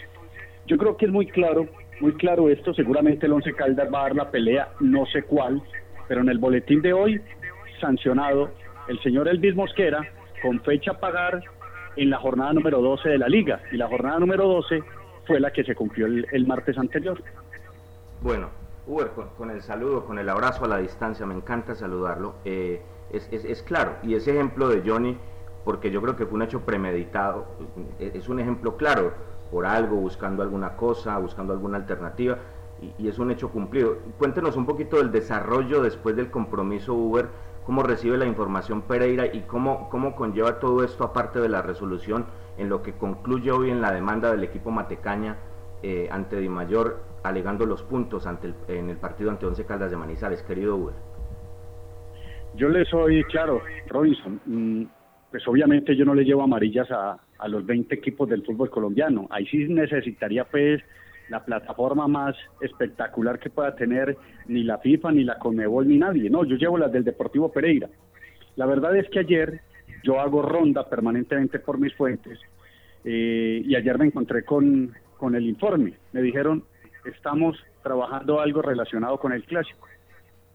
yo 0.67 0.77
creo 0.77 0.97
que 0.97 1.07
es 1.07 1.11
muy 1.11 1.25
claro, 1.25 1.67
muy 2.03 2.13
claro 2.15 2.49
esto. 2.49 2.73
Seguramente 2.73 3.25
el 3.25 3.31
Once 3.31 3.53
Caldas 3.53 3.87
va 3.91 4.01
a 4.01 4.03
dar 4.03 4.15
la 4.15 4.29
pelea, 4.29 4.73
no 4.81 5.05
sé 5.05 5.23
cuál, 5.23 5.63
pero 6.09 6.19
en 6.19 6.27
el 6.27 6.37
boletín 6.37 6.81
de 6.81 6.91
hoy, 6.91 7.21
sancionado 7.79 8.51
el 8.89 9.01
señor 9.01 9.29
Elvis 9.29 9.55
Mosquera 9.55 10.01
con 10.41 10.59
fecha 10.63 10.91
a 10.91 10.99
pagar 10.99 11.41
en 11.95 12.09
la 12.09 12.17
jornada 12.17 12.51
número 12.51 12.81
12 12.81 13.07
de 13.07 13.17
la 13.17 13.29
liga. 13.29 13.61
Y 13.71 13.77
la 13.77 13.87
jornada 13.87 14.19
número 14.19 14.45
12 14.49 14.83
fue 15.25 15.39
la 15.39 15.53
que 15.53 15.63
se 15.63 15.75
cumplió 15.75 16.07
el, 16.07 16.45
martes 16.45 16.77
anterior. 16.77 17.23
Bueno, 18.21 18.49
Uber, 18.85 19.11
con, 19.37 19.49
el 19.49 19.61
saludo, 19.61 20.05
con 20.05 20.19
el 20.19 20.27
abrazo 20.27 20.65
a 20.65 20.67
la 20.67 20.79
distancia, 20.79 21.25
me 21.25 21.35
encanta 21.35 21.73
saludarlo. 21.73 22.35
Eh, 22.43 22.81
es, 23.13 23.63
claro, 23.63 23.95
y 24.03 24.15
ese 24.15 24.31
ejemplo 24.31 24.67
de 24.67 24.81
Johnny, 24.85 25.15
porque 25.63 25.89
yo 25.89 26.01
creo 26.01 26.17
que 26.17 26.25
fue 26.25 26.35
un 26.35 26.41
hecho 26.41 26.65
premeditado, 26.65 27.45
es 27.97 28.27
un 28.27 28.41
ejemplo 28.41 28.75
claro, 28.75 29.13
por 29.53 29.67
algo, 29.67 29.97
buscando 29.97 30.41
alguna 30.41 30.75
cosa, 30.75 31.15
buscando 31.19 31.53
alguna 31.53 31.77
alternativa, 31.77 32.39
y, 32.97 33.07
es 33.07 33.19
un 33.19 33.29
hecho 33.29 33.51
cumplido. 33.51 33.99
Cuéntenos 34.17 34.57
un 34.57 34.65
poquito 34.65 34.97
del 34.97 35.11
desarrollo 35.11 35.83
después 35.83 36.15
del 36.15 36.31
compromiso 36.31 36.95
Uber, 36.95 37.27
cómo 37.63 37.83
recibe 37.83 38.17
la 38.17 38.25
información 38.25 38.81
Pereira 38.81 39.27
y 39.27 39.41
cómo, 39.41 39.89
cómo 39.91 40.15
conlleva 40.15 40.57
todo 40.59 40.83
esto 40.83 41.03
aparte 41.03 41.39
de 41.39 41.49
la 41.49 41.61
resolución 41.61 42.25
en 42.57 42.67
lo 42.67 42.81
que 42.81 42.93
concluye 42.93 43.51
hoy 43.51 43.69
en 43.69 43.79
la 43.79 43.91
demanda 43.91 44.31
del 44.31 44.43
equipo 44.43 44.71
Matecaña 44.71 45.37
eh, 45.83 46.09
ante 46.11 46.37
Di 46.37 46.49
Mayor 46.49 47.03
alegando 47.21 47.67
los 47.67 47.83
puntos 47.83 48.25
ante 48.25 48.47
el- 48.47 48.55
en 48.67 48.89
el 48.89 48.97
partido 48.97 49.29
ante 49.29 49.45
Once 49.45 49.63
Caldas 49.65 49.91
de 49.91 49.97
Manizales, 49.97 50.41
querido 50.41 50.75
Uber. 50.75 50.95
Yo 52.55 52.69
le 52.69 52.85
soy 52.85 53.23
claro, 53.25 53.61
Robinson, 53.87 54.41
mm, 54.45 54.83
pues 55.29 55.47
obviamente 55.47 55.95
yo 55.95 56.05
no 56.05 56.15
le 56.15 56.23
llevo 56.25 56.41
amarillas 56.43 56.89
a, 56.91 57.17
a 57.43 57.47
los 57.49 57.65
20 57.65 57.93
equipos 57.93 58.29
del 58.29 58.41
fútbol 58.41 58.69
colombiano. 58.69 59.27
Ahí 59.29 59.45
sí 59.47 59.65
necesitaría 59.67 60.45
pues 60.45 60.82
la 61.27 61.43
plataforma 61.43 62.08
más 62.08 62.38
espectacular 62.62 63.38
que 63.38 63.49
pueda 63.49 63.75
tener 63.75 64.15
ni 64.47 64.63
la 64.63 64.77
FIFA, 64.77 65.12
ni 65.12 65.25
la 65.25 65.38
Conmebol, 65.38 65.86
ni 65.86 65.97
nadie. 65.97 66.29
No, 66.29 66.45
yo 66.45 66.56
llevo 66.56 66.77
las 66.77 66.93
del 66.93 67.03
Deportivo 67.03 67.51
Pereira. 67.51 67.89
La 68.56 68.65
verdad 68.65 68.95
es 68.95 69.10
que 69.10 69.19
ayer 69.19 69.60
yo 70.03 70.21
hago 70.21 70.41
ronda 70.41 70.88
permanentemente 70.89 71.60
por 71.60 71.77
mis 71.79 71.93
fuentes 71.95 72.39
eh, 73.03 73.62
y 73.65 73.75
ayer 73.75 73.97
me 73.97 74.06
encontré 74.06 74.45
con, 74.45 74.93
con 75.17 75.36
el 75.36 75.45
informe. 75.45 75.95
Me 76.13 76.21
dijeron, 76.21 76.63
estamos 77.03 77.58
trabajando 77.82 78.39
algo 78.39 78.62
relacionado 78.62 79.19
con 79.19 79.34
el 79.34 79.43
clásico. 79.43 79.86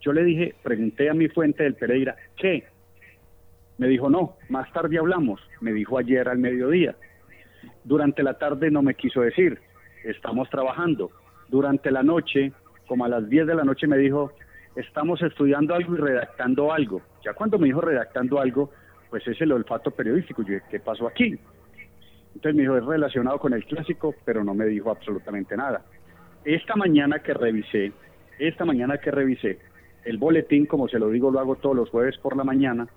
Yo 0.01 0.15
le 0.15 0.25
dije, 0.25 0.55
pregunté 0.63 1.11
a 1.11 1.15
mi 1.15 1.29
fuente 1.29 1.65
del 1.65 1.75
Pereira, 1.75 2.17
¿qué? 2.35 2.65
Me 3.79 3.87
dijo, 3.87 4.11
no, 4.11 4.37
más 4.49 4.71
tarde 4.73 4.99
hablamos. 4.99 5.41
Me 5.61 5.73
dijo 5.73 5.99
ayer 5.99 6.29
al 6.29 6.39
mediodía. 6.39 6.97
Durante 7.85 8.23
la 8.23 8.35
tarde 8.35 8.71
no 8.71 8.83
me 8.83 8.95
quiso 8.95 9.21
decir, 9.21 9.61
estamos 10.05 10.51
trabajando. 10.51 11.11
Durante 11.49 11.91
la 11.91 12.03
noche, 12.03 12.53
como 12.87 13.05
a 13.05 13.09
las 13.09 13.29
10 13.29 13.47
de 13.47 13.55
la 13.55 13.65
noche, 13.65 13.87
me 13.87 13.97
dijo, 13.97 14.33
estamos 14.75 15.23
estudiando 15.23 15.75
algo 15.75 15.95
y 15.95 15.99
redactando 15.99 16.73
algo. 16.73 17.03
Ya 17.25 17.33
cuando 17.35 17.59
me 17.59 17.67
dijo 17.67 17.81
redactando 17.81 18.41
algo, 18.41 18.71
pues 19.11 19.27
es 19.27 19.41
el 19.41 19.53
olfato 19.53 19.91
periodístico. 19.93 20.43
Yo 20.43 20.55
dije, 20.55 20.67
¿qué 20.71 20.81
pasó 20.81 21.07
aquí? 21.07 21.39
Entonces 22.35 22.55
me 22.55 22.63
dijo, 22.63 22.77
es 22.77 22.85
relacionado 22.85 23.39
con 23.39 23.53
el 23.53 23.65
clásico, 23.65 24.15
pero 24.25 24.45
no 24.45 24.55
me 24.55 24.67
dijo 24.67 24.91
absolutamente 24.91 25.57
nada. 25.57 25.83
Esta 26.45 26.77
mañana 26.77 27.21
que 27.21 27.35
revisé, 27.35 27.93
esta 28.39 28.65
mañana 28.65 28.99
que 28.99 29.11
revisé, 29.11 29.59
el 30.05 30.19
boletín, 30.19 30.67
como 30.67 30.89
se 30.89 30.99
lo 30.99 31.11
digo, 31.11 31.31
lo 31.31 31.41
hago 31.41 31.57
todos 31.57 31.77
los 31.77 31.91
jueves 31.91 32.17
por 32.19 32.37
la 32.37 32.45
mañana, 32.45 32.89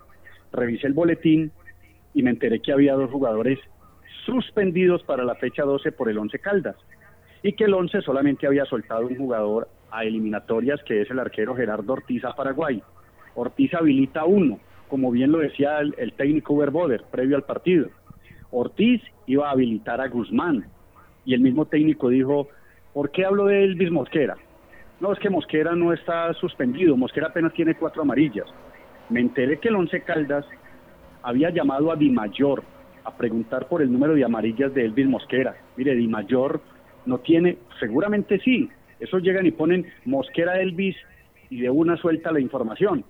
revisé 0.52 0.86
el 0.86 0.92
boletín 0.92 1.50
y 2.14 2.22
me 2.22 2.30
enteré 2.30 2.60
que 2.60 2.72
había 2.72 2.94
dos 2.94 3.10
jugadores 3.10 3.58
suspendidos 4.24 5.02
para 5.02 5.24
la 5.24 5.34
fecha 5.34 5.64
12 5.64 5.92
por 5.92 6.08
el 6.08 6.18
11 6.18 6.38
Caldas 6.38 6.76
y 7.42 7.54
que 7.54 7.64
el 7.64 7.74
11 7.74 8.02
solamente 8.02 8.46
había 8.46 8.64
soltado 8.66 9.06
un 9.06 9.16
jugador 9.16 9.68
a 9.90 10.04
eliminatorias 10.04 10.82
que 10.84 11.02
es 11.02 11.10
el 11.10 11.18
arquero 11.18 11.56
Gerardo 11.56 11.94
Ortiz 11.94 12.24
a 12.24 12.34
Paraguay. 12.34 12.82
Ortiz 13.34 13.74
habilita 13.74 14.24
uno, 14.24 14.60
como 14.88 15.10
bien 15.10 15.32
lo 15.32 15.38
decía 15.38 15.80
el, 15.80 15.94
el 15.98 16.12
técnico 16.12 16.54
Uber 16.54 16.70
Boder 16.70 17.02
previo 17.10 17.36
al 17.36 17.44
partido. 17.44 17.88
Ortiz 18.50 19.02
iba 19.26 19.48
a 19.48 19.52
habilitar 19.52 20.00
a 20.00 20.08
Guzmán 20.08 20.66
y 21.24 21.34
el 21.34 21.40
mismo 21.40 21.66
técnico 21.66 22.10
dijo, 22.10 22.48
¿por 22.92 23.10
qué 23.10 23.24
hablo 23.24 23.46
de 23.46 23.64
Elvis 23.64 23.90
Mosquera? 23.90 24.36
no, 25.02 25.12
es 25.12 25.18
que 25.18 25.30
Mosquera 25.30 25.74
no 25.74 25.92
está 25.92 26.32
suspendido, 26.34 26.96
Mosquera 26.96 27.26
apenas 27.26 27.52
tiene 27.54 27.74
cuatro 27.74 28.02
amarillas. 28.02 28.46
Me 29.12 29.20
enteré 29.20 29.58
que 29.58 29.68
el 29.68 29.76
Once 29.76 30.00
Caldas 30.00 30.46
había 31.22 31.50
llamado 31.50 31.92
a 31.92 31.96
Di 31.96 32.08
Mayor 32.08 32.62
a 33.04 33.14
preguntar 33.14 33.68
por 33.68 33.82
el 33.82 33.92
número 33.92 34.14
de 34.14 34.24
amarillas 34.24 34.72
de 34.72 34.86
Elvis 34.86 35.06
Mosquera. 35.06 35.54
Mire, 35.76 35.94
Di 35.94 36.08
Mayor 36.08 36.62
no 37.04 37.18
tiene, 37.18 37.58
seguramente 37.78 38.40
sí, 38.40 38.70
esos 39.00 39.22
llegan 39.22 39.44
y 39.44 39.50
ponen 39.50 39.86
Mosquera 40.06 40.62
Elvis 40.62 40.96
y 41.50 41.60
de 41.60 41.68
una 41.68 41.98
suelta 41.98 42.32
la 42.32 42.40
información. 42.40 43.04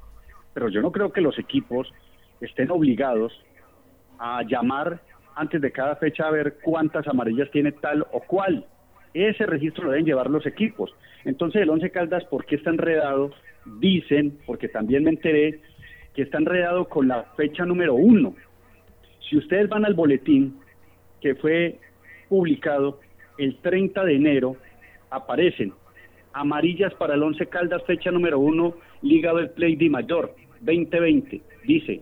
Pero 0.54 0.68
yo 0.70 0.82
no 0.82 0.90
creo 0.90 1.12
que 1.12 1.20
los 1.20 1.38
equipos 1.38 1.92
estén 2.40 2.72
obligados 2.72 3.32
a 4.18 4.42
llamar 4.42 5.00
antes 5.36 5.60
de 5.60 5.70
cada 5.70 5.94
fecha 5.94 6.26
a 6.26 6.32
ver 6.32 6.56
cuántas 6.64 7.06
amarillas 7.06 7.48
tiene 7.52 7.70
tal 7.70 8.04
o 8.10 8.20
cual. 8.22 8.66
Ese 9.14 9.46
registro 9.46 9.84
lo 9.84 9.90
deben 9.92 10.06
llevar 10.06 10.28
los 10.28 10.46
equipos. 10.46 10.92
Entonces 11.24 11.62
el 11.62 11.70
Once 11.70 11.90
Caldas, 11.92 12.24
¿por 12.24 12.44
qué 12.44 12.56
está 12.56 12.70
enredado? 12.70 13.30
Dicen, 13.78 14.36
porque 14.46 14.68
también 14.68 15.04
me 15.04 15.10
enteré, 15.10 15.60
que 16.14 16.22
está 16.22 16.38
enredado 16.38 16.88
con 16.88 17.08
la 17.08 17.24
fecha 17.36 17.64
número 17.64 17.94
uno. 17.94 18.34
Si 19.28 19.36
ustedes 19.36 19.68
van 19.68 19.84
al 19.84 19.94
boletín 19.94 20.58
que 21.20 21.34
fue 21.34 21.78
publicado 22.28 23.00
el 23.38 23.56
30 23.58 24.04
de 24.04 24.16
enero, 24.16 24.56
aparecen 25.10 25.72
amarillas 26.32 26.94
para 26.94 27.14
el 27.14 27.22
Once 27.22 27.46
Caldas, 27.46 27.84
fecha 27.84 28.10
número 28.10 28.38
uno, 28.38 28.74
Liga 29.02 29.34
del 29.34 29.50
Play 29.50 29.76
de 29.76 29.90
Mayor, 29.90 30.34
2020. 30.60 31.40
Dice 31.64 32.00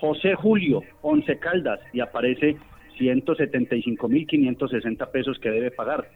José 0.00 0.34
Julio, 0.34 0.82
Once 1.02 1.38
Caldas, 1.38 1.80
y 1.92 2.00
aparece 2.00 2.56
175.560 2.98 5.10
pesos 5.10 5.38
que 5.38 5.50
debe 5.50 5.70
pagar. 5.70 6.08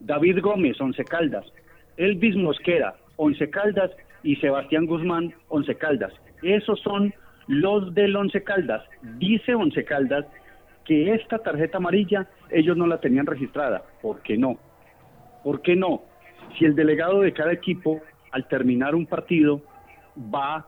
David 0.00 0.40
Gómez, 0.40 0.80
Once 0.80 1.04
Caldas. 1.04 1.44
Elvis 1.96 2.34
Mosquera, 2.36 2.96
Once 3.16 3.48
Caldas. 3.50 3.90
Y 4.22 4.36
Sebastián 4.36 4.86
Guzmán, 4.86 5.34
Once 5.48 5.74
Caldas. 5.76 6.12
Esos 6.44 6.80
son 6.80 7.14
los 7.46 7.94
del 7.94 8.14
Once 8.16 8.42
Caldas. 8.42 8.82
Dice 9.18 9.54
Once 9.54 9.84
Caldas 9.84 10.26
que 10.84 11.14
esta 11.14 11.38
tarjeta 11.38 11.78
amarilla 11.78 12.28
ellos 12.50 12.76
no 12.76 12.86
la 12.86 13.00
tenían 13.00 13.26
registrada. 13.26 13.82
¿Por 14.02 14.20
qué 14.20 14.36
no? 14.36 14.58
¿Por 15.42 15.62
qué 15.62 15.74
no? 15.74 16.02
Si 16.58 16.64
el 16.64 16.74
delegado 16.74 17.20
de 17.20 17.32
cada 17.32 17.52
equipo, 17.52 18.02
al 18.32 18.46
terminar 18.48 18.94
un 18.94 19.06
partido, 19.06 19.62
va 20.16 20.66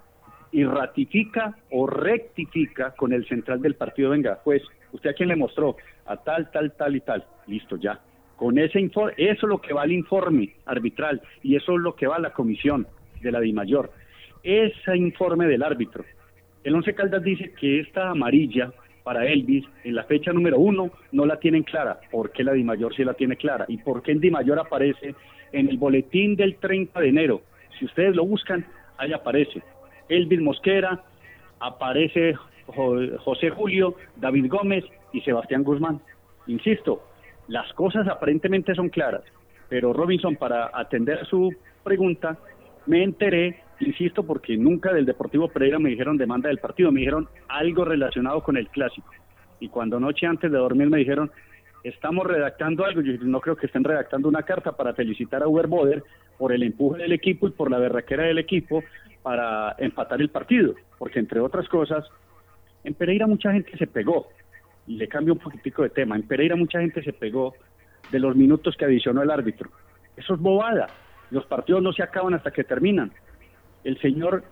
y 0.52 0.64
ratifica 0.64 1.54
o 1.70 1.86
rectifica 1.86 2.92
con 2.92 3.12
el 3.12 3.26
central 3.28 3.60
del 3.60 3.74
partido, 3.74 4.10
venga, 4.10 4.40
pues, 4.42 4.62
¿usted 4.92 5.10
a 5.10 5.12
quién 5.12 5.28
le 5.28 5.36
mostró? 5.36 5.76
A 6.06 6.16
tal, 6.16 6.50
tal, 6.50 6.72
tal 6.72 6.96
y 6.96 7.00
tal. 7.00 7.24
Listo, 7.46 7.76
ya. 7.76 8.00
Con 8.36 8.58
ese 8.58 8.80
informe, 8.80 9.14
eso 9.16 9.46
es 9.46 9.50
lo 9.50 9.60
que 9.60 9.74
va 9.74 9.82
al 9.82 9.92
informe 9.92 10.54
arbitral 10.66 11.20
y 11.42 11.56
eso 11.56 11.72
es 11.72 11.78
lo 11.78 11.94
que 11.94 12.06
va 12.06 12.16
a 12.16 12.20
la 12.20 12.32
comisión 12.32 12.86
de 13.20 13.32
la 13.32 13.40
DIMAYOR. 13.40 13.90
Ese 14.46 14.96
informe 14.96 15.48
del 15.48 15.64
árbitro. 15.64 16.04
El 16.62 16.76
Once 16.76 16.94
Caldas 16.94 17.24
dice 17.24 17.52
que 17.58 17.80
esta 17.80 18.10
amarilla 18.10 18.72
para 19.02 19.26
Elvis 19.26 19.64
en 19.82 19.96
la 19.96 20.04
fecha 20.04 20.32
número 20.32 20.56
uno 20.56 20.92
no 21.10 21.26
la 21.26 21.40
tienen 21.40 21.64
clara. 21.64 21.98
¿Por 22.12 22.30
qué 22.30 22.44
la 22.44 22.52
DIMAYOR 22.52 22.94
sí 22.94 23.02
la 23.02 23.14
tiene 23.14 23.34
clara? 23.34 23.64
¿Y 23.66 23.78
por 23.78 24.04
qué 24.04 24.12
en 24.12 24.20
DIMAYOR 24.20 24.60
aparece 24.60 25.16
en 25.50 25.68
el 25.68 25.78
boletín 25.78 26.36
del 26.36 26.58
30 26.58 27.00
de 27.00 27.08
enero? 27.08 27.42
Si 27.76 27.86
ustedes 27.86 28.14
lo 28.14 28.24
buscan, 28.24 28.64
ahí 28.98 29.12
aparece. 29.12 29.64
Elvis 30.08 30.40
Mosquera, 30.40 31.02
aparece 31.58 32.34
José 32.66 33.50
Julio, 33.50 33.96
David 34.14 34.46
Gómez 34.48 34.84
y 35.12 35.22
Sebastián 35.22 35.64
Guzmán. 35.64 36.00
Insisto, 36.46 37.02
las 37.48 37.72
cosas 37.72 38.06
aparentemente 38.06 38.76
son 38.76 38.90
claras, 38.90 39.22
pero 39.68 39.92
Robinson, 39.92 40.36
para 40.36 40.70
atender 40.72 41.26
su 41.26 41.52
pregunta, 41.82 42.38
me 42.86 43.02
enteré, 43.02 43.65
insisto, 43.80 44.22
porque 44.24 44.56
nunca 44.56 44.92
del 44.92 45.06
Deportivo 45.06 45.48
Pereira 45.48 45.78
me 45.78 45.90
dijeron 45.90 46.16
demanda 46.16 46.48
del 46.48 46.58
partido, 46.58 46.92
me 46.92 47.00
dijeron 47.00 47.28
algo 47.48 47.84
relacionado 47.84 48.42
con 48.42 48.56
el 48.56 48.68
clásico. 48.68 49.10
Y 49.60 49.68
cuando 49.68 50.00
noche 50.00 50.26
antes 50.26 50.50
de 50.50 50.58
dormir 50.58 50.88
me 50.88 50.98
dijeron, 50.98 51.30
estamos 51.82 52.26
redactando 52.26 52.84
algo, 52.84 53.00
yo 53.00 53.12
no 53.20 53.40
creo 53.40 53.56
que 53.56 53.66
estén 53.66 53.84
redactando 53.84 54.28
una 54.28 54.42
carta 54.42 54.72
para 54.72 54.94
felicitar 54.94 55.42
a 55.42 55.48
Uber 55.48 55.66
Boder 55.66 56.04
por 56.38 56.52
el 56.52 56.62
empuje 56.62 57.02
del 57.02 57.12
equipo 57.12 57.48
y 57.48 57.52
por 57.52 57.70
la 57.70 57.78
berraquera 57.78 58.24
del 58.24 58.38
equipo 58.38 58.82
para 59.22 59.74
empatar 59.78 60.20
el 60.20 60.30
partido, 60.30 60.74
porque 60.98 61.18
entre 61.18 61.40
otras 61.40 61.68
cosas, 61.68 62.04
en 62.84 62.94
Pereira 62.94 63.26
mucha 63.26 63.52
gente 63.52 63.76
se 63.76 63.86
pegó, 63.86 64.28
y 64.86 64.96
le 64.96 65.08
cambio 65.08 65.34
un 65.34 65.40
poquitico 65.40 65.82
de 65.82 65.90
tema, 65.90 66.16
en 66.16 66.22
Pereira 66.22 66.56
mucha 66.56 66.80
gente 66.80 67.02
se 67.02 67.12
pegó 67.12 67.54
de 68.10 68.20
los 68.20 68.36
minutos 68.36 68.76
que 68.76 68.84
adicionó 68.84 69.22
el 69.22 69.30
árbitro. 69.30 69.70
Eso 70.16 70.34
es 70.34 70.40
bobada, 70.40 70.86
los 71.30 71.44
partidos 71.46 71.82
no 71.82 71.92
se 71.92 72.02
acaban 72.02 72.34
hasta 72.34 72.50
que 72.50 72.64
terminan. 72.64 73.12
El 73.86 73.98
señor 74.00 74.42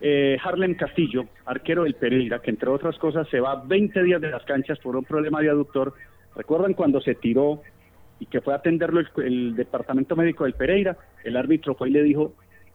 eh, 0.00 0.38
Harlem 0.42 0.74
Castillo, 0.74 1.26
arquero 1.44 1.84
del 1.84 1.94
Pereira, 1.94 2.40
que 2.40 2.50
entre 2.50 2.70
otras 2.70 2.96
cosas 2.98 3.28
se 3.28 3.38
va 3.38 3.62
20 3.66 4.02
días 4.02 4.20
de 4.20 4.30
las 4.30 4.44
canchas 4.44 4.78
por 4.78 4.96
un 4.96 5.04
problema 5.04 5.40
de 5.40 5.50
aductor, 5.50 5.92
¿recuerdan 6.34 6.72
cuando 6.72 7.00
se 7.00 7.14
tiró 7.14 7.60
y 8.18 8.26
que 8.26 8.40
fue 8.40 8.54
a 8.54 8.56
atenderlo 8.56 9.00
el, 9.00 9.08
el 9.24 9.56
departamento 9.56 10.16
médico 10.16 10.44
del 10.44 10.54
Pereira? 10.54 10.96
El 11.22 11.36
árbitro 11.36 11.74
fue 11.74 11.90
y 11.90 11.92
le 11.92 12.02
dijo, 12.02 12.32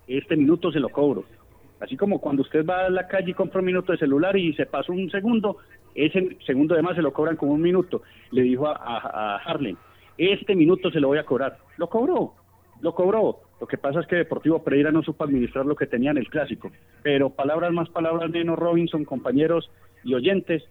este 0.08 0.36
minuto 0.36 0.71
se 0.71 0.80
lo 0.80 0.89
cobro. 0.89 1.26
Así 1.80 1.97
como 1.97 2.19
cuando 2.19 2.43
usted 2.43 2.65
va 2.65 2.86
a 2.86 2.89
la 2.89 3.08
calle 3.08 3.32
y 3.32 3.34
compra 3.34 3.60
un 3.60 3.65
minuto 3.65 3.91
de 3.91 3.97
celular 3.97 4.38
y 4.38 4.54
se 4.54 4.65
pasa 4.65 4.91
un 4.91 5.10
segundo, 5.10 5.58
ese 5.95 6.38
segundo 6.45 6.76
además 6.76 6.95
se 6.95 7.02
lo 7.02 7.12
cobran 7.12 7.36
como 7.36 7.54
un 7.54 7.62
minuto. 7.62 8.04
Le 8.32 8.43
dijo 8.43 8.67
a, 8.67 8.76
a, 8.76 9.38
Harlem, 9.38 9.76
este 10.17 10.56
minuto 10.56 10.91
se 10.91 10.99
lo 10.99 11.10
voy 11.10 11.17
a 11.17 11.26
cobrar. 11.26 11.58
Lo 11.78 11.89
cobró, 11.89 12.34
lo 12.82 12.93
cobró. 12.93 13.39
Lo 13.63 13.67
que 13.67 13.78
pasa 13.78 14.02
es 14.02 14.08
que 14.08 14.17
Deportivo 14.17 14.62
Pereira 14.62 14.91
no 14.91 15.04
supo 15.04 15.23
administrar 15.23 15.65
lo 15.65 15.78
que 15.78 15.88
tenía 15.88 16.12
en 16.12 16.17
el 16.17 16.28
clásico. 16.28 16.69
Pero 17.02 17.30
palabras 17.30 17.71
más, 17.71 17.88
palabras 17.88 18.30
menos, 18.30 18.60
Robinson, 18.60 19.06
compañeros 19.06 19.71
y 20.04 20.13
oyentes, 20.13 20.63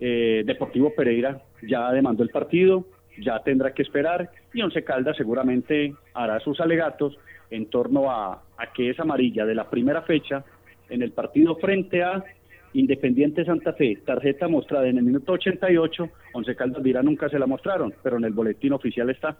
eh, 0.00 0.42
Deportivo 0.46 0.94
Pereira 0.96 1.42
ya 1.60 1.92
demandó 1.92 2.22
el 2.22 2.30
partido, 2.30 2.86
ya 3.18 3.40
tendrá 3.40 3.74
que 3.74 3.82
esperar 3.82 4.30
y 4.54 4.62
Once 4.62 4.82
Caldas 4.82 5.18
seguramente 5.18 5.94
hará 6.14 6.40
sus 6.40 6.58
alegatos 6.60 7.18
en 7.50 7.66
torno 7.66 8.10
a, 8.10 8.42
que 8.74 8.88
es 8.88 8.98
amarilla 8.98 9.44
de 9.44 9.54
la 9.54 9.68
primera 9.68 10.00
fecha 10.00 10.42
en 10.88 11.02
el 11.02 11.12
partido 11.12 11.56
frente 11.56 12.02
a 12.02 12.24
Independiente 12.72 13.44
Santa 13.44 13.74
Fe, 13.74 13.98
tarjeta 14.06 14.48
mostrada 14.48 14.88
en 14.88 14.96
el 14.96 15.04
minuto 15.04 15.32
88, 15.32 16.08
Once 16.32 16.56
Caldas 16.56 16.82
dirá 16.82 17.02
nunca 17.02 17.28
se 17.28 17.38
la 17.38 17.46
mostraron, 17.46 17.92
pero 18.02 18.16
en 18.16 18.24
el 18.24 18.32
boletín 18.32 18.72
oficial 18.72 19.10
está. 19.10 19.36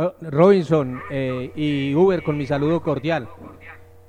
Oh, 0.00 0.14
Robinson 0.20 1.02
eh, 1.10 1.50
y 1.56 1.92
Uber 1.92 2.22
con 2.22 2.38
mi 2.38 2.46
saludo 2.46 2.80
cordial. 2.82 3.28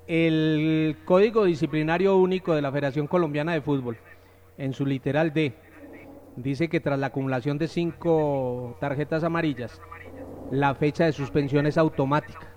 El 0.05 0.97
Código 1.03 1.45
Disciplinario 1.45 2.15
Único 2.15 2.53
de 2.53 2.61
la 2.61 2.71
Federación 2.71 3.07
Colombiana 3.07 3.53
de 3.53 3.61
Fútbol, 3.61 3.97
en 4.59 4.73
su 4.73 4.85
literal 4.85 5.33
D, 5.33 5.51
dice 6.35 6.69
que 6.69 6.79
tras 6.79 6.99
la 6.99 7.07
acumulación 7.07 7.57
de 7.57 7.67
cinco 7.67 8.77
tarjetas 8.79 9.23
amarillas, 9.23 9.81
la 10.51 10.75
fecha 10.75 11.05
de 11.05 11.11
suspensión 11.11 11.65
es 11.65 11.75
automática. 11.79 12.53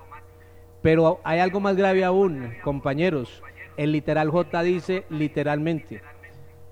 Pero 0.82 1.18
hay 1.24 1.38
algo 1.38 1.58
más 1.58 1.74
grave 1.74 2.04
aún, 2.04 2.52
compañeros. 2.62 3.42
El 3.78 3.92
literal 3.92 4.28
J 4.28 4.62
dice 4.62 5.06
literalmente, 5.08 6.02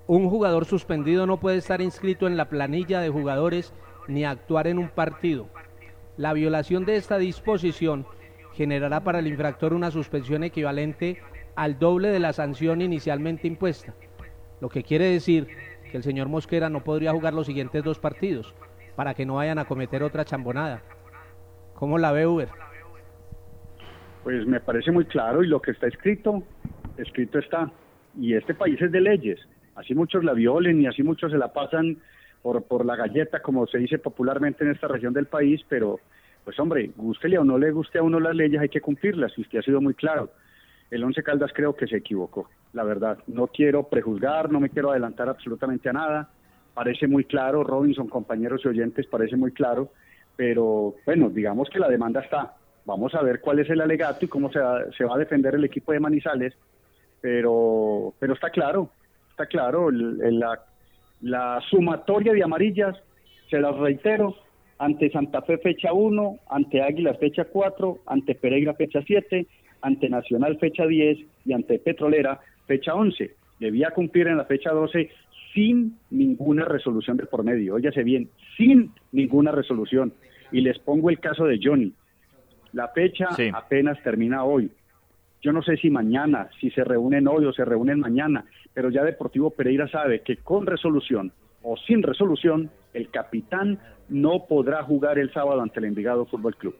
un 0.05 0.29
jugador 0.29 0.65
suspendido 0.65 1.25
no 1.25 1.39
puede 1.39 1.57
estar 1.57 1.81
inscrito 1.81 2.27
en 2.27 2.37
la 2.37 2.49
planilla 2.49 3.01
de 3.01 3.09
jugadores 3.09 3.73
ni 4.07 4.25
actuar 4.25 4.67
en 4.67 4.77
un 4.77 4.89
partido. 4.89 5.47
La 6.21 6.33
violación 6.33 6.85
de 6.85 6.97
esta 6.97 7.17
disposición 7.17 8.05
generará 8.53 9.03
para 9.03 9.17
el 9.17 9.25
infractor 9.25 9.73
una 9.73 9.89
suspensión 9.89 10.43
equivalente 10.43 11.17
al 11.55 11.79
doble 11.79 12.09
de 12.09 12.19
la 12.19 12.31
sanción 12.31 12.79
inicialmente 12.83 13.47
impuesta, 13.47 13.95
lo 14.59 14.69
que 14.69 14.83
quiere 14.83 15.05
decir 15.05 15.47
que 15.89 15.97
el 15.97 16.03
señor 16.03 16.29
Mosquera 16.29 16.69
no 16.69 16.83
podría 16.83 17.11
jugar 17.11 17.33
los 17.33 17.47
siguientes 17.47 17.83
dos 17.83 17.97
partidos 17.97 18.53
para 18.95 19.15
que 19.15 19.25
no 19.25 19.37
vayan 19.37 19.57
a 19.57 19.65
cometer 19.65 20.03
otra 20.03 20.23
chambonada. 20.23 20.83
¿Cómo 21.73 21.97
la 21.97 22.11
ve 22.11 22.27
Uber? 22.27 22.49
Pues 24.23 24.45
me 24.45 24.59
parece 24.59 24.91
muy 24.91 25.05
claro 25.05 25.43
y 25.43 25.47
lo 25.47 25.59
que 25.59 25.71
está 25.71 25.87
escrito, 25.87 26.43
escrito 26.97 27.39
está. 27.39 27.71
Y 28.15 28.35
este 28.35 28.53
país 28.53 28.79
es 28.79 28.91
de 28.91 29.01
leyes. 29.01 29.39
Así 29.73 29.95
muchos 29.95 30.23
la 30.23 30.33
violen 30.33 30.81
y 30.81 30.85
así 30.85 31.01
muchos 31.01 31.31
se 31.31 31.39
la 31.39 31.51
pasan 31.51 31.97
por, 32.41 32.63
por 32.63 32.85
la 32.85 32.95
galleta, 32.95 33.41
como 33.41 33.67
se 33.67 33.77
dice 33.77 33.99
popularmente 33.99 34.63
en 34.63 34.71
esta 34.71 34.87
región 34.87 35.13
del 35.13 35.27
país, 35.27 35.61
pero 35.69 35.99
pues 36.43 36.59
hombre, 36.59 36.91
gústele 36.95 37.37
o 37.37 37.43
no 37.43 37.57
le 37.57 37.71
guste 37.71 37.99
a 37.99 38.03
uno 38.03 38.19
las 38.19 38.35
leyes, 38.35 38.59
hay 38.59 38.69
que 38.69 38.81
cumplirlas, 38.81 39.31
y 39.37 39.41
usted 39.41 39.59
ha 39.59 39.63
sido 39.63 39.79
muy 39.79 39.93
claro. 39.93 40.31
El 40.89 41.03
Once 41.03 41.21
Caldas 41.23 41.51
creo 41.53 41.75
que 41.75 41.87
se 41.87 41.97
equivocó, 41.97 42.49
la 42.73 42.83
verdad. 42.83 43.19
No 43.27 43.47
quiero 43.47 43.83
prejuzgar, 43.83 44.51
no 44.51 44.59
me 44.59 44.69
quiero 44.69 44.91
adelantar 44.91 45.29
absolutamente 45.29 45.87
a 45.87 45.93
nada. 45.93 46.29
Parece 46.73 47.07
muy 47.07 47.23
claro, 47.23 47.63
Robinson, 47.63 48.07
compañeros 48.07 48.61
y 48.65 48.69
oyentes, 48.69 49.07
parece 49.07 49.37
muy 49.37 49.51
claro 49.51 49.91
pero 50.41 50.95
bueno, 51.05 51.29
digamos 51.29 51.69
que 51.69 51.77
la 51.77 51.87
demanda 51.87 52.21
está. 52.21 52.55
Vamos 52.85 53.13
a 53.13 53.21
ver 53.21 53.41
cuál 53.41 53.59
es 53.59 53.69
el 53.69 53.79
alegato 53.79 54.25
y 54.25 54.27
cómo 54.27 54.51
se 54.51 54.57
va, 54.57 54.83
se 54.97 55.03
va 55.03 55.13
a 55.13 55.19
defender 55.19 55.53
el 55.53 55.63
equipo 55.63 55.91
de 55.91 55.99
Manizales, 55.99 56.55
pero, 57.21 58.13
pero 58.17 58.33
está 58.33 58.49
claro, 58.49 58.89
está 59.29 59.45
claro, 59.45 59.91
la, 59.91 60.59
la 61.21 61.61
sumatoria 61.69 62.33
de 62.33 62.43
amarillas, 62.43 62.95
se 63.49 63.59
las 63.59 63.75
reitero, 63.77 64.35
ante 64.79 65.11
Santa 65.11 65.41
Fe 65.43 65.57
fecha 65.59 65.93
1, 65.93 66.39
ante 66.49 66.81
Águilas 66.81 67.17
fecha 67.19 67.45
4, 67.45 67.99
ante 68.07 68.35
Pereira 68.35 68.73
fecha 68.73 69.01
7, 69.05 69.45
ante 69.81 70.09
Nacional 70.09 70.57
fecha 70.57 70.85
10 70.85 71.19
y 71.45 71.53
ante 71.53 71.79
Petrolera 71.79 72.39
fecha 72.65 72.95
11. 72.95 73.31
Debía 73.59 73.91
cumplir 73.91 74.27
en 74.27 74.37
la 74.37 74.45
fecha 74.45 74.71
12 74.71 75.09
sin 75.53 75.97
ninguna 76.09 76.65
resolución 76.65 77.17
de 77.17 77.25
por 77.25 77.43
medio. 77.43 77.75
Óyase 77.75 78.03
bien, 78.03 78.29
sin 78.57 78.91
ninguna 79.11 79.51
resolución. 79.51 80.13
Y 80.51 80.61
les 80.61 80.79
pongo 80.79 81.09
el 81.09 81.19
caso 81.19 81.45
de 81.45 81.59
Johnny. 81.61 81.93
La 82.73 82.87
fecha 82.87 83.27
apenas 83.53 84.01
termina 84.01 84.43
hoy. 84.43 84.71
Yo 85.41 85.51
no 85.51 85.61
sé 85.61 85.77
si 85.77 85.89
mañana, 85.89 86.49
si 86.59 86.69
se 86.71 86.83
reúnen 86.83 87.27
hoy 87.27 87.45
o 87.45 87.53
se 87.53 87.65
reúnen 87.65 87.99
mañana, 87.99 88.45
pero 88.73 88.89
ya 88.89 89.03
Deportivo 89.03 89.49
Pereira 89.49 89.87
sabe 89.87 90.21
que 90.21 90.37
con 90.37 90.65
resolución 90.65 91.31
o 91.63 91.77
sin 91.77 92.01
resolución, 92.01 92.71
el 92.93 93.09
capitán 93.09 93.79
no 94.09 94.45
podrá 94.47 94.83
jugar 94.83 95.19
el 95.19 95.31
sábado 95.31 95.61
ante 95.61 95.79
el 95.79 95.85
Envigado 95.85 96.25
Fútbol 96.25 96.55
Club. 96.55 96.75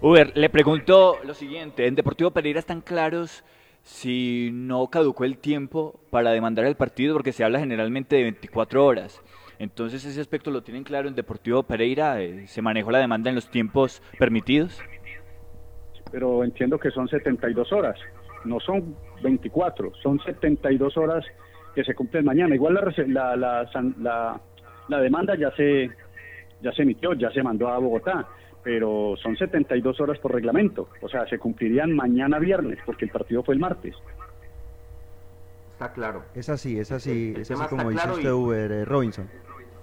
Uber, 0.00 0.36
le 0.36 0.48
pregunto 0.48 1.18
lo 1.24 1.34
siguiente, 1.34 1.86
¿en 1.86 1.94
Deportivo 1.94 2.32
Pereira 2.32 2.58
están 2.58 2.80
claros 2.80 3.44
si 3.82 4.50
no 4.52 4.88
caducó 4.88 5.24
el 5.24 5.38
tiempo 5.38 6.00
para 6.10 6.32
demandar 6.32 6.64
el 6.64 6.74
partido? 6.74 7.14
Porque 7.14 7.32
se 7.32 7.44
habla 7.44 7.60
generalmente 7.60 8.16
de 8.16 8.22
24 8.22 8.84
horas. 8.84 9.22
Entonces 9.58 10.04
ese 10.04 10.20
aspecto 10.20 10.50
lo 10.50 10.62
tienen 10.62 10.82
claro 10.82 11.06
en 11.06 11.14
Deportivo 11.14 11.62
Pereira, 11.62 12.20
eh, 12.20 12.48
¿se 12.48 12.62
manejó 12.62 12.90
la 12.90 12.98
demanda 12.98 13.28
en 13.28 13.36
los 13.36 13.48
tiempos 13.48 14.02
permitidos? 14.18 14.80
Pero 16.10 16.42
entiendo 16.42 16.78
que 16.78 16.90
son 16.90 17.06
72 17.06 17.72
horas, 17.72 17.96
no 18.44 18.58
son 18.58 18.96
24, 19.22 19.92
son 20.02 20.18
72 20.20 20.96
horas 20.96 21.24
que 21.74 21.84
se 21.84 21.94
cumplen 21.94 22.24
mañana. 22.24 22.54
Igual 22.54 22.74
la, 22.74 23.36
la, 23.36 23.66
la, 23.98 24.40
la, 24.88 25.00
demanda 25.00 25.34
ya 25.36 25.50
se, 25.52 25.90
ya 26.60 26.72
se 26.72 26.82
emitió, 26.82 27.14
ya 27.14 27.30
se 27.30 27.42
mandó 27.42 27.68
a 27.68 27.78
Bogotá, 27.78 28.28
pero 28.62 29.14
son 29.22 29.36
72 29.36 30.00
horas 30.00 30.18
por 30.18 30.32
reglamento, 30.32 30.88
o 31.00 31.08
sea, 31.08 31.26
se 31.26 31.38
cumplirían 31.38 31.92
mañana 31.94 32.38
viernes, 32.38 32.78
porque 32.84 33.06
el 33.06 33.10
partido 33.10 33.42
fue 33.42 33.54
el 33.54 33.60
martes. 33.60 33.94
Está 35.72 35.92
claro. 35.92 36.24
Es 36.34 36.48
así, 36.48 36.78
es 36.78 36.92
así, 36.92 37.34
es 37.36 37.50
así 37.50 37.68
como 37.68 37.90
dice 37.90 38.10
usted, 38.10 38.30
Uber, 38.30 38.70
eh, 38.70 38.84
Robinson. 38.84 39.28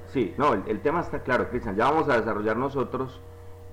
Sí, 0.06 0.34
no, 0.38 0.54
el, 0.54 0.80
tema 0.80 1.02
está 1.02 1.22
claro, 1.22 1.50
Cristian. 1.50 1.76
Ya 1.76 1.86
vamos 1.86 2.10
a 2.10 2.18
desarrollar 2.18 2.58
nosotros 2.58 3.22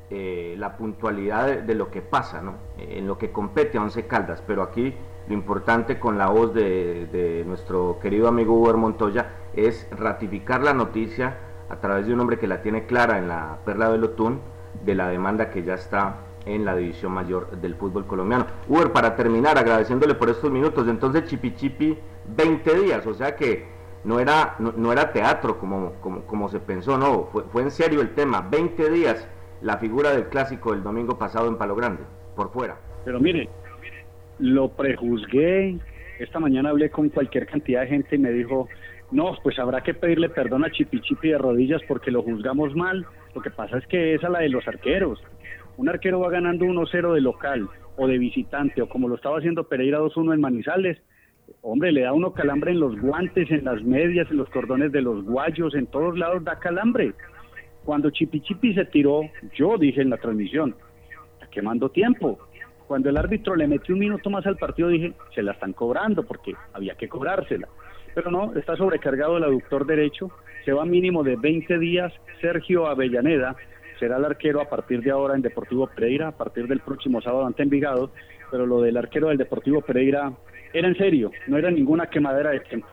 eh, 0.09 0.55
la 0.57 0.77
puntualidad 0.77 1.63
de, 1.63 1.75
lo 1.75 1.91
que 1.91 2.01
pasa, 2.01 2.41
¿no? 2.41 2.55
en 2.79 3.07
lo 3.07 3.19
que 3.19 3.33
compete 3.33 3.77
a 3.77 3.83
Once 3.83 4.07
Caldas, 4.07 4.43
pero 4.47 4.63
aquí 4.63 4.95
lo 5.27 5.35
importante 5.35 5.99
con 5.99 6.17
la 6.17 6.29
voz 6.29 6.55
de, 6.55 7.43
nuestro 7.47 7.99
querido 8.01 8.29
amigo 8.29 8.55
Uber 8.55 8.77
Montoya 8.77 9.33
es 9.55 9.89
ratificar 9.91 10.63
la 10.63 10.75
noticia 10.75 11.39
a 11.69 11.77
través 11.77 12.07
de 12.07 12.15
un 12.15 12.21
hombre 12.21 12.39
que 12.39 12.47
la 12.47 12.63
tiene 12.63 12.87
clara 12.87 13.19
en 13.19 13.27
la 13.27 13.59
Perla 13.65 13.91
del 13.91 14.05
Otún 14.05 14.41
de 14.85 14.95
la 14.95 15.09
demanda 15.09 15.51
que 15.51 15.65
ya 15.65 15.75
está 15.75 16.19
en 16.45 16.65
la 16.65 16.77
división 16.77 17.11
mayor 17.11 17.51
del 17.61 17.75
fútbol 17.75 18.07
colombiano. 18.07 18.47
Uber, 18.69 18.93
para 18.93 19.17
terminar, 19.17 19.59
agradeciéndole 19.59 20.15
por 20.15 20.31
estos 20.31 20.53
minutos, 20.53 20.87
entonces 20.87 21.25
Chipi 21.25 21.55
Chipi 21.57 21.99
20 22.29 22.81
días, 22.81 23.05
o 23.07 23.15
sea 23.15 23.35
que 23.35 23.67
no 24.05 24.21
era, 24.21 24.55
no, 24.61 24.93
era 24.93 25.13
teatro 25.13 25.59
como, 25.59 25.95
como, 26.01 26.49
se 26.49 26.61
pensó, 26.61 26.97
no, 26.97 27.25
fue, 27.33 27.43
fue 27.51 27.63
en 27.63 27.73
serio 27.73 28.01
el 28.01 28.15
tema, 28.15 28.41
20 28.49 28.91
días 28.91 29.27
la 29.67 29.79
figura 29.79 30.13
del 30.13 30.29
clásico 30.29 30.73
del 30.73 30.85
domingo 30.85 31.19
pasado 31.19 31.49
en 31.49 31.59
Palo 31.59 31.75
Grande, 31.75 32.05
por 32.37 32.53
fuera. 32.53 32.77
Pero 33.05 33.19
mire, 33.19 33.49
lo 34.39 34.69
prejuzgué. 34.69 35.77
Esta 36.21 36.39
mañana 36.39 36.71
hablé 36.71 36.89
con 36.89 37.09
cualquier 37.09 37.47
cantidad 37.47 37.81
de 37.81 37.89
gente 37.89 38.15
y 38.15 38.19
me 38.21 38.31
dijo, 38.31 38.69
no, 39.11 39.37
pues 39.43 39.59
habrá 39.59 39.81
que 39.81 39.93
pedirle 39.93 40.29
perdón 40.29 40.65
a 40.65 40.71
Chipi 40.71 41.01
Chipi 41.01 41.31
de 41.31 41.39
rodillas 41.39 41.83
porque 41.89 42.13
lo 42.13 42.23
juzgamos 42.23 42.77
mal. 42.77 43.07
Lo 43.35 43.43
que 43.43 43.51
pasa 43.51 43.79
es 43.79 43.87
que 43.89 44.15
es 44.15 44.23
la 44.23 44.39
de 44.39 44.51
los 44.51 44.67
arqueros. 44.69 45.21
Un 45.79 45.89
arquero 45.89 46.21
va 46.21 46.31
ganando 46.31 46.65
1-0 46.65 47.15
de 47.15 47.21
local 47.21 47.69
o 47.97 48.07
de 48.07 48.19
visitante, 48.19 48.83
o 48.83 48.89
como 48.89 49.09
lo 49.09 49.17
estaba 49.17 49.39
haciendo 49.39 49.65
Pereira 49.65 49.99
2-1 49.99 50.35
en 50.35 50.41
Manizales. 50.41 50.99
Hombre, 51.63 51.91
le 51.91 52.03
da 52.03 52.13
uno 52.13 52.33
calambre 52.33 52.71
en 52.71 52.79
los 52.79 52.97
guantes, 53.01 53.51
en 53.51 53.65
las 53.65 53.83
medias, 53.83 54.31
en 54.31 54.37
los 54.37 54.49
cordones 54.51 54.93
de 54.93 55.03
los 55.03 55.25
guayos, 55.25 55.75
en 55.75 55.89
todos 55.89 56.17
lados 56.17 56.45
da 56.45 56.61
calambre. 56.61 57.15
Cuando 57.87 58.11
Chipi 58.11 58.41
Chipi 58.41 58.75
se 58.75 58.85
tiró, 58.87 59.21
yo 59.55 59.79
dije 59.79 60.03
en 60.03 60.11
la 60.11 60.17
transmisión, 60.17 60.75
está 61.35 61.47
quemando 61.47 61.89
tiempo. 61.89 62.37
Cuando 62.89 63.09
el 63.09 63.17
árbitro 63.17 63.55
le 63.55 63.69
metió 63.69 63.95
un 63.95 64.01
minuto 64.01 64.29
más 64.29 64.45
al 64.45 64.57
partido, 64.57 64.89
dije, 64.89 65.13
se 65.33 65.41
la 65.41 65.53
están 65.53 65.73
cobrando 65.73 66.25
porque 66.25 66.53
había 66.73 66.97
que 66.97 67.09
cobrársela. 67.09 67.69
Pero 68.13 68.33
no, 68.33 68.53
está 68.57 68.77
sobrecargado 68.77 69.37
el 69.37 69.45
aductor 69.45 69.87
derecho, 69.87 70.33
se 70.65 70.73
va 70.73 70.85
mínimo 70.85 71.23
de 71.23 71.37
20 71.37 71.79
días. 71.79 72.13
Sergio 72.41 72.89
Avellaneda 72.89 73.55
será 74.01 74.17
el 74.17 74.25
arquero 74.25 74.61
a 74.61 74.69
partir 74.69 75.01
de 75.03 75.13
ahora 75.13 75.37
en 75.37 75.43
Deportivo 75.43 75.87
Pereira, 75.87 76.29
a 76.29 76.37
partir 76.37 76.67
del 76.67 76.81
próximo 76.81 77.21
sábado 77.21 77.47
ante 77.47 77.63
Envigado. 77.63 78.11
Pero 78.51 78.67
lo 78.67 78.81
del 78.81 78.97
arquero 78.97 79.29
del 79.29 79.39
Deportivo 79.39 79.81
Pereira 79.81 80.33
era 80.73 80.89
en 80.89 80.97
serio, 80.97 81.31
no 81.47 81.57
era 81.57 81.71
ninguna 81.71 82.09
quemadera 82.09 82.51
de 82.51 82.61
tiempo. 82.61 82.89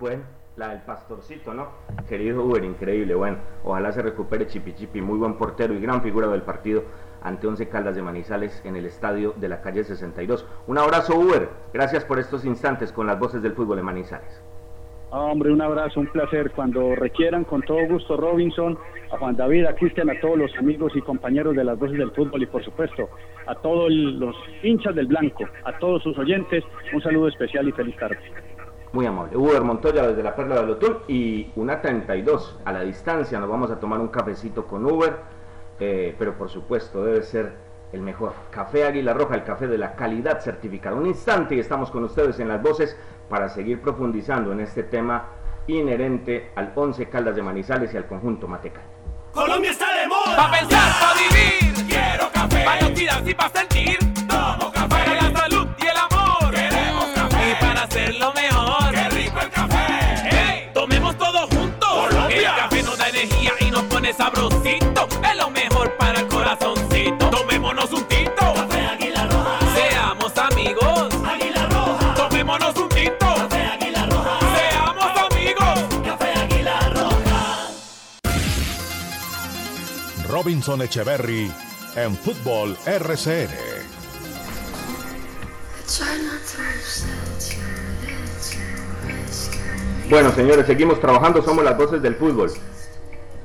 Bueno, 0.00 0.24
la 0.56 0.68
del 0.68 0.82
pastorcito, 0.82 1.54
¿no? 1.54 1.68
Querido 2.08 2.44
Uber, 2.44 2.62
increíble. 2.64 3.14
Bueno, 3.14 3.38
ojalá 3.64 3.92
se 3.92 4.02
recupere 4.02 4.46
Chipi 4.46 4.74
Chipi, 4.74 5.00
muy 5.00 5.18
buen 5.18 5.34
portero 5.34 5.74
y 5.74 5.80
gran 5.80 6.02
figura 6.02 6.28
del 6.28 6.42
partido 6.42 6.84
ante 7.22 7.46
Once 7.46 7.68
Caldas 7.68 7.94
de 7.94 8.02
Manizales 8.02 8.60
en 8.64 8.76
el 8.76 8.86
estadio 8.86 9.32
de 9.36 9.48
la 9.48 9.62
calle 9.62 9.84
62. 9.84 10.46
Un 10.66 10.78
abrazo, 10.78 11.18
Uber. 11.18 11.48
Gracias 11.72 12.04
por 12.04 12.18
estos 12.18 12.44
instantes 12.44 12.92
con 12.92 13.06
las 13.06 13.18
voces 13.18 13.42
del 13.42 13.52
fútbol 13.52 13.76
de 13.76 13.82
Manizales. 13.82 14.42
Hombre, 15.10 15.52
un 15.52 15.60
abrazo, 15.60 16.00
un 16.00 16.06
placer. 16.06 16.50
Cuando 16.52 16.94
requieran, 16.94 17.44
con 17.44 17.60
todo 17.62 17.86
gusto, 17.86 18.16
Robinson, 18.16 18.78
a 19.12 19.18
Juan 19.18 19.36
David, 19.36 19.66
a 19.66 19.74
Cristian, 19.74 20.08
a 20.08 20.18
todos 20.20 20.38
los 20.38 20.56
amigos 20.56 20.92
y 20.96 21.02
compañeros 21.02 21.54
de 21.54 21.64
las 21.64 21.78
voces 21.78 21.98
del 21.98 22.10
fútbol 22.12 22.42
y, 22.42 22.46
por 22.46 22.64
supuesto, 22.64 23.10
a 23.46 23.54
todos 23.56 23.90
los 23.90 24.34
hinchas 24.62 24.94
del 24.94 25.06
Blanco, 25.06 25.44
a 25.64 25.78
todos 25.78 26.02
sus 26.02 26.16
oyentes, 26.16 26.64
un 26.94 27.02
saludo 27.02 27.28
especial 27.28 27.68
y 27.68 27.72
feliz 27.72 27.96
tarde. 27.98 28.18
Muy 28.92 29.06
amable. 29.06 29.36
Uber 29.36 29.62
Montoya 29.62 30.06
desde 30.06 30.22
la 30.22 30.36
Perla 30.36 30.56
del 30.56 30.70
Otún 30.70 30.98
y 31.08 31.50
una 31.56 31.80
32 31.80 32.60
a 32.64 32.72
la 32.72 32.80
distancia. 32.80 33.38
Nos 33.40 33.48
vamos 33.48 33.70
a 33.70 33.80
tomar 33.80 34.00
un 34.00 34.08
cafecito 34.08 34.66
con 34.66 34.84
Uber 34.84 35.32
eh, 35.84 36.14
pero 36.16 36.38
por 36.38 36.48
supuesto 36.48 37.04
debe 37.04 37.22
ser 37.22 37.52
el 37.92 38.02
mejor. 38.02 38.34
Café 38.50 38.84
Águila 38.84 39.14
Roja, 39.14 39.34
el 39.34 39.42
café 39.42 39.66
de 39.66 39.78
la 39.78 39.96
calidad 39.96 40.40
certificada. 40.40 40.94
Un 40.94 41.06
instante 41.06 41.56
y 41.56 41.58
estamos 41.58 41.90
con 41.90 42.04
ustedes 42.04 42.38
en 42.38 42.46
las 42.46 42.62
voces 42.62 42.96
para 43.28 43.48
seguir 43.48 43.80
profundizando 43.80 44.52
en 44.52 44.60
este 44.60 44.84
tema 44.84 45.26
inherente 45.66 46.52
al 46.54 46.72
11 46.74 47.08
Caldas 47.08 47.34
de 47.34 47.42
Manizales 47.42 47.92
y 47.94 47.96
al 47.96 48.06
conjunto 48.06 48.46
Mateca. 48.46 48.80
Colombia 49.32 49.72
está 49.72 49.92
de 50.00 50.06
moda. 50.06 50.36
Pa' 50.36 50.50
pensar, 50.52 50.92
pa' 51.00 51.14
vivir. 51.14 51.88
Quiero 51.88 52.30
café. 52.32 52.64
Pa' 52.64 52.94
tiras 52.94 53.22
y 53.26 53.34
pa' 53.34 53.48
sentir. 53.48 54.01
Robinson 80.42 80.82
Echeverry 80.82 81.52
en 81.94 82.16
Fútbol 82.16 82.76
RCN. 82.84 83.48
Bueno, 90.10 90.32
señores, 90.32 90.66
seguimos 90.66 90.98
trabajando, 90.98 91.42
somos 91.42 91.64
las 91.64 91.78
voces 91.78 92.02
del 92.02 92.16
fútbol. 92.16 92.50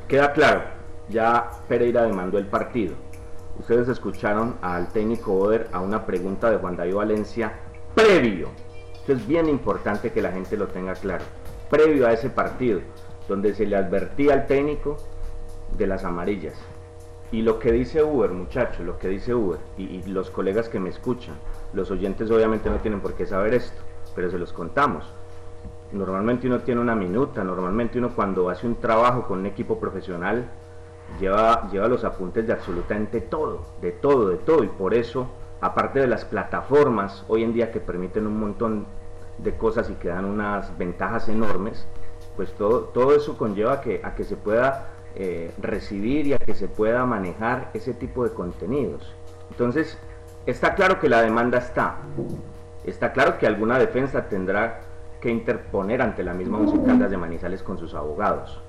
Queda 0.07 0.33
claro, 0.33 0.63
ya 1.09 1.51
Pereira 1.67 2.01
demandó 2.01 2.39
el 2.39 2.47
partido. 2.47 2.95
Ustedes 3.59 3.87
escucharon 3.89 4.57
al 4.63 4.87
técnico 4.91 5.33
Oder 5.33 5.69
a 5.73 5.81
una 5.81 6.03
pregunta 6.03 6.49
de 6.49 6.57
Juan 6.57 6.77
David 6.77 6.95
Valencia 6.95 7.53
previo. 7.93 8.49
Esto 8.95 9.13
es 9.13 9.27
bien 9.27 9.47
importante 9.47 10.11
que 10.11 10.23
la 10.23 10.31
gente 10.31 10.57
lo 10.57 10.67
tenga 10.69 10.95
claro. 10.95 11.25
Previo 11.69 12.07
a 12.07 12.13
ese 12.13 12.31
partido, 12.31 12.81
donde 13.27 13.53
se 13.53 13.67
le 13.67 13.75
advertía 13.75 14.33
al 14.33 14.47
técnico 14.47 14.97
de 15.77 15.85
las 15.85 16.03
amarillas. 16.03 16.55
Y 17.31 17.41
lo 17.41 17.59
que 17.59 17.73
dice 17.73 18.01
Uber, 18.03 18.31
muchachos, 18.31 18.85
lo 18.85 18.97
que 18.97 19.09
dice 19.09 19.35
Uber, 19.35 19.59
y, 19.77 20.01
los 20.03 20.29
colegas 20.29 20.69
que 20.69 20.79
me 20.79 20.89
escuchan, 20.89 21.35
los 21.73 21.91
oyentes 21.91 22.31
obviamente 22.31 22.69
no 22.69 22.77
tienen 22.77 23.01
por 23.01 23.15
qué 23.15 23.25
saber 23.25 23.53
esto, 23.53 23.81
pero 24.15 24.31
se 24.31 24.37
los 24.39 24.53
contamos. 24.53 25.03
Normalmente 25.91 26.47
uno 26.47 26.59
tiene 26.59 26.79
una 26.79 26.95
minuta, 26.95 27.43
normalmente 27.43 27.99
uno 27.99 28.11
cuando 28.15 28.49
hace 28.49 28.65
un 28.65 28.75
trabajo 28.75 29.27
con 29.27 29.39
un 29.39 29.45
equipo 29.45 29.77
profesional 29.77 30.45
lleva, 31.19 31.69
lleva 31.69 31.87
los 31.89 32.05
apuntes 32.05 32.47
de 32.47 32.53
absolutamente 32.53 33.19
todo, 33.19 33.65
de 33.81 33.91
todo, 33.91 34.29
de 34.29 34.37
todo, 34.37 34.63
y 34.63 34.67
por 34.67 34.93
eso, 34.93 35.27
aparte 35.59 35.99
de 35.99 36.07
las 36.07 36.23
plataformas 36.23 37.25
hoy 37.27 37.43
en 37.43 37.53
día 37.53 37.71
que 37.71 37.81
permiten 37.81 38.25
un 38.25 38.39
montón 38.39 38.85
de 39.37 39.55
cosas 39.55 39.89
y 39.89 39.95
que 39.95 40.07
dan 40.07 40.25
unas 40.25 40.77
ventajas 40.77 41.27
enormes, 41.27 41.85
pues 42.37 42.53
todo, 42.53 42.81
todo 42.93 43.13
eso 43.13 43.37
conlleva 43.37 43.81
que, 43.81 43.99
a 44.03 44.15
que 44.15 44.23
se 44.23 44.37
pueda 44.37 44.96
eh, 45.19 45.51
recibir 45.59 46.27
y 46.27 46.33
a 46.33 46.37
que 46.37 46.53
se 46.53 46.67
pueda 46.67 47.03
manejar 47.07 47.71
ese 47.73 47.95
tipo 47.95 48.23
de 48.23 48.35
contenidos. 48.35 49.15
Entonces, 49.49 49.97
está 50.45 50.75
claro 50.75 50.99
que 50.99 51.09
la 51.09 51.23
demanda 51.23 51.57
está. 51.57 51.97
Está 52.85 53.13
claro 53.13 53.39
que 53.39 53.47
alguna 53.47 53.79
defensa 53.79 54.29
tendrá 54.29 54.81
que 55.19 55.31
interponer 55.31 56.03
ante 56.03 56.23
la 56.23 56.35
misma 56.35 56.59
Once 56.59 57.09
de 57.09 57.17
Manizales 57.17 57.63
con 57.63 57.79
sus 57.79 57.95
abogados. 57.95 58.61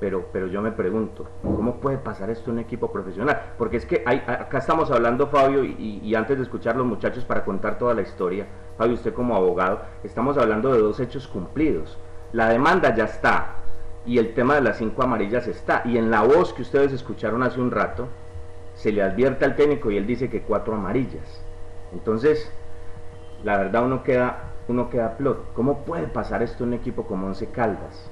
Pero, 0.00 0.26
pero 0.32 0.48
yo 0.48 0.60
me 0.62 0.72
pregunto, 0.72 1.28
¿cómo 1.42 1.76
puede 1.76 1.98
pasar 1.98 2.28
esto 2.28 2.50
en 2.50 2.56
un 2.56 2.64
equipo 2.64 2.90
profesional? 2.90 3.52
Porque 3.56 3.76
es 3.76 3.86
que 3.86 4.02
acá 4.04 4.58
estamos 4.58 4.90
hablando, 4.90 5.28
Fabio, 5.28 5.62
y, 5.62 6.00
y 6.02 6.14
antes 6.16 6.36
de 6.38 6.42
escuchar 6.42 6.74
los 6.74 6.86
muchachos 6.86 7.24
para 7.24 7.44
contar 7.44 7.78
toda 7.78 7.94
la 7.94 8.02
historia, 8.02 8.46
Fabio, 8.76 8.94
usted 8.94 9.14
como 9.14 9.36
abogado, 9.36 9.82
estamos 10.02 10.36
hablando 10.38 10.72
de 10.72 10.80
dos 10.80 10.98
hechos 10.98 11.28
cumplidos. 11.28 11.96
La 12.32 12.48
demanda 12.48 12.92
ya 12.96 13.04
está, 13.04 13.63
y 14.06 14.18
el 14.18 14.34
tema 14.34 14.54
de 14.54 14.60
las 14.60 14.78
cinco 14.78 15.02
amarillas 15.02 15.46
está. 15.46 15.82
Y 15.84 15.96
en 15.98 16.10
la 16.10 16.22
voz 16.22 16.52
que 16.52 16.62
ustedes 16.62 16.92
escucharon 16.92 17.42
hace 17.42 17.60
un 17.60 17.70
rato, 17.70 18.08
se 18.74 18.92
le 18.92 19.02
advierte 19.02 19.44
al 19.44 19.56
técnico 19.56 19.90
y 19.90 19.96
él 19.96 20.06
dice 20.06 20.28
que 20.28 20.42
cuatro 20.42 20.74
amarillas. 20.74 21.42
Entonces, 21.92 22.50
la 23.42 23.56
verdad 23.56 23.84
uno 23.84 24.02
queda, 24.02 24.52
uno 24.68 24.90
queda 24.90 25.16
plot. 25.16 25.52
¿Cómo 25.54 25.84
puede 25.84 26.06
pasar 26.06 26.42
esto 26.42 26.64
en 26.64 26.70
un 26.70 26.74
equipo 26.74 27.04
como 27.04 27.26
Once 27.26 27.46
Caldas? 27.46 28.10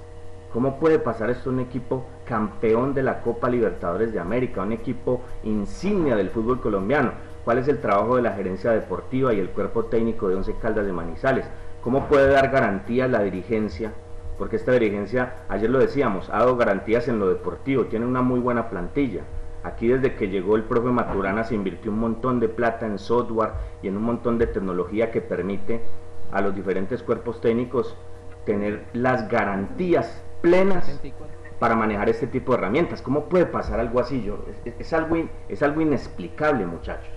¿Cómo 0.52 0.78
puede 0.78 0.98
pasar 0.98 1.30
esto 1.30 1.48
en 1.50 1.56
un 1.56 1.62
equipo 1.62 2.04
campeón 2.26 2.92
de 2.94 3.02
la 3.02 3.20
Copa 3.22 3.48
Libertadores 3.48 4.12
de 4.12 4.20
América, 4.20 4.62
un 4.62 4.72
equipo 4.72 5.22
insignia 5.44 6.14
del 6.14 6.30
fútbol 6.30 6.60
colombiano? 6.60 7.12
¿Cuál 7.44 7.58
es 7.58 7.68
el 7.68 7.80
trabajo 7.80 8.16
de 8.16 8.22
la 8.22 8.32
gerencia 8.32 8.70
deportiva 8.70 9.32
y 9.32 9.40
el 9.40 9.50
cuerpo 9.50 9.86
técnico 9.86 10.28
de 10.28 10.36
Once 10.36 10.54
Caldas 10.60 10.86
de 10.86 10.92
Manizales? 10.92 11.46
¿Cómo 11.82 12.06
puede 12.06 12.28
dar 12.28 12.50
garantía 12.50 13.08
la 13.08 13.22
dirigencia 13.22 13.92
porque 14.42 14.56
esta 14.56 14.72
dirigencia, 14.72 15.34
ayer 15.48 15.70
lo 15.70 15.78
decíamos, 15.78 16.28
ha 16.28 16.38
dado 16.40 16.56
garantías 16.56 17.06
en 17.06 17.20
lo 17.20 17.28
deportivo, 17.28 17.84
tiene 17.84 18.06
una 18.06 18.22
muy 18.22 18.40
buena 18.40 18.70
plantilla. 18.70 19.22
Aquí 19.62 19.86
desde 19.86 20.16
que 20.16 20.30
llegó 20.30 20.56
el 20.56 20.64
profe 20.64 20.88
Maturana 20.88 21.44
se 21.44 21.54
invirtió 21.54 21.92
un 21.92 22.00
montón 22.00 22.40
de 22.40 22.48
plata 22.48 22.84
en 22.84 22.98
software 22.98 23.52
y 23.82 23.86
en 23.86 23.96
un 23.96 24.02
montón 24.02 24.38
de 24.38 24.48
tecnología 24.48 25.12
que 25.12 25.20
permite 25.20 25.80
a 26.32 26.40
los 26.40 26.56
diferentes 26.56 27.04
cuerpos 27.04 27.40
técnicos 27.40 27.96
tener 28.44 28.84
las 28.94 29.28
garantías 29.28 30.24
plenas 30.40 31.00
para 31.60 31.76
manejar 31.76 32.08
este 32.08 32.26
tipo 32.26 32.50
de 32.50 32.58
herramientas. 32.58 33.00
¿Cómo 33.00 33.26
puede 33.26 33.46
pasar 33.46 33.78
algo 33.78 34.00
así? 34.00 34.24
Yo, 34.24 34.44
es, 34.64 34.92
algo, 34.92 35.18
es 35.48 35.62
algo 35.62 35.82
inexplicable, 35.82 36.66
muchachos. 36.66 37.14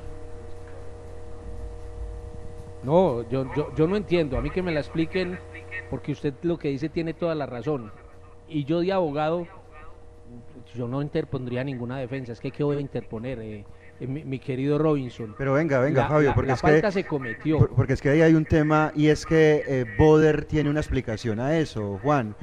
No, 2.84 3.28
yo, 3.30 3.52
yo, 3.56 3.74
yo 3.74 3.88
no 3.88 3.96
entiendo. 3.96 4.38
A 4.38 4.44
mí 4.44 4.52
que 4.52 4.62
me 4.62 4.72
la 4.72 4.82
expliquen 4.82 5.40
porque 5.90 6.12
usted 6.12 6.34
lo 6.42 6.58
que 6.58 6.70
dice 6.70 6.90
tiene 6.90 7.14
toda 7.14 7.36
la 7.36 7.46
razón. 7.46 7.92
Y 8.48 8.64
yo 8.66 8.82
de 8.82 8.92
abogado, 8.92 9.48
yo 10.74 10.88
no 10.88 11.02
interpondría 11.02 11.64
ninguna 11.64 11.98
defensa, 11.98 12.34
es 12.34 12.40
que 12.40 12.52
qué 12.52 12.64
voy 12.64 12.78
a 12.78 12.80
interponer, 12.80 13.40
eh, 13.40 13.66
eh, 14.00 14.08
mi, 14.08 14.40
querido 14.40 14.78
Robinson. 14.78 15.36
Pero 15.38 15.54
venga, 15.54 15.80
venga, 15.80 16.08
Fabio, 16.08 16.34
porque 16.34 16.50
la 16.50 16.54
es 16.56 16.62
falta 16.62 16.88
que, 16.88 16.92
se 16.92 17.04
cometió. 17.06 17.70
porque 17.76 17.94
es 17.94 18.02
que 18.02 18.10
ahí 18.10 18.22
hay 18.22 18.34
un 18.34 18.46
tema 18.46 18.92
y 18.96 19.08
es 19.08 19.26
que 19.26 19.64
eh, 19.68 19.86
Boder 19.98 20.46
tiene 20.46 20.70
una 20.70 20.80
explicación 20.80 21.40
a 21.40 21.58
eso, 21.58 22.00
Juan. 22.02 22.36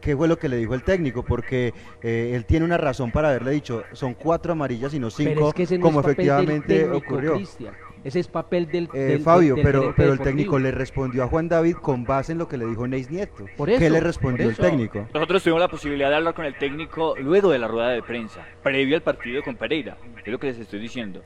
¿Qué 0.00 0.16
fue 0.16 0.28
lo 0.28 0.38
que 0.38 0.48
le 0.48 0.58
dijo 0.58 0.74
el 0.74 0.84
técnico? 0.84 1.24
Porque 1.24 1.74
él 2.02 2.44
tiene 2.44 2.64
una 2.64 2.78
razón 2.78 3.10
para 3.10 3.30
haberle 3.30 3.50
dicho, 3.50 3.82
son 3.90 4.14
cuatro 4.14 4.52
amarillas 4.52 4.94
y 4.94 5.00
no 5.00 5.10
cinco, 5.10 5.52
como 5.80 5.98
efectivamente 5.98 6.88
ocurrió. 6.88 7.40
Ese 8.04 8.20
es 8.20 8.28
papel 8.28 8.66
del, 8.70 8.88
eh, 8.94 9.20
Fabio, 9.22 9.56
pero, 9.62 9.94
pero 9.96 10.12
el 10.12 10.20
técnico 10.20 10.58
le 10.58 10.70
respondió 10.70 11.22
a 11.22 11.28
Juan 11.28 11.48
David 11.48 11.76
con 11.76 12.04
base 12.04 12.32
en 12.32 12.38
lo 12.38 12.48
que 12.48 12.56
le 12.56 12.66
dijo 12.66 12.86
Neis 12.86 13.10
Nieto. 13.10 13.46
¿Qué 13.64 13.90
le 13.90 14.00
respondió 14.00 14.48
el 14.48 14.56
técnico? 14.56 15.06
Nosotros 15.14 15.42
tuvimos 15.42 15.60
la 15.60 15.68
posibilidad 15.68 16.10
de 16.10 16.16
hablar 16.16 16.34
con 16.34 16.44
el 16.44 16.56
técnico 16.58 17.14
luego 17.18 17.50
de 17.50 17.58
la 17.58 17.68
rueda 17.68 17.90
de 17.90 18.02
prensa, 18.02 18.44
previo 18.62 18.96
al 18.96 19.02
partido 19.02 19.42
con 19.42 19.56
Pereira. 19.56 19.96
Es 20.24 20.32
lo 20.32 20.38
que 20.38 20.48
les 20.48 20.58
estoy 20.58 20.80
diciendo. 20.80 21.22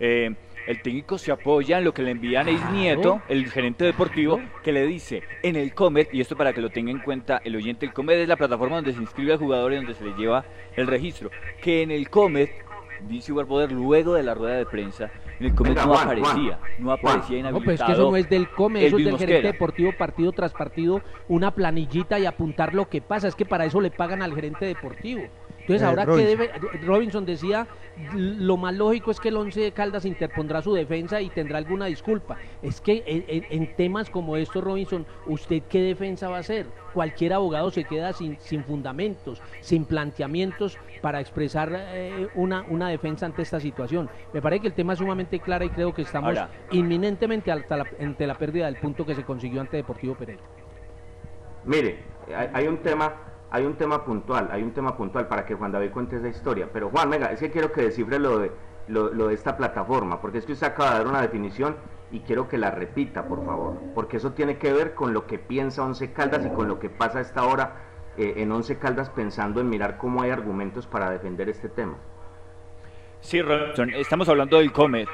Eh, 0.00 0.34
el 0.66 0.80
técnico 0.80 1.18
se 1.18 1.30
apoya 1.30 1.78
en 1.78 1.84
lo 1.84 1.92
que 1.92 2.02
le 2.02 2.10
envía 2.10 2.42
Neis 2.42 2.62
Nieto, 2.70 3.20
el 3.28 3.50
gerente 3.50 3.84
deportivo, 3.84 4.40
que 4.62 4.72
le 4.72 4.86
dice 4.86 5.22
en 5.42 5.56
el 5.56 5.74
Comet, 5.74 6.08
y 6.12 6.22
esto 6.22 6.36
para 6.36 6.54
que 6.54 6.62
lo 6.62 6.70
tenga 6.70 6.90
en 6.90 7.00
cuenta 7.00 7.40
el 7.44 7.54
oyente, 7.56 7.84
el 7.84 7.92
Comet 7.92 8.16
es 8.16 8.28
la 8.28 8.36
plataforma 8.36 8.76
donde 8.76 8.94
se 8.94 9.00
inscribe 9.00 9.32
al 9.32 9.38
jugador 9.38 9.72
y 9.72 9.76
donde 9.76 9.94
se 9.94 10.04
le 10.04 10.14
lleva 10.14 10.44
el 10.76 10.86
registro, 10.86 11.30
que 11.60 11.82
en 11.82 11.90
el 11.90 12.08
Comet, 12.08 12.50
dice 13.08 13.32
Igual 13.32 13.46
Poder, 13.46 13.72
luego 13.72 14.14
de 14.14 14.22
la 14.22 14.34
rueda 14.34 14.56
de 14.56 14.66
prensa, 14.66 15.10
en 15.38 15.46
el 15.46 15.54
Comet 15.54 15.76
no 15.76 15.94
aparecía, 15.94 16.58
no 16.78 16.92
aparecía 16.92 17.38
inhabilitado. 17.38 17.52
No, 17.52 17.60
pero 17.60 17.72
es 17.72 17.82
que 17.82 17.92
eso 17.92 18.10
no 18.10 18.16
es 18.16 18.30
del 18.30 18.48
Come, 18.50 18.86
eso 18.86 18.98
es 18.98 19.04
del 19.04 19.18
gerente 19.18 19.46
deportivo 19.46 19.92
partido 19.96 20.32
tras 20.32 20.52
partido, 20.52 21.02
una 21.28 21.50
planillita 21.54 22.18
y 22.18 22.26
apuntar 22.26 22.74
lo 22.74 22.88
que 22.88 23.00
pasa, 23.00 23.28
es 23.28 23.34
que 23.34 23.44
para 23.44 23.64
eso 23.64 23.80
le 23.80 23.90
pagan 23.90 24.22
al 24.22 24.34
gerente 24.34 24.66
deportivo. 24.66 25.22
Entonces, 25.66 25.82
eh, 25.82 25.86
ahora 25.86 26.04
que 26.04 26.26
debe, 26.26 26.50
Robinson 26.84 27.24
decía, 27.24 27.66
lo 28.12 28.58
más 28.58 28.74
lógico 28.74 29.10
es 29.10 29.18
que 29.18 29.30
el 29.30 29.36
Once 29.38 29.58
de 29.58 29.72
Caldas 29.72 30.04
interpondrá 30.04 30.60
su 30.60 30.74
defensa 30.74 31.22
y 31.22 31.30
tendrá 31.30 31.56
alguna 31.56 31.86
disculpa. 31.86 32.36
Es 32.60 32.82
que 32.82 33.02
en, 33.50 33.74
temas 33.74 34.10
como 34.10 34.36
estos, 34.36 34.62
Robinson, 34.62 35.06
¿usted 35.26 35.62
qué 35.70 35.80
defensa 35.80 36.28
va 36.28 36.36
a 36.36 36.40
hacer? 36.40 36.66
Cualquier 36.92 37.32
abogado 37.32 37.70
se 37.70 37.84
queda 37.84 38.12
sin, 38.12 38.38
sin 38.40 38.62
fundamentos, 38.62 39.40
sin 39.60 39.86
planteamientos 39.86 40.78
para 41.00 41.20
expresar 41.20 41.72
eh, 41.74 42.28
una, 42.34 42.66
una 42.68 42.90
defensa 42.90 43.24
ante 43.24 43.40
esta 43.40 43.58
situación. 43.58 44.10
Me 44.34 44.42
parece 44.42 44.62
que 44.62 44.68
el 44.68 44.74
tema 44.74 44.92
es 44.92 44.98
sumamente 44.98 45.40
claro 45.40 45.64
y 45.64 45.70
creo 45.70 45.94
que 45.94 46.02
estamos 46.02 46.36
inminentemente 46.72 47.50
ante 47.50 47.74
la, 47.74 47.86
ante 47.98 48.26
la 48.26 48.34
pérdida 48.34 48.66
del 48.66 48.76
punto 48.76 49.06
que 49.06 49.14
se 49.14 49.24
consiguió 49.24 49.62
ante 49.62 49.78
Deportivo 49.78 50.14
Pereira. 50.14 50.42
Mire, 51.64 52.00
hay 52.52 52.66
un 52.66 52.76
tema 52.78 53.33
hay 53.54 53.64
un 53.64 53.76
tema 53.76 54.04
puntual, 54.04 54.48
hay 54.50 54.64
un 54.64 54.72
tema 54.72 54.96
puntual 54.96 55.28
para 55.28 55.46
que 55.46 55.54
Juan 55.54 55.70
David 55.70 55.92
cuente 55.92 56.16
esa 56.16 56.26
historia. 56.26 56.68
Pero 56.72 56.90
Juan, 56.90 57.08
venga, 57.08 57.30
es 57.30 57.38
que 57.38 57.52
quiero 57.52 57.70
que 57.70 57.82
descifre 57.82 58.18
lo 58.18 58.40
de, 58.40 58.50
lo, 58.88 59.28
de 59.28 59.32
esta 59.32 59.56
plataforma, 59.56 60.20
porque 60.20 60.38
es 60.38 60.44
que 60.44 60.54
usted 60.54 60.66
acaba 60.66 60.90
de 60.90 60.98
dar 60.98 61.06
una 61.06 61.22
definición 61.22 61.76
y 62.10 62.18
quiero 62.20 62.48
que 62.48 62.58
la 62.58 62.72
repita, 62.72 63.28
por 63.28 63.44
favor, 63.46 63.78
porque 63.94 64.16
eso 64.16 64.32
tiene 64.32 64.58
que 64.58 64.72
ver 64.72 64.94
con 64.94 65.14
lo 65.14 65.28
que 65.28 65.38
piensa 65.38 65.84
Once 65.84 66.12
Caldas 66.12 66.44
y 66.44 66.50
con 66.50 66.66
lo 66.66 66.80
que 66.80 66.90
pasa 66.90 67.18
a 67.18 67.22
esta 67.22 67.44
hora 67.44 67.76
eh, 68.16 68.34
en 68.38 68.50
Once 68.50 68.76
Caldas 68.76 69.08
pensando 69.10 69.60
en 69.60 69.68
mirar 69.68 69.98
cómo 69.98 70.22
hay 70.22 70.30
argumentos 70.30 70.88
para 70.88 71.10
defender 71.10 71.48
este 71.48 71.68
tema. 71.68 71.94
Sí, 73.20 73.40
Robinson, 73.40 73.90
estamos 73.90 74.28
hablando 74.28 74.58
del 74.58 74.72
Comet. 74.72 75.08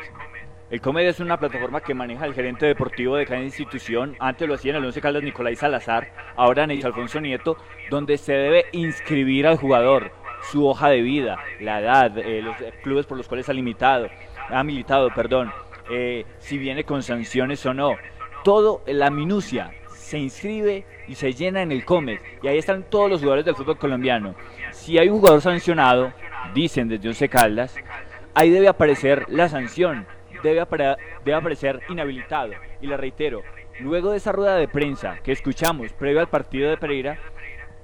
El 0.71 0.81
Comed 0.81 1.05
es 1.05 1.19
una 1.19 1.37
plataforma 1.37 1.81
que 1.81 1.95
maneja 1.95 2.27
el 2.27 2.33
gerente 2.33 2.65
deportivo 2.65 3.17
de 3.17 3.27
cada 3.27 3.43
institución. 3.43 4.15
Antes 4.21 4.47
lo 4.47 4.55
hacía 4.55 4.71
en 4.71 4.77
el 4.77 4.85
Once 4.85 5.01
Caldas 5.01 5.25
Nicolás 5.25 5.59
Salazar, 5.59 6.13
ahora 6.37 6.65
Neis 6.65 6.85
Alfonso 6.85 7.21
Nieto, 7.21 7.57
donde 7.91 8.17
se 8.17 8.35
debe 8.35 8.67
inscribir 8.71 9.49
al 9.49 9.57
jugador, 9.57 10.13
su 10.53 10.65
hoja 10.65 10.89
de 10.89 11.03
vida, 11.03 11.39
la 11.59 11.81
edad, 11.81 12.17
eh, 12.19 12.41
los 12.41 12.55
clubes 12.85 13.05
por 13.05 13.19
los 13.19 13.27
cuales 13.27 13.49
ha 13.49 13.53
limitado, 13.53 14.09
ha 14.49 14.63
militado, 14.63 15.11
perdón, 15.13 15.51
eh, 15.91 16.25
si 16.39 16.57
viene 16.57 16.85
con 16.85 17.03
sanciones 17.03 17.67
o 17.67 17.75
no. 17.75 17.97
Todo, 18.45 18.85
la 18.87 19.11
minucia, 19.11 19.73
se 19.89 20.21
inscribe 20.21 20.87
y 21.09 21.17
se 21.17 21.33
llena 21.33 21.63
en 21.63 21.73
el 21.73 21.85
Comed. 21.85 22.21
Y 22.45 22.47
ahí 22.47 22.59
están 22.59 22.85
todos 22.85 23.11
los 23.11 23.19
jugadores 23.19 23.45
del 23.45 23.57
fútbol 23.57 23.77
colombiano. 23.77 24.37
Si 24.71 24.99
hay 24.99 25.09
un 25.09 25.19
jugador 25.19 25.41
sancionado, 25.41 26.13
dicen 26.55 26.89
desde 26.89 27.09
Once 27.09 27.29
Caldas, 27.29 27.75
ahí 28.35 28.51
debe 28.51 28.69
aparecer 28.69 29.27
la 29.31 29.49
sanción 29.49 30.07
debe, 30.43 30.61
aparecer 30.61 31.81
inhabilitado. 31.89 32.53
Y 32.81 32.87
le 32.87 32.97
reitero, 32.97 33.43
luego 33.81 34.11
de 34.11 34.19
esa 34.19 34.33
rueda 34.33 34.57
de 34.57 34.69
prensa 34.69 35.19
que 35.23 35.33
escuchamos 35.33 35.93
previo 35.93 36.21
al 36.21 36.29
partido 36.29 36.71
de 36.71 36.77
Pereira, 36.77 37.19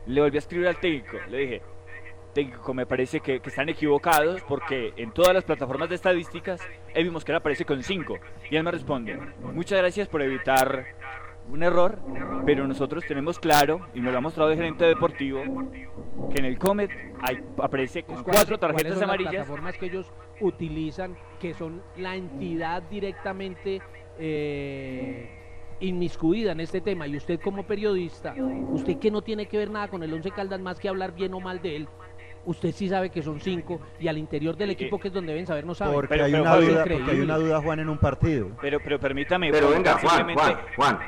le 0.06 0.20
volví 0.20 0.36
a 0.36 0.38
escribir 0.38 0.68
al 0.68 0.78
técnico. 0.80 1.18
Le 1.28 1.38
dije, 1.38 1.62
técnico, 2.32 2.74
me 2.74 2.84
parece 2.86 3.20
que, 3.20 3.40
están 3.44 3.68
equivocados 3.68 4.42
porque 4.42 4.92
en 4.96 5.10
todas 5.10 5.32
las 5.32 5.44
plataformas 5.44 5.88
de 5.88 5.94
estadísticas, 5.94 6.60
que 7.24 7.32
él 7.32 7.36
aparece 7.36 7.64
con 7.64 7.82
5. 7.82 8.18
Y 8.50 8.56
él 8.56 8.62
me 8.62 8.70
responde, 8.70 9.18
muchas 9.40 9.78
gracias 9.78 10.06
por 10.08 10.22
evitar 10.22 10.86
un 11.50 11.62
error, 11.62 11.98
pero 12.44 12.66
nosotros 12.66 13.04
tenemos 13.06 13.38
claro, 13.38 13.86
y 13.94 14.00
nos 14.00 14.12
lo 14.12 14.18
ha 14.18 14.20
mostrado 14.20 14.50
el 14.50 14.56
gerente 14.56 14.84
deportivo, 14.84 15.42
que 16.32 16.38
en 16.38 16.44
el 16.44 16.58
Comet 16.58 16.90
hay, 17.20 17.38
aparece 17.62 18.02
con 18.02 18.22
cuatro 18.22 18.58
tarjetas 18.58 18.94
son 18.94 19.04
amarillas. 19.04 19.32
Las 19.32 19.44
plataformas 19.44 19.78
que 19.78 19.86
ellos 19.86 20.12
utilizan, 20.40 21.16
que 21.40 21.54
son 21.54 21.82
la 21.96 22.16
entidad 22.16 22.82
directamente 22.82 23.80
eh, 24.18 25.30
inmiscuida 25.80 26.52
en 26.52 26.60
este 26.60 26.80
tema, 26.80 27.06
y 27.06 27.16
usted 27.16 27.40
como 27.40 27.66
periodista, 27.66 28.34
usted 28.70 28.98
que 28.98 29.10
no 29.10 29.22
tiene 29.22 29.46
que 29.46 29.58
ver 29.58 29.70
nada 29.70 29.88
con 29.88 30.02
el 30.02 30.12
Once 30.12 30.30
Caldas 30.30 30.60
más 30.60 30.78
que 30.78 30.88
hablar 30.88 31.14
bien 31.14 31.32
o 31.34 31.40
mal 31.40 31.62
de 31.62 31.76
él, 31.76 31.88
usted 32.46 32.72
sí 32.72 32.88
sabe 32.88 33.10
que 33.10 33.22
son 33.22 33.40
cinco 33.40 33.80
y 33.98 34.08
al 34.08 34.18
interior 34.18 34.56
del 34.56 34.70
equipo 34.70 34.98
que 34.98 35.08
es 35.08 35.14
donde 35.14 35.32
deben 35.32 35.46
saber 35.46 35.66
no 35.66 35.74
sabe. 35.74 35.92
Porque, 35.92 36.20
hay, 36.20 36.34
una 36.34 36.56
duda, 36.56 36.84
porque 36.84 37.10
hay 37.10 37.20
una 37.20 37.36
duda, 37.36 37.60
Juan, 37.60 37.80
en 37.80 37.88
un 37.88 37.98
partido. 37.98 38.50
Pero, 38.60 38.78
pero 38.82 38.98
permítame. 38.98 39.50
Pero 39.50 39.70
venga, 39.70 39.98
Juan, 39.98 40.32
Juan, 40.32 40.56
Juan, 40.76 40.98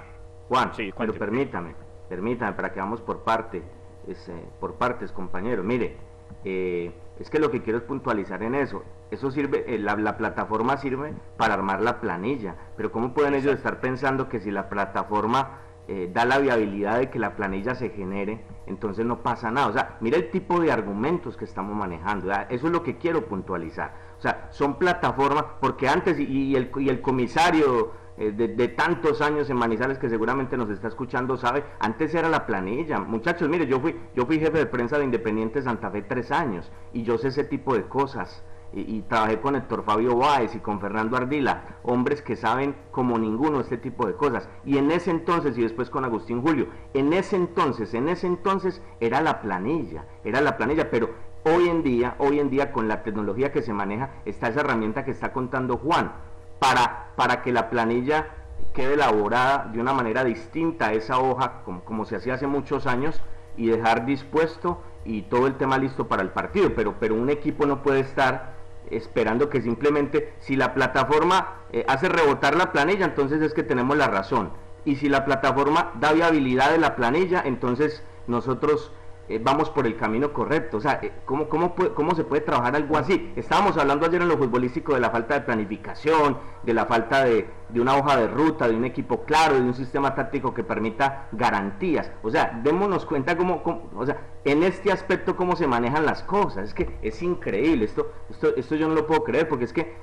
Juan, 0.49 0.72
sí, 0.74 0.92
pero 0.96 1.14
permítame, 1.14 1.74
permítame 2.09 2.53
para 2.55 2.72
que 2.72 2.80
vamos 2.80 3.01
por 3.01 3.22
parte, 3.22 3.62
es, 4.07 4.28
eh, 4.28 4.44
por 4.61 4.74
partes, 4.74 5.12
compañero. 5.12 5.62
Mire, 5.62 5.96
eh, 6.44 6.92
es 7.18 7.30
que 7.30 7.38
lo 7.38 7.51
que 7.51 7.62
quiero 7.62 7.78
es 7.78 7.84
puntualizar 7.84 8.42
en 8.42 8.55
eso. 8.55 8.82
Eso 9.11 9.30
sirve, 9.30 9.64
eh, 9.74 9.78
la, 9.78 10.16
plataforma 10.16 10.76
sirve 10.76 11.14
para 11.36 11.55
armar 11.55 11.82
la 11.82 12.01
planilla, 12.01 12.55
pero 12.76 12.92
¿cómo 12.92 13.12
pueden 13.12 13.34
ellos 13.34 13.55
estar 13.55 13.80
pensando 13.80 14.28
que 14.28 14.40
si 14.40 14.51
la 14.51 14.68
plataforma 14.68 15.61
eh, 15.90 16.11
da 16.12 16.26
la 16.26 16.38
viabilidad 16.38 16.99
de 16.99 17.09
que 17.09 17.18
la 17.18 17.34
planilla 17.34 17.74
se 17.74 17.88
genere, 17.88 18.44
entonces 18.66 19.07
no 19.07 19.22
pasa 19.22 19.51
nada. 19.51 19.68
O 19.68 19.72
sea, 19.72 19.96
mira 20.01 20.18
el 20.18 20.30
tipo 20.30 20.61
de 20.61 20.70
argumentos 20.70 21.36
que 21.38 21.46
estamos 21.46 21.74
manejando. 21.74 22.30
Eso 22.51 22.66
es 22.66 22.72
lo 22.72 22.82
que 22.82 22.99
quiero 22.99 23.24
puntualizar. 23.24 23.94
O 24.18 24.20
sea, 24.20 24.49
son 24.51 24.74
plataformas, 24.78 25.44
porque 25.61 25.88
antes, 25.88 26.18
y, 26.20 26.55
el, 26.55 26.70
y 26.76 26.90
el 26.90 27.01
comisario 27.01 27.92
eh, 28.19 28.33
de, 28.33 28.69
tantos 28.69 29.21
años 29.21 29.49
en 29.49 29.57
Manizales 29.57 29.97
que 29.97 30.09
seguramente 30.09 30.57
nos 30.57 30.71
está 30.71 30.89
escuchando 30.89 31.37
sabe, 31.37 31.62
antes 31.79 32.12
era 32.14 32.29
la 32.29 32.47
planilla. 32.47 32.99
Muchachos, 32.99 33.49
mire, 33.49 33.66
yo 33.69 33.79
fui, 33.79 33.95
yo 34.16 34.27
fui 34.27 34.41
jefe 34.41 34.59
de 34.59 34.66
prensa 34.66 34.99
de 34.99 35.05
Independiente 35.05 35.62
Santa 35.62 35.89
Fe 35.91 36.03
tres 36.03 36.33
años 36.33 36.71
y 36.93 37.05
yo 37.05 37.16
sé 37.16 37.29
ese 37.29 37.45
tipo 37.45 37.75
de 37.75 37.85
cosas. 37.85 38.45
Y, 38.71 39.01
trabajé 39.03 39.41
con 39.41 39.57
Héctor 39.57 39.83
Fabio 39.83 40.14
Báez 40.14 40.55
y 40.55 40.59
con 40.59 40.79
Fernando 40.79 41.16
Ardila, 41.16 41.79
hombres 41.85 42.21
que 42.21 42.37
saben 42.37 42.77
como 42.91 43.19
ninguno 43.19 43.61
este 43.61 43.79
tipo 43.79 44.07
de 44.07 44.14
cosas. 44.14 44.47
Y 44.62 44.77
en 44.77 44.91
ese 44.91 45.11
entonces, 45.11 45.57
y 45.57 45.62
después 45.62 45.89
con 45.89 46.05
Agustín 46.05 46.43
Julio, 46.43 46.66
en 46.93 47.14
ese 47.14 47.37
entonces, 47.37 47.95
en 47.95 48.11
ese 48.11 48.27
entonces 48.27 48.83
era 49.01 49.23
la 49.23 49.41
planilla, 49.41 50.05
era 50.23 50.43
la 50.43 50.59
planilla, 50.59 50.91
pero 50.91 51.14
hoy 51.45 51.69
en 51.69 51.83
día, 51.83 52.14
hoy 52.19 52.41
en 52.41 52.51
día 52.51 52.71
con 52.71 52.89
la 52.89 53.03
tecnología 53.03 53.53
que 53.53 53.62
se 53.62 53.73
maneja, 53.73 54.11
está 54.27 54.49
esa 54.49 54.61
herramienta 54.61 55.03
que 55.03 55.12
está 55.12 55.33
contando 55.33 55.79
Juan 55.79 56.12
para, 56.59 57.09
para 57.17 57.43
que 57.43 57.53
la 57.53 57.71
planilla 57.71 58.29
quede 58.75 58.95
elaborada 58.95 59.69
de 59.73 59.81
una 59.81 59.93
manera 59.93 60.25
distinta 60.25 60.89
a 60.89 60.93
esa 60.93 61.19
hoja, 61.19 61.63
como, 61.65 61.85
como 61.85 62.05
se 62.05 62.17
hacía 62.17 62.35
hace 62.35 62.47
muchos 62.47 62.87
años, 62.87 63.21
y 63.57 63.67
dejar 63.67 64.07
dispuesto 64.07 64.81
y 65.05 65.23
todo 65.23 65.47
el 65.47 65.57
tema 65.57 65.79
listo 65.79 66.07
para 66.07 66.23
el 66.23 66.31
partido. 66.31 66.75
Pero, 66.75 66.95
pero 67.01 67.15
un 67.15 67.31
equipo 67.31 67.67
no 67.67 67.83
puede 67.83 68.01
estar 68.01 68.55
esperando 68.91 69.49
que 69.49 69.61
simplemente 69.61 70.33
si 70.41 70.57
la 70.57 70.75
plataforma 70.75 71.57
eh, 71.73 71.85
hace 71.89 72.09
rebotar 72.09 72.57
la 72.57 72.73
planilla, 72.73 73.05
entonces 73.05 73.43
es 73.43 73.53
que 73.53 73.63
tenemos 73.63 73.97
la 73.97 74.07
razón. 74.07 74.51
Y 74.85 74.97
si 74.97 75.09
la 75.09 75.25
plataforma 75.25 75.93
da 76.01 76.13
viabilidad 76.13 76.71
de 76.71 76.79
la 76.79 76.97
planilla, 76.97 77.43
entonces 77.45 78.03
nosotros 78.27 78.93
eh, 79.29 79.39
vamos 79.43 79.68
por 79.68 79.87
el 79.87 79.97
camino 79.97 80.33
correcto. 80.33 80.79
O 80.79 80.81
sea, 80.81 81.01
eh, 81.03 81.12
¿cómo, 81.26 81.49
cómo, 81.49 81.74
¿cómo 81.74 82.14
se 82.14 82.24
puede 82.24 82.41
trabajar 82.41 82.74
algo 82.76 82.97
así? 82.97 83.33
Estábamos 83.37 83.76
hablando 83.76 84.07
ayer 84.07 84.22
en 84.22 84.29
lo 84.29 84.39
futbolístico 84.39 84.95
de 84.95 85.01
la 85.01 85.11
falta 85.11 85.35
de 85.35 85.41
planificación, 85.43 86.39
de 86.62 86.72
la 86.74 86.87
falta 86.87 87.24
de, 87.24 87.47
una 87.76 87.97
hoja 87.97 88.16
de 88.16 88.29
ruta, 88.29 88.66
de 88.66 88.74
un 88.74 88.87
equipo 88.87 89.24
claro, 89.24 89.55
de 89.57 89.61
un 89.61 89.74
sistema 89.74 90.14
táctico 90.14 90.55
que 90.55 90.64
permita 90.64 91.29
garantías. 91.33 92.11
O 92.22 92.31
sea, 92.31 92.59
démonos 92.64 93.05
cuenta 93.05 93.37
cómo, 93.37 93.91
o 93.95 94.07
sea, 94.07 94.16
en 94.45 94.62
este 94.62 94.91
aspecto 94.91 95.37
cómo 95.37 95.57
se 95.57 95.66
manejan 95.66 96.07
las 96.07 96.22
cosas. 96.22 96.68
Es 96.68 96.74
que 96.74 96.99
es 97.03 97.22
increíble. 97.22 97.85
Esto, 97.85 98.11
esto, 98.31 98.57
esto 98.57 98.76
yo 98.76 98.89
no 98.89 98.95
lo 98.95 99.07
puedo 99.07 99.24
creer 99.24 99.47
porque 99.47 99.66
es 99.66 99.74
que 99.74 99.95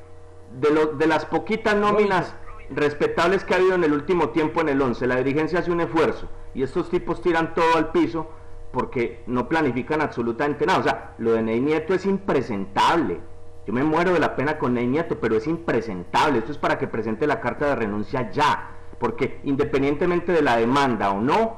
de, 0.59 0.69
lo, 0.69 0.85
de 0.87 1.07
las 1.07 1.25
poquitas 1.25 1.75
nóminas 1.75 2.35
respetables 2.69 3.43
que 3.43 3.53
ha 3.53 3.57
habido 3.57 3.75
en 3.75 3.83
el 3.83 3.93
último 3.93 4.29
tiempo 4.29 4.61
en 4.61 4.69
el 4.69 4.81
11, 4.81 5.07
la 5.07 5.17
dirigencia 5.17 5.59
hace 5.59 5.71
un 5.71 5.81
esfuerzo 5.81 6.29
y 6.53 6.63
estos 6.63 6.89
tipos 6.89 7.21
tiran 7.21 7.53
todo 7.53 7.75
al 7.75 7.91
piso 7.91 8.27
porque 8.75 9.23
no 9.25 9.47
planifican 9.47 10.01
absolutamente 10.01 10.65
nada. 10.65 10.79
O 10.79 10.83
sea, 10.83 11.13
lo 11.17 11.31
de 11.31 11.41
Ney 11.41 11.61
Nieto 11.61 11.93
es 11.93 12.05
impresentable. 12.05 13.21
Yo 13.65 13.71
me 13.71 13.85
muero 13.85 14.11
de 14.11 14.19
la 14.19 14.35
pena 14.35 14.59
con 14.59 14.73
Ney 14.73 14.85
Nieto, 14.85 15.17
pero 15.21 15.37
es 15.37 15.47
impresentable. 15.47 16.39
Esto 16.39 16.51
es 16.51 16.57
para 16.57 16.77
que 16.77 16.85
presente 16.85 17.25
la 17.25 17.39
carta 17.39 17.67
de 17.67 17.75
renuncia 17.75 18.29
ya. 18.31 18.71
Porque 18.99 19.39
independientemente 19.45 20.33
de 20.33 20.41
la 20.41 20.57
demanda 20.57 21.11
o 21.11 21.21
no, 21.21 21.55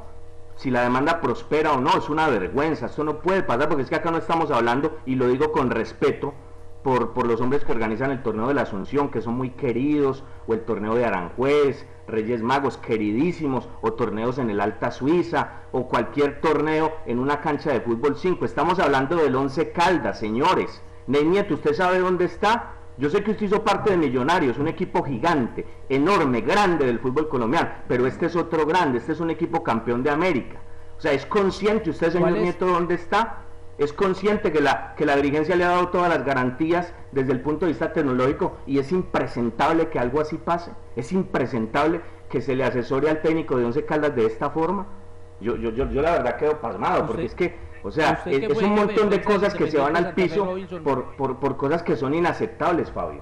si 0.57 0.69
la 0.69 0.83
demanda 0.83 1.19
prospera 1.19 1.73
o 1.73 1.81
no, 1.81 1.97
es 1.97 2.07
una 2.07 2.29
vergüenza. 2.29 2.85
Esto 2.85 3.03
no 3.03 3.19
puede 3.19 3.41
pasar 3.41 3.67
porque 3.67 3.81
es 3.81 3.89
que 3.89 3.95
acá 3.95 4.11
no 4.11 4.17
estamos 4.19 4.51
hablando, 4.51 4.99
y 5.07 5.15
lo 5.15 5.27
digo 5.27 5.51
con 5.51 5.71
respeto, 5.71 6.35
por, 6.83 7.13
por 7.13 7.25
los 7.25 7.41
hombres 7.41 7.65
que 7.65 7.71
organizan 7.71 8.11
el 8.11 8.21
torneo 8.21 8.47
de 8.47 8.53
la 8.53 8.61
Asunción, 8.61 9.09
que 9.09 9.21
son 9.21 9.33
muy 9.33 9.49
queridos, 9.49 10.23
o 10.45 10.53
el 10.53 10.61
torneo 10.61 10.93
de 10.93 11.05
Aranjuez, 11.05 11.87
Reyes 12.07 12.41
Magos 12.41 12.77
queridísimos 12.77 13.67
o 13.81 13.93
torneos 13.93 14.37
en 14.37 14.49
el 14.49 14.61
Alta 14.61 14.91
Suiza 14.91 15.63
o 15.71 15.87
cualquier 15.87 16.39
torneo 16.39 16.93
en 17.05 17.19
una 17.19 17.41
cancha 17.41 17.71
de 17.71 17.81
fútbol 17.81 18.17
5. 18.17 18.45
Estamos 18.45 18.79
hablando 18.79 19.17
del 19.17 19.35
11 19.35 19.71
Caldas, 19.71 20.19
señores. 20.19 20.81
Ney 21.07 21.25
Nieto, 21.25 21.55
¿usted 21.55 21.73
sabe 21.73 21.99
dónde 21.99 22.25
está? 22.25 22.73
Yo 22.97 23.09
sé 23.09 23.23
que 23.23 23.31
usted 23.31 23.45
hizo 23.45 23.63
parte 23.63 23.91
de 23.91 23.97
Millonarios, 23.97 24.57
un 24.57 24.67
equipo 24.67 25.03
gigante, 25.03 25.65
enorme, 25.87 26.41
grande 26.41 26.85
del 26.85 26.99
fútbol 26.99 27.29
colombiano, 27.29 27.69
pero 27.87 28.07
este 28.07 28.25
es 28.25 28.35
otro 28.35 28.65
grande, 28.65 28.97
este 28.97 29.11
es 29.11 29.19
un 29.19 29.29
equipo 29.29 29.61
campeón 29.61 30.01
de 30.01 30.09
América. 30.09 30.59
O 30.97 31.01
sea, 31.01 31.11
¿es 31.11 31.25
consciente 31.27 31.91
usted, 31.91 32.11
señor 32.11 32.31
Nieto, 32.31 32.65
dónde 32.65 32.95
está? 32.95 33.43
Es 33.77 33.93
consciente 33.93 34.51
que 34.51 34.59
la, 34.59 34.95
que 34.95 35.05
la 35.05 35.15
dirigencia 35.15 35.55
le 35.55 35.63
ha 35.63 35.69
dado 35.69 35.89
todas 35.89 36.09
las 36.09 36.25
garantías 36.25 36.93
desde 37.11 37.31
el 37.31 37.41
punto 37.41 37.65
de 37.65 37.71
vista 37.71 37.93
tecnológico 37.93 38.57
y 38.65 38.79
es 38.79 38.91
impresentable 38.91 39.89
que 39.89 39.99
algo 39.99 40.19
así 40.19 40.37
pase. 40.37 40.71
Es 40.95 41.11
impresentable 41.11 42.01
que 42.29 42.41
se 42.41 42.55
le 42.55 42.63
asesore 42.63 43.09
al 43.09 43.21
técnico 43.21 43.57
de 43.57 43.65
Once 43.65 43.85
Caldas 43.85 44.15
de 44.15 44.25
esta 44.25 44.49
forma. 44.49 44.87
Yo, 45.39 45.55
yo, 45.55 45.69
yo, 45.69 45.89
yo 45.91 46.01
la 46.01 46.13
verdad 46.13 46.37
quedo 46.37 46.59
pasmado, 46.59 47.05
porque 47.05 47.25
es 47.25 47.35
que, 47.35 47.55
o 47.83 47.91
sea, 47.91 48.23
es, 48.25 48.61
un 48.61 48.73
montón 48.73 49.11
de 49.11 49.21
cosas 49.21 49.53
que 49.53 49.69
se 49.69 49.77
van 49.77 49.95
al 49.95 50.15
piso 50.15 50.55
por, 50.83 51.15
por, 51.15 51.39
por 51.39 51.57
cosas 51.57 51.83
que 51.83 51.95
son 51.95 52.15
inaceptables, 52.15 52.91
Fabio. 52.91 53.21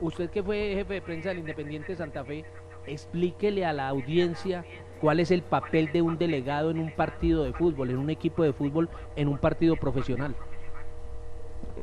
Usted 0.00 0.30
que 0.30 0.44
fue 0.44 0.74
jefe 0.76 0.94
de 0.94 1.02
prensa 1.02 1.30
del 1.30 1.38
Independiente 1.38 1.96
Santa 1.96 2.24
Fe, 2.24 2.44
explíquele 2.86 3.66
a 3.66 3.72
la 3.72 3.88
audiencia 3.88 4.64
cuál 5.00 5.20
es 5.20 5.30
el 5.30 5.42
papel 5.42 5.90
de 5.92 6.02
un 6.02 6.18
delegado 6.18 6.70
en 6.70 6.78
un 6.78 6.90
partido 6.90 7.44
de 7.44 7.52
fútbol, 7.52 7.90
en 7.90 7.98
un 7.98 8.10
equipo 8.10 8.42
de 8.42 8.52
fútbol, 8.52 8.88
en 9.16 9.28
un 9.28 9.38
partido 9.38 9.76
profesional. 9.76 10.34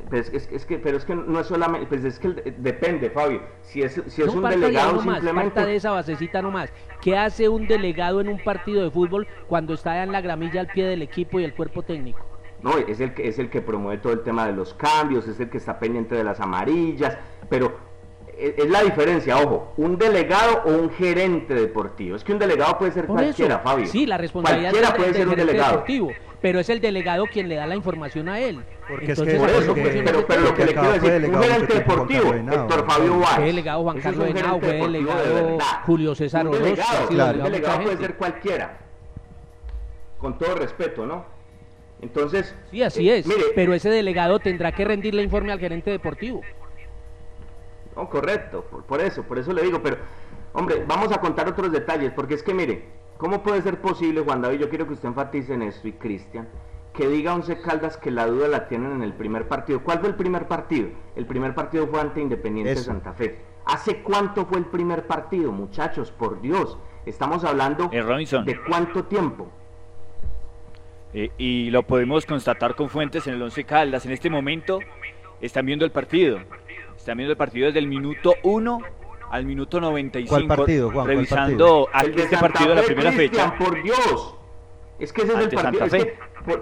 Pues 0.08 0.32
es, 0.32 0.64
que, 0.64 0.78
pero 0.78 0.96
es 0.96 1.04
que 1.04 1.16
no 1.16 1.40
es 1.40 1.46
solamente, 1.46 1.86
pues 1.86 2.04
es 2.04 2.18
que 2.18 2.28
depende, 2.58 3.10
Fabio. 3.10 3.40
Si 3.62 3.82
es, 3.82 4.00
si 4.06 4.22
es 4.22 4.28
un 4.28 4.42
delegado 4.42 5.02
simplemente. 5.02 5.64
de 5.64 5.76
esa 5.76 5.90
basecita 5.90 6.42
nomás. 6.42 6.72
¿Qué 7.00 7.16
hace 7.16 7.48
un 7.48 7.66
delegado 7.66 8.20
en 8.20 8.28
un 8.28 8.38
partido 8.38 8.84
de 8.84 8.90
fútbol 8.90 9.26
cuando 9.48 9.74
está 9.74 10.02
en 10.02 10.12
la 10.12 10.20
gramilla 10.20 10.60
al 10.60 10.68
pie 10.68 10.84
del 10.86 11.02
equipo 11.02 11.40
y 11.40 11.44
el 11.44 11.54
cuerpo 11.54 11.82
técnico? 11.82 12.20
No, 12.62 12.78
es 12.78 13.00
el 13.00 13.14
que 13.14 13.28
es 13.28 13.38
el 13.38 13.50
que 13.50 13.60
promueve 13.60 14.00
todo 14.00 14.12
el 14.12 14.22
tema 14.22 14.46
de 14.46 14.52
los 14.52 14.74
cambios, 14.74 15.26
es 15.28 15.40
el 15.40 15.50
que 15.50 15.58
está 15.58 15.78
pendiente 15.78 16.14
de 16.14 16.24
las 16.24 16.40
amarillas, 16.40 17.18
pero 17.48 17.76
es 18.38 18.68
la 18.68 18.82
diferencia, 18.82 19.38
ojo, 19.38 19.72
un 19.76 19.96
delegado 19.96 20.62
o 20.66 20.70
un 20.70 20.90
gerente 20.90 21.54
deportivo. 21.54 22.16
Es 22.16 22.24
que 22.24 22.32
un 22.32 22.38
delegado 22.38 22.78
puede 22.78 22.92
ser 22.92 23.06
cualquiera, 23.06 23.58
Fabio. 23.60 23.86
Sí, 23.86 24.06
la 24.06 24.18
responsabilidad 24.18 24.70
cualquiera 24.70 24.96
puede 24.96 25.14
ser 25.14 25.28
un 25.28 25.36
delegado. 25.36 25.70
Deportivo, 25.72 26.12
pero 26.40 26.60
es 26.60 26.68
el 26.68 26.80
delegado 26.80 27.24
quien 27.26 27.48
le 27.48 27.54
da 27.54 27.66
la 27.66 27.76
información 27.76 28.28
a 28.28 28.38
él. 28.38 28.62
Porque 28.88 29.12
es 29.12 29.20
que, 29.20 29.36
eso, 29.36 29.74
pero, 29.74 30.26
pero, 30.26 30.40
lo 30.42 30.54
que 30.54 30.66
le 30.66 30.74
quiero 30.74 30.92
decir, 30.92 31.30
un 31.30 31.42
gerente 31.42 31.74
deportivo, 31.74 32.34
Héctor 32.34 32.86
Fabio 32.86 33.18
Vázquez. 33.18 33.36
Fue 33.36 33.46
delegado 33.46 33.82
Juan 33.82 34.00
Carlos 34.00 34.28
Henao, 34.28 34.60
fue 34.60 34.72
delegado 34.72 35.58
Julio 35.86 36.14
César 36.14 36.46
Orozco. 36.46 36.64
Delegado, 36.64 37.08
claro. 37.08 37.38
Un 37.38 37.44
delegado 37.44 37.82
puede 37.82 37.96
ser 37.96 38.14
cualquiera. 38.16 38.78
Con 40.18 40.38
todo 40.38 40.54
respeto, 40.56 41.06
¿no? 41.06 41.24
Entonces. 42.02 42.54
Sí, 42.70 42.82
así 42.82 43.08
eh, 43.08 43.18
es. 43.18 43.26
pero 43.54 43.72
ese 43.72 43.88
delegado 43.88 44.38
tendrá 44.38 44.72
que 44.72 44.84
rendirle 44.84 45.22
informe 45.22 45.52
al 45.52 45.58
gerente 45.58 45.90
deportivo. 45.90 46.42
No, 47.96 48.10
correcto, 48.10 48.62
por, 48.86 49.00
eso, 49.00 49.22
por 49.22 49.38
eso 49.38 49.54
le 49.54 49.62
digo, 49.62 49.80
pero 49.82 49.96
hombre, 50.52 50.84
vamos 50.86 51.10
a 51.12 51.20
contar 51.20 51.48
otros 51.48 51.72
detalles, 51.72 52.12
porque 52.12 52.34
es 52.34 52.42
que 52.42 52.52
mire, 52.52 52.84
¿cómo 53.16 53.42
puede 53.42 53.62
ser 53.62 53.80
posible, 53.80 54.20
Juan 54.20 54.42
David? 54.42 54.60
Yo 54.60 54.68
quiero 54.68 54.86
que 54.86 54.92
usted 54.92 55.08
enfatice 55.08 55.54
en 55.54 55.62
esto 55.62 55.88
y 55.88 55.92
Cristian, 55.92 56.46
que 56.92 57.08
diga 57.08 57.34
Once 57.34 57.58
Caldas 57.62 57.96
que 57.96 58.10
la 58.10 58.26
duda 58.26 58.48
la 58.48 58.68
tienen 58.68 58.92
en 58.92 59.02
el 59.02 59.14
primer 59.14 59.48
partido. 59.48 59.82
¿Cuál 59.82 60.00
fue 60.00 60.10
el 60.10 60.14
primer 60.14 60.46
partido? 60.46 60.88
El 61.14 61.24
primer 61.26 61.54
partido 61.54 61.86
fue 61.86 62.00
ante 62.00 62.20
Independiente 62.20 62.74
de 62.74 62.80
Santa 62.80 63.14
Fe. 63.14 63.38
¿Hace 63.64 64.02
cuánto 64.02 64.44
fue 64.44 64.58
el 64.58 64.66
primer 64.66 65.06
partido, 65.06 65.50
muchachos? 65.50 66.10
Por 66.10 66.40
Dios, 66.40 66.78
estamos 67.06 67.44
hablando 67.44 67.90
eh, 67.92 68.02
de 68.44 68.60
cuánto 68.68 69.04
tiempo. 69.04 69.48
Eh, 71.14 71.30
y 71.38 71.70
lo 71.70 71.82
podemos 71.82 72.26
constatar 72.26 72.74
con 72.74 72.90
fuentes 72.90 73.26
en 73.26 73.34
el 73.34 73.42
Once 73.42 73.64
Caldas. 73.64 74.04
En 74.04 74.12
este 74.12 74.28
momento 74.28 74.80
están 75.40 75.64
viendo 75.64 75.84
el 75.84 75.90
partido. 75.90 76.38
Están 76.96 77.18
viendo 77.18 77.32
el 77.32 77.36
partido 77.36 77.66
desde 77.66 77.78
el 77.78 77.86
minuto 77.86 78.34
1 78.42 78.78
al 79.30 79.44
minuto 79.44 79.80
95. 79.80 80.28
¿Cuál 80.28 80.46
partido, 80.46 80.90
Juan? 80.90 81.06
Revisando 81.06 81.88
partido? 81.92 82.24
este 82.24 82.36
partido 82.36 82.68
de 82.70 82.74
la 82.76 82.82
primera 82.82 83.12
fecha. 83.12 83.54
Por 83.58 83.82
Dios. 83.82 84.34
Es 84.98 85.12
que 85.12 85.22
ese 85.22 85.34
es 85.34 85.38
el 85.38 85.50
partido. 85.50 85.86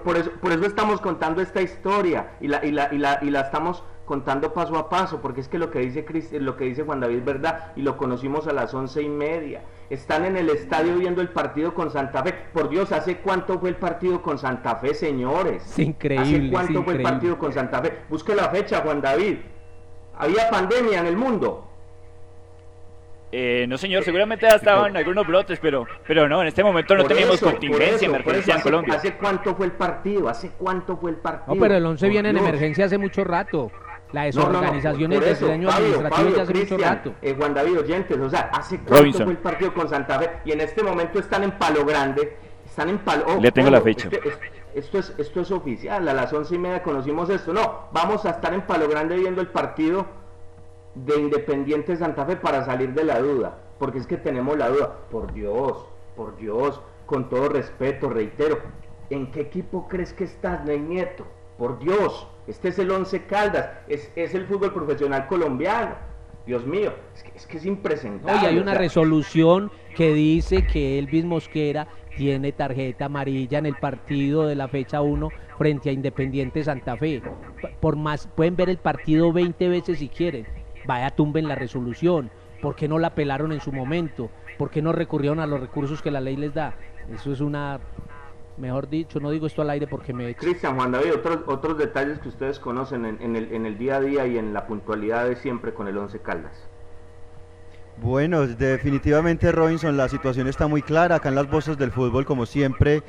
por, 0.03 0.17
eso, 0.17 0.31
por, 0.41 0.53
eso, 0.53 0.67
estamos 0.67 1.01
contando 1.01 1.41
esta 1.41 1.63
historia 1.63 2.37
y 2.41 2.49
la, 2.49 2.65
y, 2.65 2.73
la, 2.73 2.93
y, 2.93 2.99
la, 2.99 3.19
y 3.23 3.31
la 3.31 3.43
estamos 3.43 3.85
contando 4.05 4.53
paso 4.53 4.77
a 4.77 4.89
paso, 4.89 5.21
porque 5.21 5.41
es 5.41 5.49
que 5.49 5.59
lo 5.59 5.71
que 5.71 5.79
dice 5.79 6.05
lo 6.41 6.57
que 6.57 6.65
dice 6.65 6.83
Juan 6.83 7.01
David 7.01 7.19
es 7.19 7.25
verdad 7.25 7.73
y 7.75 7.83
lo 7.83 7.97
conocimos 7.97 8.47
a 8.47 8.53
las 8.53 8.75
once 8.75 9.03
y 9.03 9.09
media. 9.09 9.63
Están 9.89 10.25
en 10.25 10.37
el 10.37 10.51
estadio 10.51 10.97
viendo 10.97 11.23
el 11.23 11.29
partido 11.29 11.75
con 11.75 11.91
Santa 11.91 12.23
Fe. 12.23 12.35
Por 12.53 12.69
Dios, 12.69 12.93
¿hace 12.93 13.19
cuánto 13.19 13.59
fue 13.59 13.71
el 13.71 13.77
partido 13.77 14.21
con 14.21 14.39
Santa 14.39 14.77
Fe, 14.77 14.95
señores? 14.95 15.65
Es 15.65 15.79
increíble. 15.79 16.39
¿Hace 16.39 16.51
cuánto 16.51 16.83
fue 16.83 16.95
el 16.95 17.03
partido 17.03 17.39
con 17.39 17.53
Santa 17.53 17.81
Fe? 17.81 17.93
Busque 18.09 18.35
la 18.35 18.49
fecha, 18.49 18.81
Juan 18.81 19.01
David. 19.01 19.37
¿Había 20.19 20.49
pandemia 20.51 21.01
en 21.01 21.07
el 21.07 21.17
mundo? 21.17 21.69
Eh, 23.37 23.67
no, 23.69 23.77
señor, 23.77 24.05
seguramente 24.05 24.47
ya 24.49 24.55
estaban 24.55 24.97
algunos 24.97 25.27
brotes, 25.27 25.59
pero, 25.61 25.87
pero 26.07 26.29
no, 26.29 26.41
en 26.43 26.47
este 26.49 26.63
momento 26.63 26.95
no 26.95 27.05
teníamos 27.05 27.41
contingencia, 27.41 28.07
emergencia 28.07 28.55
en 28.55 28.61
Colombia. 28.61 28.95
¿Hace 28.95 29.15
cuánto 29.17 29.57
fue 29.57 29.67
el 29.67 29.73
partido? 29.73 30.29
¿Hace 30.29 30.51
cuánto 30.57 30.97
fue 30.97 31.11
el 31.11 31.17
partido? 31.17 31.53
No, 31.55 31.61
pero 31.61 31.75
el 31.77 31.85
11 31.85 32.09
viene 32.09 32.29
en 32.31 32.37
emergencia 32.37 32.85
hace 32.85 32.97
mucho 32.97 33.25
rato. 33.25 33.73
La 34.13 34.31
No, 34.31 34.43
no, 34.43 34.43
no, 34.45 34.49
desorganización 34.61 35.11
por 35.11 35.25
eso, 35.25 35.47
diseño 35.47 35.69
Fabio, 35.71 35.87
administrativo 35.87 36.37
ya 36.37 36.43
hace 36.43 36.53
mucho 36.55 36.67
Cristian, 36.69 36.95
rato. 36.95 37.15
eh, 37.21 37.35
Juan 37.37 37.55
David 37.55 37.79
Oyentes, 37.81 38.19
o 38.21 38.31
sea, 38.31 38.41
¿hace 38.53 38.77
cuánto 38.79 38.95
Robinson. 38.99 39.25
fue 39.25 39.33
el 39.33 39.39
partido 39.39 39.75
con 39.75 39.89
Santa 39.89 40.19
Fe? 40.21 40.31
Y 40.45 40.53
en 40.53 40.61
este 40.61 40.83
momento 40.85 41.19
están 41.19 41.43
en 41.43 41.51
Palo 41.59 41.85
Grande, 41.85 42.37
están 42.65 42.89
en 42.91 42.99
Palo... 42.99 43.25
oh, 43.27 43.41
Le 43.41 43.51
tengo 43.51 43.71
la 43.71 43.81
fecha. 43.81 44.09
este- 44.13 44.29
es- 44.29 44.39
esto, 44.75 44.99
es, 44.99 45.15
esto 45.19 45.41
es 45.41 45.51
oficial, 45.51 46.09
a 46.09 46.15
las 46.15 46.33
once 46.33 46.55
y 46.55 46.59
media 46.59 46.83
conocimos 46.83 47.31
esto. 47.31 47.53
No, 47.53 47.89
vamos 47.93 48.25
a 48.25 48.31
estar 48.31 48.53
en 48.53 48.63
Palo 48.63 48.89
Grande 48.89 49.17
viendo 49.17 49.41
el 49.41 49.49
partido 49.49 50.07
de 50.95 51.17
Independiente 51.17 51.97
Santa 51.97 52.25
Fe 52.27 52.37
para 52.37 52.65
salir 52.65 52.93
de 52.93 53.05
la 53.05 53.21
duda, 53.21 53.59
porque 53.79 53.99
es 53.99 54.07
que 54.07 54.17
tenemos 54.17 54.57
la 54.57 54.69
duda. 54.69 54.97
Por 55.11 55.33
Dios, 55.33 55.87
por 56.17 56.37
Dios, 56.37 56.81
con 57.07 57.29
todo 57.29 57.49
respeto, 57.49 58.09
reitero, 58.09 58.59
¿en 59.11 59.31
qué 59.31 59.41
equipo 59.43 59.89
crees 59.89 60.13
que 60.13 60.25
estás, 60.25 60.65
Ney 60.65 60.81
Nieto? 60.81 61.25
Por 61.59 61.79
Dios, 61.79 62.27
este 62.47 62.69
es 62.69 62.79
el 62.79 62.91
Once 62.91 63.25
Caldas, 63.27 63.71
es, 63.89 64.11
es 64.17 64.35
el 64.35 64.47
fútbol 64.47 64.73
profesional 64.73 65.27
colombiano. 65.27 65.95
Dios 66.47 66.67
mío, 66.67 66.93
es 67.15 67.23
que 67.23 67.33
es, 67.35 67.47
que 67.47 67.57
es 67.57 67.65
impresentable. 67.65 68.39
Oye, 68.39 68.49
hay 68.49 68.59
o 68.59 68.63
una 68.63 68.73
sea, 68.73 68.81
resolución 68.81 69.71
que 69.97 70.13
dice 70.13 70.67
que 70.67 70.99
Elvis 70.99 71.25
Mosquera 71.25 71.89
tiene 72.17 72.53
tarjeta 72.53 73.07
amarilla 73.07 73.59
en 73.59 73.67
el 73.67 73.77
partido 73.77 74.47
de 74.47 74.55
la 74.55 74.69
fecha 74.69 75.03
1 75.03 75.29
frente 75.59 75.91
a 75.91 75.93
Independiente 75.93 76.65
Santa 76.65 76.97
Fe. 76.97 77.23
Por 77.81 77.97
más, 77.97 78.27
pueden 78.29 78.57
ver 78.57 78.69
el 78.69 78.79
partido 78.79 79.33
20 79.33 79.69
veces 79.69 79.99
si 79.99 80.09
quieren. 80.09 80.47
Vaya, 80.87 81.11
tumben 81.11 81.49
la 81.49 81.55
resolución. 81.55 82.31
¿Por 82.61 82.77
qué 82.77 82.89
no 82.89 82.99
la 82.99 83.09
apelaron 83.09 83.53
en 83.53 83.61
su 83.61 83.73
momento? 83.73 84.31
¿Por 84.59 84.71
qué 84.71 84.83
no 84.83 84.93
recurrieron 84.93 85.41
a 85.41 85.47
los 85.47 85.61
recursos 85.61 86.03
que 86.03 86.11
la 86.11 86.21
ley 86.21 86.37
les 86.37 86.55
da? 86.55 86.75
Eso 87.13 87.33
es 87.33 87.41
una, 87.41 87.81
mejor 88.57 88.89
dicho, 88.89 89.21
no 89.21 89.31
digo 89.31 89.47
esto 89.47 89.63
al 89.63 89.71
aire 89.71 89.87
porque 89.87 90.13
me 90.13 90.35
Cristian, 90.35 90.77
Juan 90.77 90.93
David, 90.93 91.15
otros, 91.15 91.41
otros 91.47 91.79
detalles 91.79 92.19
que 92.21 92.29
ustedes 92.29 92.59
conocen 92.59 93.05
en, 93.05 93.21
en 93.21 93.37
el, 93.37 93.53
en 93.53 93.67
el 93.67 93.77
día 93.77 93.97
a 93.97 94.01
día 94.01 94.27
y 94.27 94.39
en 94.39 94.55
la 94.55 94.67
puntualidad 94.67 95.29
de 95.29 95.37
siempre 95.37 95.75
con 95.75 95.89
el 95.89 95.99
Once 95.99 96.19
Caldas. 96.21 96.69
Bueno, 97.99 98.47
definitivamente 98.47 99.53
Robinson, 99.53 99.97
la 99.97 100.09
situación 100.09 100.49
está 100.49 100.67
muy 100.67 100.83
clara. 100.83 101.17
Acá 101.17 101.29
en 101.29 101.37
las 101.37 101.49
voces 101.49 101.79
del 101.79 101.93
fútbol, 101.93 102.27
como 102.27 102.45
siempre, 102.45 103.03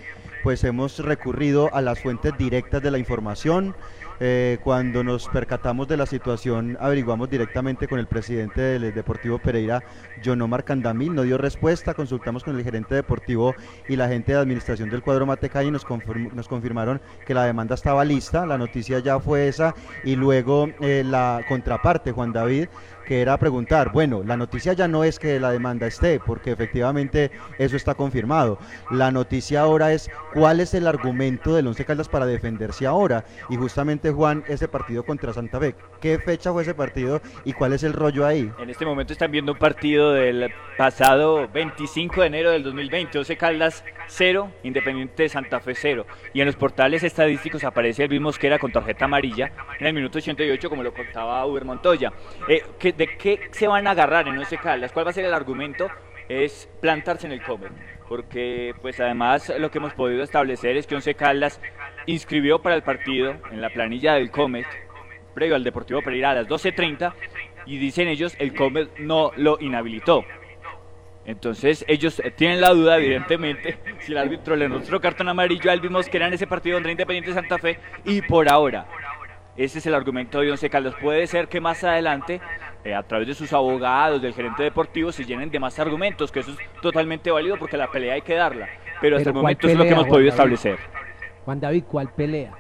pues 0.44 0.64
hemos 0.64 1.00
recurrido 1.00 1.74
a 1.74 1.82
las 1.82 2.00
fuentes 2.00 2.38
directas 2.38 2.82
de 2.84 2.92
la 2.92 3.00
información. 3.00 3.76
Eh, 4.20 4.60
cuando 4.64 5.04
nos 5.04 5.28
percatamos 5.28 5.88
de 5.90 5.98
la 5.98 6.06
situación, 6.06 6.78
averiguamos 6.80 7.30
directamente 7.30 7.88
con 7.88 8.00
el 8.00 8.08
presidente 8.08 8.62
del 8.62 8.94
Deportivo 8.94 9.40
Pereira, 9.40 9.84
John 10.24 10.42
Omar 10.42 10.64
Candamil, 10.64 11.14
no 11.14 11.24
dio 11.24 11.38
respuesta, 11.38 11.94
consultamos 11.94 12.44
con 12.44 12.56
el 12.56 12.64
gerente 12.64 12.96
deportivo 12.96 13.54
y 13.90 13.98
la 13.98 14.08
gente 14.08 14.32
de 14.32 14.40
administración 14.40 14.90
del 14.90 15.02
cuadro 15.02 15.26
Matecay 15.26 15.68
y 15.68 15.72
nos 15.72 15.84
confirmaron 16.48 17.02
que 17.26 17.34
la 17.34 17.44
demanda 17.44 17.76
estaba 17.76 18.06
lista, 18.06 18.46
la 18.46 18.58
noticia 18.58 19.00
ya 19.00 19.20
fue 19.20 19.50
esa 19.50 19.76
y 20.06 20.16
luego 20.16 20.70
eh, 20.80 21.04
la 21.06 21.42
contraparte, 21.50 22.14
Juan 22.14 22.32
David, 22.32 22.70
que 23.06 23.22
era 23.22 23.38
preguntar, 23.38 23.92
bueno, 23.92 24.24
la 24.26 24.36
noticia 24.38 24.74
ya 24.74 24.88
no 24.88 25.04
es 25.04 25.20
que 25.20 25.40
la 25.40 25.52
demanda 25.52 25.88
esté, 25.88 26.20
porque 26.20 26.52
efectivamente 26.52 27.32
eso 27.60 27.76
está 27.78 27.94
confirmado. 27.96 28.58
La 28.92 29.12
noticia 29.12 29.62
ahora 29.62 29.94
es 29.94 30.10
cuál 30.34 30.60
es 30.60 30.74
el 30.74 30.88
argumento 30.88 31.54
del 31.56 31.68
Once 31.68 31.86
Caldas 31.86 32.10
para 32.10 32.26
defenderse 32.26 32.86
ahora. 32.86 33.24
Y 33.50 33.56
justamente, 33.56 34.12
Juan, 34.12 34.44
ese 34.48 34.68
partido 34.68 35.04
contra 35.04 35.32
Santa 35.34 35.60
Fe, 35.60 35.76
¿qué 36.02 36.20
fecha 36.20 36.52
fue 36.52 36.64
ese 36.64 36.74
partido 36.74 37.22
y 37.46 37.54
cuál 37.54 37.74
es 37.74 37.84
el 37.84 37.94
rollo 37.94 38.26
ahí? 38.26 38.52
En 38.60 38.70
este 38.70 38.86
momento 38.86 39.14
están 39.14 39.32
viendo 39.32 39.54
un 39.54 39.60
partido 39.60 40.12
del 40.12 40.52
pasado 40.78 41.48
25 41.54 42.22
de 42.22 42.28
enero 42.28 42.52
del 42.52 42.64
2020, 42.64 43.18
12 43.18 43.38
Caldas 43.38 43.84
0, 44.08 44.52
Independiente 44.64 45.24
de 45.24 45.30
Santa 45.30 45.60
Fe 45.60 45.74
0. 45.76 46.06
Y 46.34 46.42
en 46.42 46.48
los 46.48 46.56
portales 46.56 47.04
estadísticos 47.04 47.64
aparece 47.64 48.04
el 48.04 48.10
mismo 48.10 48.26
Mosquera 48.26 48.58
con 48.58 48.72
tarjeta 48.72 49.06
amarilla 49.06 49.52
en 49.80 49.86
el 49.86 49.94
minuto 49.94 50.18
88, 50.18 50.68
como 50.68 50.82
lo 50.82 50.92
contaba 50.92 51.46
Uber 51.46 51.64
Montoya. 51.64 52.12
Eh, 52.48 52.64
¿qué- 52.80 52.95
¿De 52.98 53.18
qué 53.18 53.50
se 53.52 53.68
van 53.68 53.88
a 53.88 53.92
agarrar 53.92 54.28
en 54.28 54.38
11 54.38 54.58
Caldas? 54.58 54.92
¿Cuál 54.92 55.06
va 55.06 55.10
a 55.12 55.14
ser 55.14 55.26
el 55.26 55.34
argumento? 55.34 55.90
Es 56.30 56.70
plantarse 56.82 57.28
en 57.28 57.34
el 57.34 57.42
comer. 57.44 57.72
Porque, 58.08 58.74
pues 58.82 59.00
además, 59.00 59.52
lo 59.58 59.70
que 59.72 59.80
hemos 59.80 59.94
podido 59.94 60.24
establecer 60.24 60.78
es 60.78 60.88
que 60.88 60.96
Once 60.96 61.14
Caldas 61.16 61.60
inscribió 62.06 62.62
para 62.62 62.76
el 62.76 62.84
partido 62.84 63.36
en 63.52 63.62
la 63.62 63.70
planilla 63.70 64.14
del 64.14 64.32
Comet 64.32 64.68
previo 65.36 65.56
al 65.56 65.64
Deportivo 65.64 66.02
Pereira 66.02 66.32
a 66.32 66.36
las 66.36 66.48
12.30 66.48 67.14
y 67.68 67.78
dicen 67.78 68.08
ellos 68.08 68.36
el 68.40 68.56
Comet 68.56 68.98
no 68.98 69.32
lo 69.36 69.58
inhabilitó. 69.60 70.24
Entonces 71.26 71.84
ellos 71.88 72.20
eh, 72.24 72.32
tienen 72.32 72.62
la 72.62 72.70
duda, 72.70 72.98
evidentemente, 72.98 73.78
si 74.00 74.12
el 74.12 74.18
árbitro 74.20 74.56
le 74.56 74.70
mostró 74.70 75.02
cartón 75.02 75.28
amarillo 75.28 75.70
a 75.70 75.74
Elvis 75.74 75.92
Mosquera 75.92 76.28
en 76.28 76.34
ese 76.34 76.48
partido 76.48 76.78
contra 76.78 76.92
Independiente 76.92 77.34
Santa 77.34 77.58
Fe 77.58 77.80
y 78.06 78.22
por 78.22 78.48
ahora, 78.48 78.88
ese 79.58 79.80
es 79.80 79.86
el 79.86 79.96
argumento 79.96 80.40
de 80.40 80.52
Once 80.52 80.70
Caldas. 80.70 80.96
Puede 81.02 81.28
ser 81.28 81.48
que 81.48 81.60
más 81.60 81.84
adelante, 81.84 82.42
eh, 82.86 82.94
a 82.96 83.04
través 83.04 83.28
de 83.28 83.34
sus 83.34 83.52
abogados, 83.52 84.22
del 84.22 84.34
gerente 84.34 84.64
deportivo, 84.64 85.12
se 85.12 85.26
llenen 85.26 85.50
de 85.52 85.60
más 85.60 85.78
argumentos, 85.80 86.32
que 86.32 86.40
eso 86.40 86.52
es 86.52 86.58
totalmente 86.82 87.32
válido 87.32 87.58
porque 87.58 87.76
la 87.78 87.92
pelea 87.92 88.14
hay 88.14 88.22
que 88.22 88.36
darla. 88.36 88.68
Pero 89.02 89.18
hasta 89.18 89.32
Pero 89.32 89.40
el 89.40 89.42
¿cuál 89.42 89.44
momento 89.44 89.68
es 89.68 89.74
lo 89.74 89.84
que 89.84 89.90
pelea, 89.90 89.94
hemos 89.94 90.04
Juan 90.08 90.10
podido 90.10 90.30
David? 90.30 90.30
establecer. 90.30 90.80
Juan 91.44 91.60
David, 91.60 91.84
¿cuál 91.92 92.10
pelea? 92.14 92.54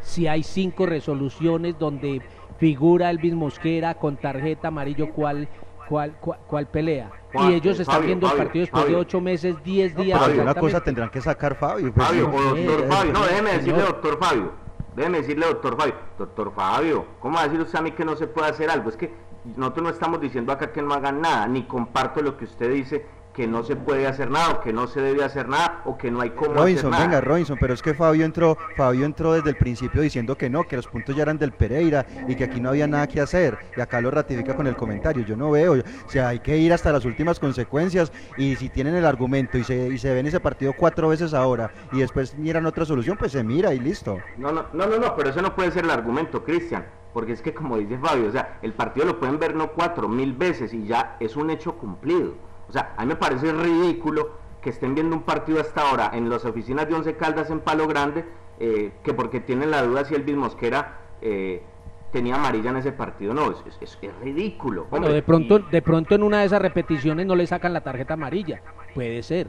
Si 0.00 0.26
hay 0.28 0.42
cinco 0.42 0.86
resoluciones 0.86 1.78
donde 1.78 2.22
figura 2.58 3.10
Elvis 3.10 3.34
Mosquera 3.34 3.94
con 3.94 4.16
tarjeta 4.18 4.68
amarillo, 4.68 5.10
¿cuál, 5.12 5.48
cuál, 5.88 6.12
cuál, 6.20 6.38
cuál 6.46 6.66
pelea? 6.68 7.10
Y 7.34 7.54
ellos 7.54 7.78
eh, 7.78 7.82
están 7.82 7.96
Fabio, 7.96 8.06
viendo 8.06 8.26
el 8.26 8.32
Fabio, 8.32 8.44
partido 8.44 8.62
después 8.62 8.86
de 8.86 8.94
ocho 8.96 9.20
meses, 9.20 9.56
diez 9.64 9.96
días. 9.96 10.18
Pero 10.18 10.24
alguna 10.32 10.50
exactamente. 10.52 10.60
cosa 10.60 10.84
tendrán 10.84 11.10
que 11.10 11.20
sacar 11.20 11.56
Fabio. 11.56 11.92
pues, 11.92 12.06
Fabio, 12.06 12.28
no 12.28 12.36
o 12.36 12.54
sé, 12.54 12.64
doctor 12.64 12.80
eh, 12.84 12.88
Fabio, 12.88 13.12
no, 13.12 13.22
déjeme 13.26 13.48
señor. 13.50 13.58
decirle 13.58 13.82
doctor 13.82 14.18
Fabio, 14.20 14.52
déjeme 14.94 15.18
decirle 15.18 15.46
doctor 15.46 15.76
Fabio, 15.76 15.94
doctor 16.18 16.52
Fabio, 16.54 17.06
¿cómo 17.18 17.34
va 17.36 17.40
a 17.42 17.44
decir 17.44 17.60
usted 17.60 17.78
a 17.78 17.82
mí 17.82 17.90
que 17.90 18.04
no 18.04 18.14
se 18.14 18.26
puede 18.28 18.48
hacer 18.50 18.70
algo? 18.70 18.88
Es 18.88 18.96
que 18.96 19.12
nosotros 19.56 19.84
no 19.84 19.90
estamos 19.90 20.20
diciendo 20.20 20.52
acá 20.52 20.72
que 20.72 20.82
no 20.82 20.94
hagan 20.94 21.20
nada, 21.20 21.46
ni 21.46 21.64
comparto 21.64 22.22
lo 22.22 22.36
que 22.36 22.46
usted 22.46 22.72
dice, 22.72 23.06
que 23.34 23.46
no 23.48 23.64
se 23.64 23.74
puede 23.74 24.06
hacer 24.06 24.30
nada, 24.30 24.52
o 24.52 24.60
que 24.60 24.72
no 24.72 24.86
se 24.86 25.00
debe 25.00 25.24
hacer 25.24 25.48
nada, 25.48 25.82
o 25.84 25.98
que 25.98 26.10
no 26.10 26.20
hay 26.20 26.30
cómo 26.30 26.54
Robinson, 26.54 26.92
hacer 26.94 27.06
nada. 27.06 27.06
venga, 27.06 27.20
Robinson, 27.20 27.58
pero 27.60 27.74
es 27.74 27.82
que 27.82 27.92
Fabio 27.92 28.24
entró, 28.24 28.56
Fabio 28.76 29.04
entró 29.04 29.32
desde 29.32 29.50
el 29.50 29.56
principio 29.56 30.02
diciendo 30.02 30.38
que 30.38 30.48
no, 30.48 30.64
que 30.64 30.76
los 30.76 30.86
puntos 30.86 31.16
ya 31.16 31.22
eran 31.22 31.36
del 31.36 31.52
Pereira 31.52 32.06
y 32.28 32.36
que 32.36 32.44
aquí 32.44 32.60
no 32.60 32.68
había 32.70 32.86
nada 32.86 33.08
que 33.08 33.20
hacer. 33.20 33.58
Y 33.76 33.80
acá 33.80 34.00
lo 34.00 34.10
ratifica 34.10 34.54
con 34.54 34.68
el 34.68 34.76
comentario. 34.76 35.24
Yo 35.24 35.36
no 35.36 35.50
veo, 35.50 35.74
o 35.74 36.10
sea, 36.10 36.28
hay 36.28 36.38
que 36.38 36.56
ir 36.56 36.72
hasta 36.72 36.92
las 36.92 37.04
últimas 37.04 37.40
consecuencias 37.40 38.12
y 38.38 38.54
si 38.56 38.68
tienen 38.68 38.94
el 38.94 39.04
argumento 39.04 39.58
y 39.58 39.64
se, 39.64 39.88
y 39.88 39.98
se 39.98 40.14
ven 40.14 40.26
ese 40.26 40.38
partido 40.38 40.72
cuatro 40.72 41.08
veces 41.08 41.34
ahora 41.34 41.72
y 41.92 41.98
después 41.98 42.36
miran 42.38 42.66
otra 42.66 42.84
solución, 42.84 43.16
pues 43.16 43.32
se 43.32 43.42
mira 43.42 43.74
y 43.74 43.80
listo. 43.80 44.18
No, 44.38 44.52
no, 44.52 44.66
no, 44.72 44.86
no, 44.86 44.98
no, 44.98 45.16
pero 45.16 45.30
eso 45.30 45.42
no 45.42 45.56
puede 45.56 45.72
ser 45.72 45.84
el 45.84 45.90
argumento, 45.90 46.44
Cristian, 46.44 46.86
porque 47.12 47.32
es 47.32 47.42
que 47.42 47.52
como 47.52 47.78
dice 47.78 47.98
Fabio, 47.98 48.28
o 48.28 48.32
sea, 48.32 48.58
el 48.62 48.72
partido 48.74 49.06
lo 49.06 49.18
pueden 49.18 49.40
ver 49.40 49.56
no 49.56 49.72
cuatro, 49.72 50.08
mil 50.08 50.34
veces 50.34 50.72
y 50.72 50.86
ya 50.86 51.16
es 51.18 51.34
un 51.34 51.50
hecho 51.50 51.74
cumplido. 51.76 52.53
O 52.74 52.76
sea, 52.76 52.92
a 52.96 53.02
mí 53.02 53.06
me 53.06 53.14
parece 53.14 53.52
ridículo 53.52 54.30
que 54.60 54.70
estén 54.70 54.96
viendo 54.96 55.14
un 55.14 55.22
partido 55.22 55.60
hasta 55.60 55.88
ahora 55.88 56.10
en 56.12 56.28
las 56.28 56.44
oficinas 56.44 56.88
de 56.88 56.94
Once 56.94 57.14
Caldas 57.16 57.48
en 57.50 57.60
Palo 57.60 57.86
Grande, 57.86 58.24
eh, 58.58 58.90
que 59.04 59.14
porque 59.14 59.38
tienen 59.38 59.70
la 59.70 59.84
duda 59.84 60.04
si 60.04 60.16
el 60.16 60.36
Mosquera 60.36 60.98
eh, 61.22 61.62
tenía 62.10 62.34
amarilla 62.34 62.70
en 62.70 62.78
ese 62.78 62.90
partido. 62.90 63.32
No, 63.32 63.52
es, 63.52 63.58
es- 63.80 63.96
es- 64.02 64.10
ridículo. 64.20 64.88
Bueno, 64.90 65.06
de 65.08 65.22
pronto, 65.22 65.60
de 65.60 65.82
pronto 65.82 66.16
en 66.16 66.24
una 66.24 66.40
de 66.40 66.46
esas 66.46 66.60
repeticiones 66.60 67.26
no 67.26 67.36
le 67.36 67.46
sacan 67.46 67.72
la 67.72 67.82
tarjeta 67.82 68.14
amarilla. 68.14 68.60
Puede 68.92 69.22
ser. 69.22 69.46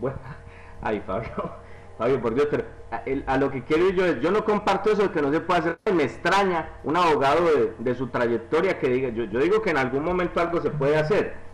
Bueno, 0.00 0.18
ay 0.82 1.00
Fabio, 1.06 1.30
Fabio, 1.96 2.20
por 2.20 2.34
Dios, 2.34 2.48
pero 2.50 2.64
a, 2.90 3.02
el- 3.06 3.22
a 3.28 3.36
lo 3.36 3.52
que 3.52 3.62
quiero 3.62 3.88
yo 3.90 4.04
es, 4.04 4.20
yo 4.20 4.32
no 4.32 4.44
comparto 4.44 4.90
eso 4.90 5.02
de 5.02 5.10
que 5.12 5.22
no 5.22 5.30
se 5.30 5.38
puede 5.42 5.60
hacer. 5.60 5.78
Me 5.94 6.02
extraña 6.02 6.70
un 6.82 6.96
abogado 6.96 7.44
de, 7.44 7.74
de 7.78 7.94
su 7.94 8.08
trayectoria 8.08 8.80
que 8.80 8.88
diga, 8.88 9.10
yo, 9.10 9.22
yo 9.26 9.38
digo 9.38 9.62
que 9.62 9.70
en 9.70 9.76
algún 9.76 10.02
momento 10.02 10.40
algo 10.40 10.60
se 10.60 10.70
puede 10.70 10.96
hacer. 10.96 11.48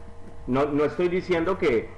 No, 0.46 0.64
no 0.66 0.84
estoy 0.84 1.08
diciendo 1.08 1.58
que, 1.58 1.88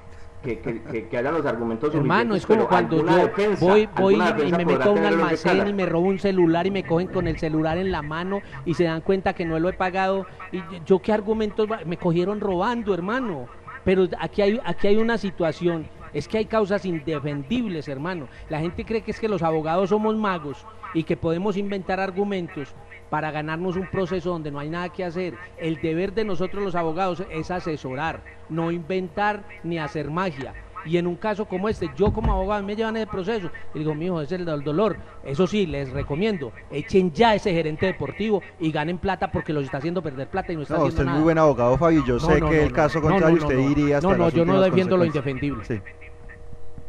que, 0.43 0.59
que, 0.61 1.09
que- 1.09 1.19
hayan 1.19 1.35
los 1.35 1.45
argumentos 1.45 1.95
Hermano, 1.95 2.35
es 2.35 2.47
como 2.47 2.67
cuando 2.67 3.05
yo 3.05 3.17
defensa, 3.17 3.65
voy, 3.65 3.89
voy 3.97 4.15
y 4.15 4.53
me 4.53 4.65
meto 4.65 4.91
a 4.91 4.93
un 4.93 5.05
almacén 5.05 5.69
y 5.69 5.73
me 5.73 5.85
robo 5.87 6.07
un 6.07 6.19
celular 6.19 6.67
y 6.67 6.71
me 6.71 6.85
cogen 6.85 7.09
con 7.09 7.27
el 7.27 7.39
celular 7.39 7.77
en 7.77 7.91
la 7.91 8.03
mano 8.03 8.41
y 8.65 8.75
se 8.75 8.85
dan 8.85 9.01
cuenta 9.03 9.35
que 9.35 9.45
no 9.45 9.59
lo 9.59 9.69
he 9.69 9.73
pagado. 9.75 10.27
¿Y 10.53 10.63
yo 10.87 11.01
qué 11.01 11.13
argumentos? 11.13 11.69
Me 11.85 11.97
cogieron 11.99 12.41
robando, 12.41 12.95
hermano. 12.95 13.49
Pero 13.85 14.09
aquí 14.19 14.43
hay, 14.43 14.61
aquí 14.65 14.87
hay 14.89 14.97
una 14.97 15.19
situación. 15.19 15.87
Es 16.13 16.27
que 16.27 16.39
hay 16.39 16.47
causas 16.47 16.85
indefendibles, 16.87 17.89
hermano. 17.89 18.29
La 18.49 18.61
gente 18.61 18.85
cree 18.85 19.03
que 19.03 19.11
es 19.11 19.21
que 19.21 19.29
los 19.29 19.43
abogados 19.43 19.91
somos 19.91 20.17
magos 20.17 20.67
y 20.95 21.05
que 21.05 21.17
podemos 21.17 21.57
inventar 21.57 22.01
argumentos 22.01 22.75
para 23.11 23.31
ganarnos 23.31 23.77
un 23.77 23.87
proceso 23.91 24.31
donde 24.31 24.51
no 24.51 24.59
hay 24.59 24.69
nada 24.69 24.89
que 24.91 25.05
hacer. 25.05 25.35
El 25.57 25.81
deber 25.81 26.13
de 26.15 26.25
nosotros 26.25 26.63
los 26.63 26.75
abogados 26.75 27.23
es 27.31 27.51
asesorar, 27.51 28.21
no 28.49 28.71
inventar 28.71 29.45
ni 29.63 29.79
hacer 29.79 30.11
magia. 30.11 30.55
Y 30.85 30.97
en 30.97 31.07
un 31.07 31.17
caso 31.17 31.45
como 31.47 31.69
este, 31.69 31.91
yo 31.97 32.13
como 32.13 32.33
abogado 32.33 32.63
me 32.63 32.77
llevan 32.77 32.97
ese 32.97 33.07
proceso 33.09 33.51
y 33.75 33.81
digo, 33.81 33.95
mijo, 33.95 34.21
ese 34.23 34.37
es 34.37 34.41
el 34.47 34.63
dolor. 34.65 34.97
Eso 35.25 35.47
sí, 35.47 35.67
les 35.67 35.91
recomiendo, 35.91 36.53
echen 36.71 37.13
ya 37.13 37.35
ese 37.35 37.53
gerente 37.53 37.85
deportivo 37.87 38.43
y 38.61 38.71
ganen 38.71 38.97
plata 38.99 39.31
porque 39.31 39.53
los 39.53 39.65
está 39.65 39.79
haciendo 39.79 40.01
perder 40.03 40.29
plata 40.29 40.53
y 40.53 40.57
no 40.57 40.63
está 40.63 40.75
No, 40.75 40.81
haciendo 40.85 41.01
usted 41.03 41.11
es 41.11 41.15
muy 41.15 41.25
buen 41.25 41.37
abogado, 41.39 41.77
Fabio. 41.77 42.05
Yo 42.07 42.15
No, 42.15 42.21
sé 42.21 42.41
no, 42.41 42.49
que 42.49 42.57
no, 42.57 42.63
el 42.63 42.69
no. 42.71 42.75
caso 42.75 43.03
contrario 43.03 43.37
no, 43.37 43.43
usted 43.43 43.57
no. 43.59 43.71
iría 43.71 43.97
hasta 43.99 44.09
No, 44.09 44.17
no, 44.17 44.25
las 44.27 44.35
yo 44.35 44.45
no 44.45 44.61
defiendo 44.61 44.97
lo 44.97 45.05
indefendible. 45.05 45.65
Sí. 45.65 45.81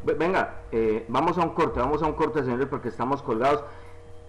Ve- 0.05 0.13
Venga, 0.13 0.59
eh, 0.71 1.03
vamos 1.09 1.37
a 1.37 1.41
un 1.41 1.49
corte, 1.49 1.79
vamos 1.79 2.01
a 2.03 2.05
un 2.05 2.13
corte, 2.13 2.43
señores, 2.43 2.67
porque 2.69 2.89
estamos 2.89 3.21
colgados. 3.21 3.63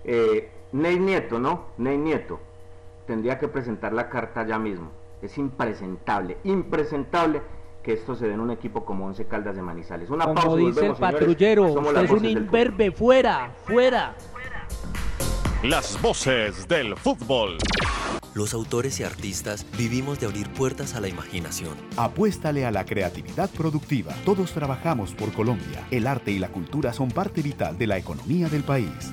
Eh, 0.05 0.49
Ney 0.73 0.99
Nieto, 0.99 1.39
¿no? 1.39 1.67
Ney 1.79 1.99
Nieto 1.99 2.41
tendría 3.07 3.39
que 3.39 3.49
presentar 3.49 3.93
la 3.93 4.09
carta 4.09 4.47
ya 4.47 4.59
mismo. 4.59 4.91
Es 5.21 5.37
impresentable, 5.37 6.39
impresentable 6.45 7.43
que 7.83 7.95
esto 7.95 8.15
se 8.15 8.29
dé 8.29 8.35
en 8.35 8.41
un 8.41 8.51
equipo 8.51 8.85
como 8.85 9.07
Once 9.07 9.27
Caldas 9.27 9.57
de 9.57 9.63
Manizales. 9.63 10.11
Una 10.11 10.25
Como 10.25 10.35
pausa 10.37 10.61
y 10.61 10.67
dice 10.67 10.81
el 10.81 10.93
volvemos, 10.93 11.01
patrullero, 11.01 11.73
usted 11.73 12.05
es 12.05 12.11
un 12.11 12.25
imberbe, 12.25 12.91
fuera, 12.93 13.53
fuera. 13.65 14.15
Las 15.65 16.01
voces 16.01 16.69
del 16.69 16.97
fútbol. 16.97 17.59
Los 18.33 18.55
autores 18.55 19.01
y 19.01 19.05
artistas 19.05 19.67
vivimos 19.77 20.21
de 20.21 20.27
abrir 20.27 20.49
puertas 20.53 20.95
a 20.95 21.01
la 21.01 21.09
imaginación. 21.09 21.75
Apuéstale 21.97 22.65
a 22.65 22.71
la 22.71 22.85
creatividad 22.85 23.51
productiva. 23.51 24.15
Todos 24.25 24.53
trabajamos 24.53 25.15
por 25.15 25.33
Colombia. 25.33 25.85
El 25.91 26.07
arte 26.07 26.31
y 26.31 26.39
la 26.39 26.49
cultura 26.49 26.93
son 26.93 27.11
parte 27.11 27.43
vital 27.43 27.77
de 27.77 27.89
la 27.89 27.99
economía 27.99 28.49
del 28.49 28.63
país. 28.63 29.13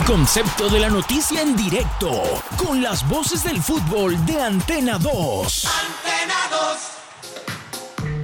El 0.00 0.06
concepto 0.06 0.70
de 0.70 0.80
la 0.80 0.88
noticia 0.88 1.42
en 1.42 1.54
directo, 1.54 2.10
con 2.56 2.82
las 2.82 3.06
voces 3.06 3.44
del 3.44 3.62
fútbol 3.62 4.24
de 4.24 4.40
Antena 4.40 4.98
2. 4.98 5.68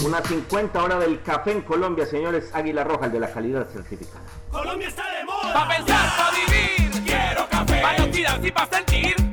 Una 0.07 0.23
50 0.23 0.83
hora 0.83 0.99
del 0.99 1.23
café 1.23 1.53
en 1.53 1.61
Colombia, 1.61 2.07
señores. 2.07 2.49
Águila 2.55 2.83
Roja, 2.83 3.07
el 3.07 3.13
de 3.13 3.21
la 3.21 3.31
calidad 3.31 3.69
certificada. 3.69 4.25
Colombia 4.51 4.89
está 4.89 5.05
de 5.19 5.25
moda. 5.25 5.53
Pa' 5.53 5.69
pensar, 5.69 6.17
pa' 6.17 6.31
vivir. 6.31 7.05
Quiero 7.05 7.47
café. 7.51 7.83
Pa' 7.83 7.97
no 7.99 8.47
y 8.47 8.51
pa' 8.51 8.69
sentir. 8.73 9.26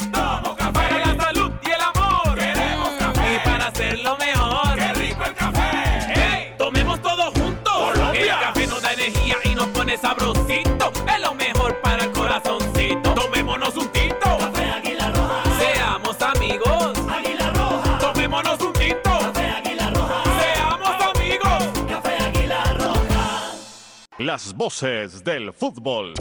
Las 24.33 24.51
voces 24.55 25.23
del 25.23 25.53
fútbol. 25.53 26.15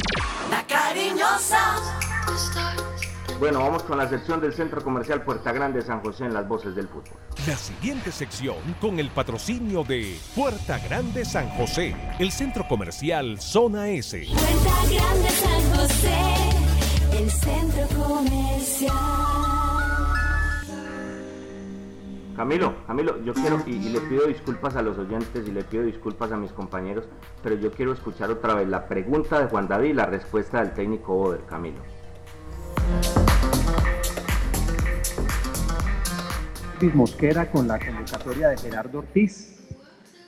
La 0.50 0.62
cariñosa. 0.66 1.76
Bueno, 3.40 3.60
vamos 3.60 3.84
con 3.84 3.96
la 3.96 4.06
sección 4.06 4.38
del 4.38 4.52
Centro 4.52 4.84
Comercial 4.84 5.22
Puerta 5.22 5.50
Grande 5.50 5.80
San 5.80 6.02
José 6.02 6.26
en 6.26 6.34
las 6.34 6.46
voces 6.46 6.74
del 6.74 6.88
fútbol. 6.88 7.16
La 7.46 7.56
siguiente 7.56 8.12
sección 8.12 8.58
con 8.82 8.98
el 8.98 9.08
patrocinio 9.08 9.82
de 9.82 10.20
Puerta 10.34 10.78
Grande 10.78 11.24
San 11.24 11.48
José, 11.56 11.96
el 12.18 12.30
centro 12.32 12.68
comercial 12.68 13.40
Zona 13.40 13.88
S. 13.88 14.26
Puerta 14.26 14.94
Grande 14.94 15.30
San 15.30 15.74
José, 15.74 17.18
el 17.18 17.30
centro 17.30 17.88
comercial. 17.98 19.51
Camilo, 22.36 22.74
Camilo, 22.86 23.22
yo 23.22 23.34
quiero, 23.34 23.62
y, 23.66 23.90
le 23.90 24.00
pido 24.00 24.26
disculpas 24.26 24.74
a 24.76 24.82
los 24.82 24.96
oyentes 24.96 25.46
y 25.46 25.50
le 25.50 25.64
pido 25.64 25.84
disculpas 25.84 26.32
a 26.32 26.36
mis 26.36 26.50
compañeros, 26.52 27.04
pero 27.42 27.56
yo 27.56 27.70
quiero 27.70 27.92
escuchar 27.92 28.30
otra 28.30 28.54
vez 28.54 28.68
la 28.68 28.88
pregunta 28.88 29.38
de 29.40 29.48
Juan 29.48 29.68
David 29.68 29.90
y 29.90 29.94
la 29.94 30.06
respuesta 30.06 30.62
del 30.62 30.72
técnico 30.72 31.14
Oder, 31.14 31.44
Camilo. 31.44 31.80
Mosquera 36.94 37.48
con 37.48 37.68
la 37.68 37.78
convocatoria 37.78 38.48
de 38.48 38.58
Gerardo 38.58 38.98
Ortiz 38.98 39.68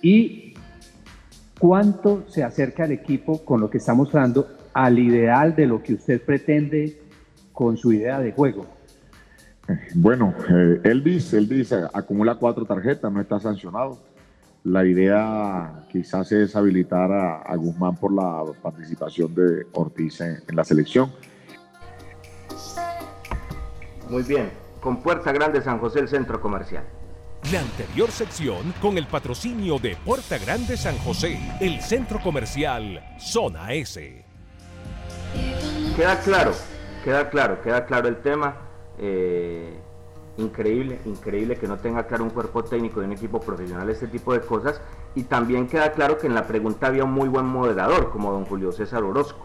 y 0.00 0.54
cuánto 1.58 2.24
se 2.28 2.44
acerca 2.44 2.84
el 2.84 2.92
equipo 2.92 3.44
con 3.44 3.60
lo 3.60 3.68
que 3.68 3.78
está 3.78 3.92
mostrando 3.92 4.46
al 4.72 4.98
ideal 4.98 5.56
de 5.56 5.66
lo 5.66 5.82
que 5.82 5.94
usted 5.94 6.22
pretende 6.22 7.00
con 7.52 7.76
su 7.76 7.92
idea 7.92 8.20
de 8.20 8.32
juego. 8.32 8.66
Bueno, 9.94 10.34
eh, 10.48 10.80
Elvis, 10.84 11.32
Elvis 11.32 11.72
acumula 11.72 12.34
cuatro 12.34 12.64
tarjetas, 12.64 13.10
no 13.10 13.20
está 13.20 13.40
sancionado. 13.40 13.98
La 14.64 14.84
idea 14.84 15.84
quizás 15.90 16.32
es 16.32 16.56
habilitar 16.56 17.12
a, 17.12 17.42
a 17.42 17.56
Guzmán 17.56 17.96
por 17.96 18.12
la 18.12 18.42
participación 18.62 19.34
de 19.34 19.66
Ortiz 19.72 20.20
en, 20.20 20.42
en 20.48 20.56
la 20.56 20.64
selección. 20.64 21.12
Muy 24.08 24.22
bien, 24.22 24.50
con 24.80 25.02
Puerta 25.02 25.32
Grande 25.32 25.62
San 25.62 25.78
José 25.78 26.00
el 26.00 26.08
Centro 26.08 26.40
Comercial. 26.40 26.84
La 27.52 27.60
anterior 27.60 28.10
sección 28.10 28.72
con 28.80 28.96
el 28.96 29.06
patrocinio 29.06 29.78
de 29.78 29.96
Puerta 30.02 30.38
Grande 30.38 30.78
San 30.78 30.96
José, 30.96 31.38
el 31.60 31.80
centro 31.82 32.18
comercial 32.20 33.02
Zona 33.18 33.74
S. 33.74 34.24
Queda 35.94 36.20
claro, 36.20 36.52
queda 37.04 37.28
claro, 37.28 37.60
queda 37.62 37.84
claro 37.84 38.08
el 38.08 38.16
tema. 38.16 38.56
Eh, 38.98 39.72
increíble, 40.36 40.98
increíble 41.04 41.56
que 41.56 41.68
no 41.68 41.76
tenga 41.78 42.06
claro 42.06 42.24
un 42.24 42.30
cuerpo 42.30 42.64
técnico 42.64 43.00
de 43.00 43.06
un 43.06 43.12
equipo 43.12 43.38
profesional 43.40 43.88
este 43.90 44.08
tipo 44.08 44.32
de 44.32 44.40
cosas. 44.40 44.80
Y 45.14 45.24
también 45.24 45.68
queda 45.68 45.92
claro 45.92 46.18
que 46.18 46.26
en 46.26 46.34
la 46.34 46.46
pregunta 46.46 46.88
había 46.88 47.04
un 47.04 47.12
muy 47.12 47.28
buen 47.28 47.46
moderador, 47.46 48.10
como 48.10 48.32
don 48.32 48.44
Julio 48.44 48.72
César 48.72 49.02
Orozco, 49.04 49.44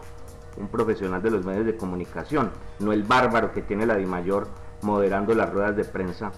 un 0.56 0.68
profesional 0.68 1.22
de 1.22 1.30
los 1.30 1.44
medios 1.44 1.64
de 1.64 1.76
comunicación, 1.76 2.50
no 2.80 2.92
el 2.92 3.04
bárbaro 3.04 3.52
que 3.52 3.62
tiene 3.62 3.86
la 3.86 3.94
DIMAYOR 3.96 4.48
moderando 4.82 5.34
las 5.34 5.52
ruedas 5.52 5.76
de 5.76 5.84
prensa 5.84 6.32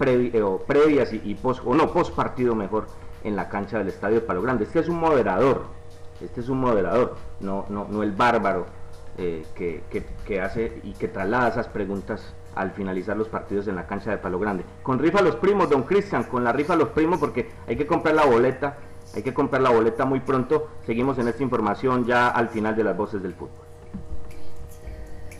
eh, 0.00 0.42
previas 0.66 1.12
y, 1.12 1.20
y 1.24 1.34
post, 1.34 1.62
no, 1.64 1.92
post 1.92 2.14
partido 2.14 2.54
mejor, 2.54 2.86
en 3.24 3.36
la 3.36 3.48
cancha 3.48 3.78
del 3.78 3.88
Estadio 3.88 4.16
de 4.16 4.20
Palo 4.22 4.40
Grande. 4.42 4.64
Este 4.64 4.80
es 4.80 4.88
un 4.88 4.98
moderador, 4.98 5.64
este 6.20 6.40
es 6.40 6.48
un 6.48 6.58
moderador, 6.60 7.16
no, 7.40 7.66
no, 7.68 7.86
no 7.88 8.02
el 8.02 8.12
bárbaro 8.12 8.66
eh, 9.18 9.44
que- 9.54 9.82
que 10.24 10.40
hace 10.40 10.80
y 10.82 10.92
que 10.94 11.06
traslada 11.08 11.48
esas 11.48 11.68
preguntas 11.68 12.34
al 12.54 12.72
finalizar 12.72 13.16
los 13.16 13.28
partidos 13.28 13.68
en 13.68 13.76
la 13.76 13.86
cancha 13.86 14.10
de 14.10 14.18
Palo 14.18 14.38
Grande. 14.38 14.64
Con 14.82 14.98
rifa 14.98 15.20
a 15.20 15.22
los 15.22 15.36
primos, 15.36 15.70
don 15.70 15.82
Cristian, 15.82 16.24
con 16.24 16.44
la 16.44 16.52
rifa 16.52 16.74
a 16.74 16.76
los 16.76 16.88
primos 16.88 17.18
porque 17.18 17.50
hay 17.66 17.76
que 17.76 17.86
comprar 17.86 18.14
la 18.14 18.24
boleta, 18.24 18.78
hay 19.14 19.22
que 19.22 19.34
comprar 19.34 19.62
la 19.62 19.70
boleta 19.70 20.04
muy 20.04 20.20
pronto. 20.20 20.68
Seguimos 20.86 21.18
en 21.18 21.28
esta 21.28 21.42
información 21.42 22.04
ya 22.04 22.28
al 22.28 22.48
final 22.48 22.76
de 22.76 22.84
las 22.84 22.96
voces 22.96 23.22
del 23.22 23.34
fútbol. 23.34 23.66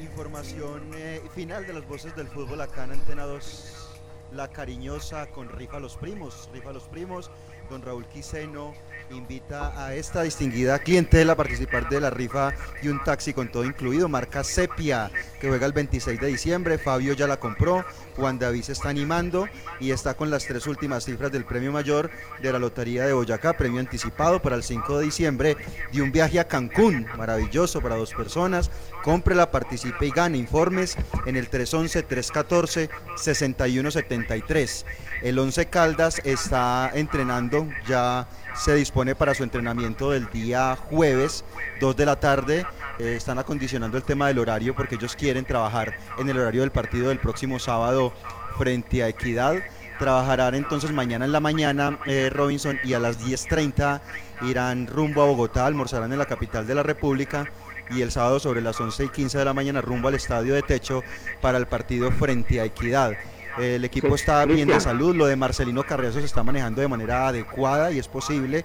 Información 0.01 0.91
eh, 0.95 1.23
final 1.35 1.67
de 1.67 1.73
las 1.73 1.87
voces 1.89 2.15
del 2.17 2.29
fútbol 2.29 2.61
acá 2.61 2.85
en 2.85 2.93
Antena 2.93 3.25
2. 3.25 4.01
La 4.33 4.49
cariñosa 4.49 5.27
con 5.31 5.49
Rifa 5.49 5.81
los 5.81 5.97
Primos. 5.97 6.49
Rifa 6.53 6.71
a 6.71 6.73
los 6.73 6.85
Primos. 6.85 7.31
Don 7.73 7.81
Raúl 7.81 8.05
Quiseno 8.05 8.75
invita 9.11 9.73
a 9.83 9.95
esta 9.95 10.23
distinguida 10.23 10.79
clientela 10.79 11.33
a 11.33 11.37
participar 11.37 11.89
de 11.89 12.01
la 12.01 12.11
rifa 12.11 12.53
y 12.83 12.89
un 12.89 13.03
taxi 13.03 13.33
con 13.33 13.51
todo 13.51 13.65
incluido, 13.65 14.11
marca 14.11 14.45
Sepia, 14.45 15.11
que 15.41 15.49
juega 15.49 15.65
el 15.65 15.73
26 15.73 16.21
de 16.21 16.27
diciembre. 16.27 16.77
Fabio 16.77 17.15
ya 17.15 17.27
la 17.27 17.39
compró, 17.39 17.83
Juan 18.17 18.39
David 18.39 18.63
se 18.63 18.73
está 18.73 18.91
animando 18.91 19.49
y 19.81 19.91
está 19.91 20.15
con 20.15 20.31
las 20.31 20.45
tres 20.45 20.67
últimas 20.67 21.05
cifras 21.05 21.33
del 21.33 21.47
premio 21.47 21.73
mayor 21.73 22.11
de 22.43 22.53
la 22.53 22.59
Lotería 22.59 23.07
de 23.07 23.15
Boyacá, 23.15 23.55
premio 23.55 23.81
anticipado 23.81 24.43
para 24.43 24.57
el 24.57 24.63
5 24.63 24.99
de 24.99 25.05
diciembre 25.07 25.57
de 25.93 26.03
un 26.03 26.13
viaje 26.13 26.41
a 26.41 26.49
Cancún, 26.49 27.07
maravilloso 27.17 27.81
para 27.81 27.97
dos 27.97 28.13
personas. 28.13 28.71
Cómprela, 29.03 29.51
participe 29.51 30.07
y 30.07 30.11
gane 30.11 30.39
informes 30.39 30.97
en 31.27 31.37
el 31.37 31.51
311-314-6179 31.51 34.23
43. 34.23 34.87
El 35.23 35.39
Once 35.39 35.67
Caldas 35.67 36.21
está 36.25 36.91
entrenando, 36.95 37.69
ya 37.87 38.29
se 38.55 38.75
dispone 38.75 39.15
para 39.15 39.35
su 39.35 39.43
entrenamiento 39.43 40.11
del 40.11 40.29
día 40.31 40.77
jueves, 40.77 41.45
2 41.81 41.97
de 41.97 42.07
la 42.07 42.17
tarde. 42.17 42.67
Eh, 42.99 43.15
están 43.17 43.39
acondicionando 43.39 43.97
el 43.97 44.05
tema 44.05 44.29
del 44.29 44.39
horario 44.39 44.75
porque 44.75 44.97
ellos 44.97 45.17
quieren 45.17 45.45
trabajar 45.45 45.95
en 46.19 46.29
el 46.29 46.39
horario 46.39 46.61
del 46.61 46.71
partido 46.71 47.09
del 47.09 47.19
próximo 47.19 47.59
sábado 47.59 48.13
frente 48.59 49.03
a 49.03 49.09
Equidad. 49.09 49.57
Trabajarán 49.99 50.55
entonces 50.55 50.93
mañana 50.93 51.25
en 51.25 51.33
la 51.33 51.41
mañana 51.41 51.99
eh, 52.07 52.31
Robinson 52.33 52.79
y 52.83 52.95
a 52.95 52.99
las 52.99 53.21
10.30 53.21 54.01
irán 54.43 54.87
rumbo 54.87 55.23
a 55.23 55.27
Bogotá, 55.27 55.67
almorzarán 55.67 56.13
en 56.13 56.19
la 56.19 56.27
capital 56.27 56.67
de 56.67 56.75
la 56.75 56.83
República 56.83 57.51
y 57.91 58.03
el 58.03 58.11
sábado 58.11 58.41
sobre 58.41 58.61
las 58.61 58.81
11 58.81 59.05
y 59.05 59.09
15 59.09 59.39
de 59.39 59.45
la 59.45 59.55
mañana 59.55 59.81
rumbo 59.81 60.09
al 60.09 60.15
estadio 60.15 60.55
de 60.55 60.63
techo 60.63 61.03
para 61.41 61.59
el 61.59 61.67
partido 61.67 62.11
frente 62.11 62.61
a 62.61 62.65
Equidad. 62.65 63.13
El 63.59 63.85
equipo 63.85 64.15
está 64.15 64.45
bien 64.47 64.69
de 64.69 64.81
salud, 64.81 65.15
lo 65.15 65.27
de 65.27 65.37
Marcelino 65.37 65.83
Carriazo 65.83 66.21
se 66.21 66.27
está 66.27 66.43
manejando 66.43 66.81
de 66.81 66.89
manera 66.89 67.29
adecuada 67.29 67.93
y 67.93 67.99
es 67.99 68.09
posible 68.09 68.65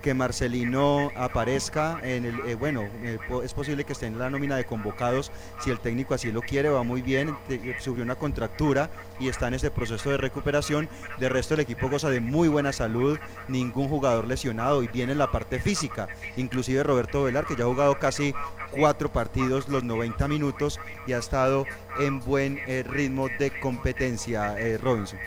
que 0.00 0.14
Marcelino 0.14 1.10
aparezca 1.16 2.00
en 2.02 2.24
el, 2.24 2.40
eh, 2.46 2.54
bueno, 2.54 2.82
eh, 3.02 3.18
es 3.44 3.52
posible 3.54 3.84
que 3.84 3.92
esté 3.92 4.06
en 4.06 4.18
la 4.18 4.30
nómina 4.30 4.56
de 4.56 4.64
convocados, 4.64 5.30
si 5.62 5.70
el 5.70 5.78
técnico 5.80 6.14
así 6.14 6.32
lo 6.32 6.40
quiere, 6.42 6.68
va 6.68 6.82
muy 6.82 7.02
bien, 7.02 7.36
te- 7.48 7.78
sufrió 7.80 8.04
una 8.04 8.16
contractura 8.16 8.90
y 9.18 9.28
está 9.28 9.48
en 9.48 9.54
este 9.54 9.70
proceso 9.70 10.10
de 10.10 10.16
recuperación, 10.16 10.88
de 11.18 11.28
resto 11.28 11.54
el 11.54 11.60
equipo 11.60 11.88
goza 11.88 12.08
de 12.10 12.20
muy 12.20 12.48
buena 12.48 12.72
salud, 12.72 13.18
ningún 13.48 13.88
jugador 13.88 14.26
lesionado 14.26 14.82
y 14.82 14.88
bien 14.88 15.10
en 15.10 15.18
la 15.18 15.30
parte 15.30 15.60
física, 15.60 16.08
inclusive 16.36 16.82
Roberto 16.82 17.22
Velar 17.24 17.46
que 17.46 17.56
ya 17.56 17.64
ha 17.64 17.68
jugado 17.68 17.98
casi 17.98 18.34
cuatro 18.70 19.12
partidos, 19.12 19.68
los 19.68 19.84
90 19.84 20.28
minutos 20.28 20.80
y 21.06 21.12
ha 21.12 21.18
estado 21.18 21.66
en 21.98 22.20
buen 22.20 22.58
eh, 22.66 22.84
ritmo 22.88 23.28
de 23.38 23.50
competencia, 23.60 24.58
eh, 24.58 24.78
Robinson. 24.78 25.18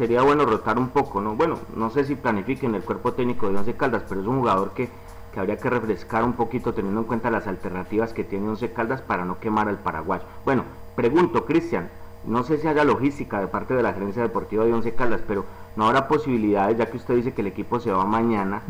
Sería 0.00 0.22
bueno 0.22 0.46
rotar 0.46 0.78
un 0.78 0.88
poco, 0.88 1.20
¿no? 1.20 1.36
Bueno, 1.36 1.58
no 1.76 1.90
sé 1.90 2.04
si 2.04 2.14
planifiquen 2.14 2.74
el 2.74 2.82
cuerpo 2.82 3.12
técnico 3.12 3.50
de 3.50 3.58
Once 3.58 3.74
Caldas, 3.74 4.02
pero 4.08 4.22
es 4.22 4.26
un 4.26 4.38
jugador 4.38 4.70
que, 4.70 4.88
que 5.30 5.40
habría 5.40 5.58
que 5.58 5.68
refrescar 5.68 6.24
un 6.24 6.32
poquito 6.32 6.72
teniendo 6.72 7.02
en 7.02 7.06
cuenta 7.06 7.30
las 7.30 7.46
alternativas 7.46 8.14
que 8.14 8.24
tiene 8.24 8.48
Once 8.48 8.72
Caldas 8.72 9.02
para 9.02 9.26
no 9.26 9.38
quemar 9.38 9.68
al 9.68 9.76
paraguayo. 9.76 10.22
Bueno, 10.46 10.64
pregunto, 10.96 11.44
Cristian, 11.44 11.90
no 12.24 12.44
sé 12.44 12.56
si 12.56 12.66
haya 12.66 12.82
logística 12.82 13.40
de 13.40 13.48
parte 13.48 13.74
de 13.74 13.82
la 13.82 13.92
gerencia 13.92 14.22
deportiva 14.22 14.64
de 14.64 14.72
Once 14.72 14.94
Caldas, 14.94 15.20
pero 15.28 15.44
no 15.76 15.86
habrá 15.86 16.08
posibilidades, 16.08 16.78
ya 16.78 16.86
que 16.86 16.96
usted 16.96 17.16
dice 17.16 17.34
que 17.34 17.42
el 17.42 17.48
equipo 17.48 17.78
se 17.78 17.92
va 17.92 18.06
mañana, 18.06 18.62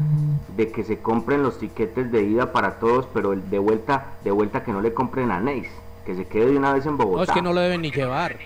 de 0.57 0.73
que 0.73 0.83
se 0.83 0.99
compren 0.99 1.45
los 1.45 1.61
tiquetes 1.61 2.11
de 2.11 2.25
ida 2.25 2.51
para 2.51 2.81
todos, 2.81 3.07
pero 3.15 3.33
el 3.35 3.49
de 3.51 3.61
vuelta, 3.61 4.15
de 4.25 4.33
vuelta 4.33 4.65
que 4.65 4.73
no 4.73 4.81
le 4.81 4.93
compren 4.93 5.31
a 5.31 5.39
Neis, 5.39 5.69
que 6.05 6.17
se 6.17 6.27
quede 6.27 6.47
de 6.47 6.59
una 6.59 6.73
vez 6.73 6.87
en 6.87 6.97
Bogotá. 6.97 7.19
No, 7.19 7.23
es 7.23 7.31
que 7.31 7.43
no 7.43 7.53
lo 7.53 7.61
deben 7.61 7.83
ni 7.83 7.93
llevar. 7.93 8.37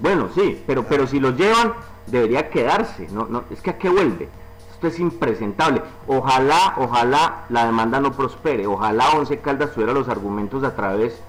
Bueno, 0.00 0.28
sí, 0.34 0.62
pero, 0.66 0.84
pero 0.84 1.06
si 1.06 1.20
los 1.20 1.36
llevan, 1.36 1.74
debería 2.06 2.50
quedarse. 2.50 3.08
No, 3.10 3.26
no, 3.26 3.44
es 3.50 3.60
que 3.60 3.70
a 3.70 3.78
qué 3.78 3.88
vuelve. 3.88 4.28
Esto 4.72 4.86
es 4.86 4.98
impresentable. 4.98 5.82
Ojalá, 6.06 6.74
ojalá 6.78 7.44
la 7.50 7.66
demanda 7.66 8.00
no 8.00 8.12
prospere. 8.12 8.66
Ojalá 8.66 9.10
Once 9.10 9.38
Caldas 9.38 9.72
tuviera 9.72 9.92
los 9.92 10.08
argumentos 10.08 10.64
a 10.64 10.74
través 10.74 11.20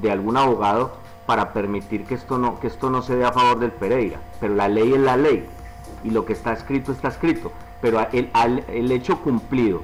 de 0.00 0.10
algún 0.12 0.36
abogado 0.36 0.92
para 1.26 1.52
permitir 1.52 2.04
que 2.04 2.14
esto 2.14 2.38
no, 2.38 2.60
que 2.60 2.68
esto 2.68 2.90
no 2.90 3.02
se 3.02 3.16
dé 3.16 3.24
a 3.24 3.32
favor 3.32 3.58
del 3.58 3.72
Pereira. 3.72 4.20
Pero 4.40 4.54
la 4.54 4.68
ley 4.68 4.92
es 4.92 5.00
la 5.00 5.16
ley. 5.16 5.44
Y 6.04 6.10
lo 6.10 6.24
que 6.24 6.34
está 6.34 6.52
escrito 6.52 6.92
está 6.92 7.08
escrito. 7.08 7.50
Pero 7.80 8.06
el, 8.12 8.30
el 8.68 8.92
hecho 8.92 9.20
cumplido 9.20 9.82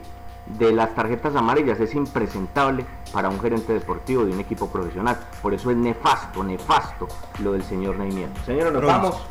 de 0.59 0.73
las 0.73 0.95
tarjetas 0.95 1.35
amarillas 1.37 1.79
es 1.81 1.95
impresentable 1.95 2.85
para 3.13 3.29
un 3.29 3.41
gerente 3.41 3.73
deportivo 3.73 4.25
de 4.25 4.33
un 4.33 4.41
equipo 4.41 4.69
profesional. 4.69 5.19
Por 5.43 5.55
eso 5.55 5.71
es 5.71 5.77
nefasto, 5.77 6.43
nefasto 6.43 7.09
lo 7.43 7.53
del 7.53 7.63
señor 7.63 7.97
Neymar. 7.97 8.31
Señores, 8.45 8.73
nos 8.73 8.85
vamos. 8.85 9.23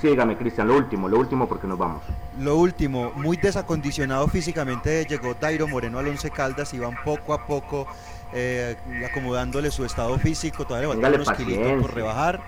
Sí, 0.00 0.08
dígame, 0.08 0.36
Cristian, 0.36 0.68
lo 0.68 0.76
último, 0.76 1.08
lo 1.08 1.18
último 1.18 1.48
porque 1.48 1.66
nos 1.66 1.76
vamos. 1.76 2.02
Lo 2.38 2.56
último, 2.56 3.10
muy 3.16 3.36
desacondicionado 3.36 4.28
físicamente 4.28 5.04
llegó 5.06 5.34
Dairo 5.34 5.66
Moreno 5.66 5.98
al 5.98 6.06
Once 6.06 6.30
Caldas 6.30 6.72
y 6.72 6.78
van 6.78 6.94
poco 7.04 7.34
a 7.34 7.44
poco 7.46 7.86
eh, 8.32 8.76
acomodándole 9.10 9.72
su 9.72 9.84
estado 9.84 10.16
físico, 10.18 10.64
todavía 10.64 10.94
le 10.94 11.16
unos 11.16 11.30
kilitos 11.32 11.82
por 11.82 11.94
rebajar. 11.94 12.40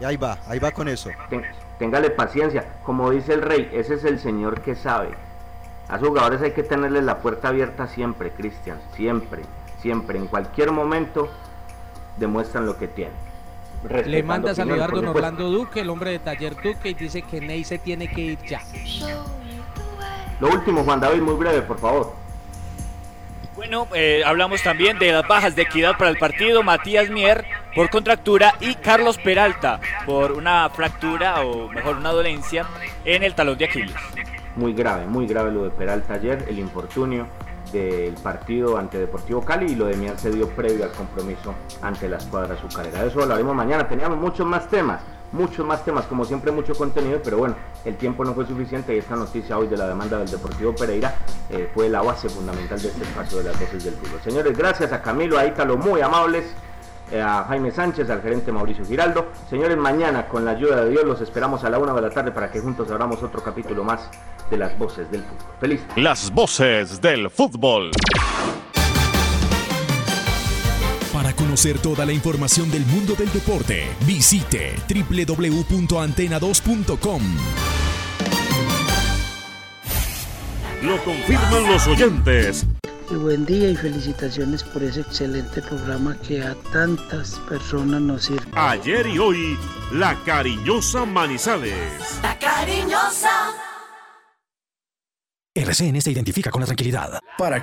Y 0.00 0.04
ahí 0.04 0.16
va, 0.16 0.38
ahí 0.48 0.58
va 0.60 0.70
con 0.70 0.86
eso. 0.88 1.10
Ten- 1.28 1.44
téngale 1.78 2.10
paciencia. 2.10 2.64
Como 2.84 3.10
dice 3.10 3.34
el 3.34 3.42
rey, 3.42 3.68
ese 3.72 3.94
es 3.94 4.04
el 4.04 4.20
señor 4.20 4.60
que 4.60 4.74
sabe. 4.76 5.10
A 5.88 5.98
los 5.98 6.08
jugadores 6.08 6.40
hay 6.42 6.52
que 6.52 6.62
tenerles 6.62 7.04
la 7.04 7.18
puerta 7.18 7.48
abierta 7.48 7.86
siempre, 7.86 8.30
Cristian. 8.30 8.78
Siempre, 8.94 9.42
siempre. 9.80 10.18
En 10.18 10.26
cualquier 10.26 10.70
momento 10.72 11.28
demuestran 12.16 12.66
lo 12.66 12.78
que 12.78 12.88
tienen. 12.88 13.14
Le 14.06 14.22
manda 14.22 14.52
a 14.52 14.54
saludar 14.54 14.90
don. 14.92 15.08
Orlando 15.08 15.50
Duque, 15.50 15.80
el 15.80 15.90
hombre 15.90 16.12
de 16.12 16.18
Taller 16.20 16.54
Duque, 16.54 16.90
y 16.90 16.94
dice 16.94 17.22
que 17.22 17.40
Ney 17.40 17.64
se 17.64 17.78
tiene 17.78 18.08
que 18.08 18.20
ir 18.20 18.38
ya. 18.42 18.60
Lo 20.40 20.48
último, 20.48 20.84
Juan 20.84 21.00
David, 21.00 21.20
muy 21.20 21.34
breve, 21.34 21.62
por 21.62 21.78
favor. 21.78 22.14
Bueno, 23.54 23.86
eh, 23.94 24.22
hablamos 24.24 24.62
también 24.62 24.98
de 24.98 25.12
las 25.12 25.26
bajas 25.28 25.54
de 25.54 25.62
equidad 25.62 25.98
para 25.98 26.10
el 26.10 26.16
partido. 26.16 26.62
Matías 26.62 27.10
Mier 27.10 27.44
por 27.74 27.90
contractura 27.90 28.54
y 28.60 28.74
Carlos 28.76 29.18
Peralta 29.18 29.78
por 30.06 30.32
una 30.32 30.68
fractura 30.70 31.42
o 31.42 31.68
mejor 31.68 31.96
una 31.96 32.10
dolencia 32.10 32.66
en 33.04 33.22
el 33.22 33.34
talón 33.34 33.58
de 33.58 33.66
Aquiles. 33.66 33.94
Muy 34.56 34.74
grave, 34.74 35.06
muy 35.06 35.26
grave 35.26 35.50
lo 35.50 35.64
de 35.64 35.70
Peralta 35.70 36.14
ayer, 36.14 36.44
el 36.48 36.58
infortunio 36.58 37.26
del 37.72 38.14
partido 38.14 38.76
ante 38.76 38.98
Deportivo 38.98 39.42
Cali 39.42 39.72
y 39.72 39.74
lo 39.74 39.86
de 39.86 39.96
Mier 39.96 40.18
se 40.18 40.30
dio 40.30 40.46
previo 40.48 40.84
al 40.84 40.90
compromiso 40.90 41.54
ante 41.80 42.06
la 42.08 42.18
escuadra 42.18 42.54
azucarera. 42.54 43.02
De 43.02 43.08
eso 43.08 43.22
hablaremos 43.22 43.54
mañana. 43.54 43.88
Teníamos 43.88 44.18
muchos 44.18 44.46
más 44.46 44.68
temas, 44.68 45.00
muchos 45.32 45.64
más 45.64 45.82
temas, 45.82 46.04
como 46.04 46.26
siempre 46.26 46.52
mucho 46.52 46.74
contenido, 46.74 47.18
pero 47.24 47.38
bueno, 47.38 47.54
el 47.86 47.96
tiempo 47.96 48.26
no 48.26 48.34
fue 48.34 48.44
suficiente 48.46 48.94
y 48.94 48.98
esta 48.98 49.16
noticia 49.16 49.56
hoy 49.56 49.68
de 49.68 49.78
la 49.78 49.88
demanda 49.88 50.18
del 50.18 50.30
Deportivo 50.30 50.74
Pereira 50.74 51.14
eh, 51.48 51.70
fue 51.72 51.88
la 51.88 52.02
base 52.02 52.28
fundamental 52.28 52.78
de 52.78 52.88
este 52.88 53.04
espacio 53.04 53.38
de 53.38 53.44
las 53.44 53.58
voces 53.58 53.84
del 53.84 53.94
fútbol. 53.94 54.20
Señores, 54.22 54.58
gracias 54.58 54.92
a 54.92 55.00
Camilo, 55.00 55.38
a 55.38 55.46
Ítalo, 55.46 55.78
muy 55.78 56.02
amables. 56.02 56.44
eh, 57.10 57.22
A 57.22 57.44
Jaime 57.44 57.70
Sánchez, 57.70 58.10
al 58.10 58.20
gerente 58.20 58.52
Mauricio 58.52 58.84
Giraldo. 58.84 59.28
Señores, 59.48 59.78
mañana 59.78 60.28
con 60.28 60.44
la 60.44 60.50
ayuda 60.50 60.84
de 60.84 60.90
Dios 60.90 61.04
los 61.04 61.22
esperamos 61.22 61.64
a 61.64 61.70
la 61.70 61.78
una 61.78 61.94
de 61.94 62.02
la 62.02 62.10
tarde 62.10 62.32
para 62.32 62.50
que 62.50 62.60
juntos 62.60 62.90
abramos 62.90 63.22
otro 63.22 63.42
capítulo 63.42 63.82
más 63.82 64.10
de 64.52 64.58
las 64.58 64.78
voces 64.78 65.10
del 65.10 65.22
fútbol. 65.22 65.48
Feliz. 65.60 65.80
Las 65.96 66.30
voces 66.30 67.00
del 67.00 67.28
fútbol. 67.30 67.90
Para 71.12 71.32
conocer 71.32 71.78
toda 71.78 72.04
la 72.04 72.12
información 72.12 72.70
del 72.70 72.84
mundo 72.86 73.14
del 73.14 73.32
deporte, 73.32 73.86
visite 74.06 74.74
www.antena2.com. 74.88 77.22
Lo 80.82 81.02
confirman 81.04 81.66
los 81.68 81.86
oyentes. 81.86 82.66
Y 83.10 83.14
buen 83.14 83.46
día 83.46 83.70
y 83.70 83.76
felicitaciones 83.76 84.62
por 84.64 84.82
ese 84.82 85.00
excelente 85.00 85.62
programa 85.62 86.14
que 86.26 86.42
a 86.42 86.54
tantas 86.72 87.38
personas 87.48 88.02
nos 88.02 88.24
sirve. 88.24 88.44
Ayer 88.54 89.06
y 89.06 89.18
hoy, 89.18 89.56
la 89.92 90.18
cariñosa 90.24 91.06
Manizales. 91.06 92.20
La 92.22 92.38
cariñosa. 92.38 93.54
RCN 95.54 96.00
se 96.00 96.10
identifica 96.10 96.50
con 96.50 96.60
la 96.60 96.66
tranquilidad. 96.66 97.20
Para 97.36 97.60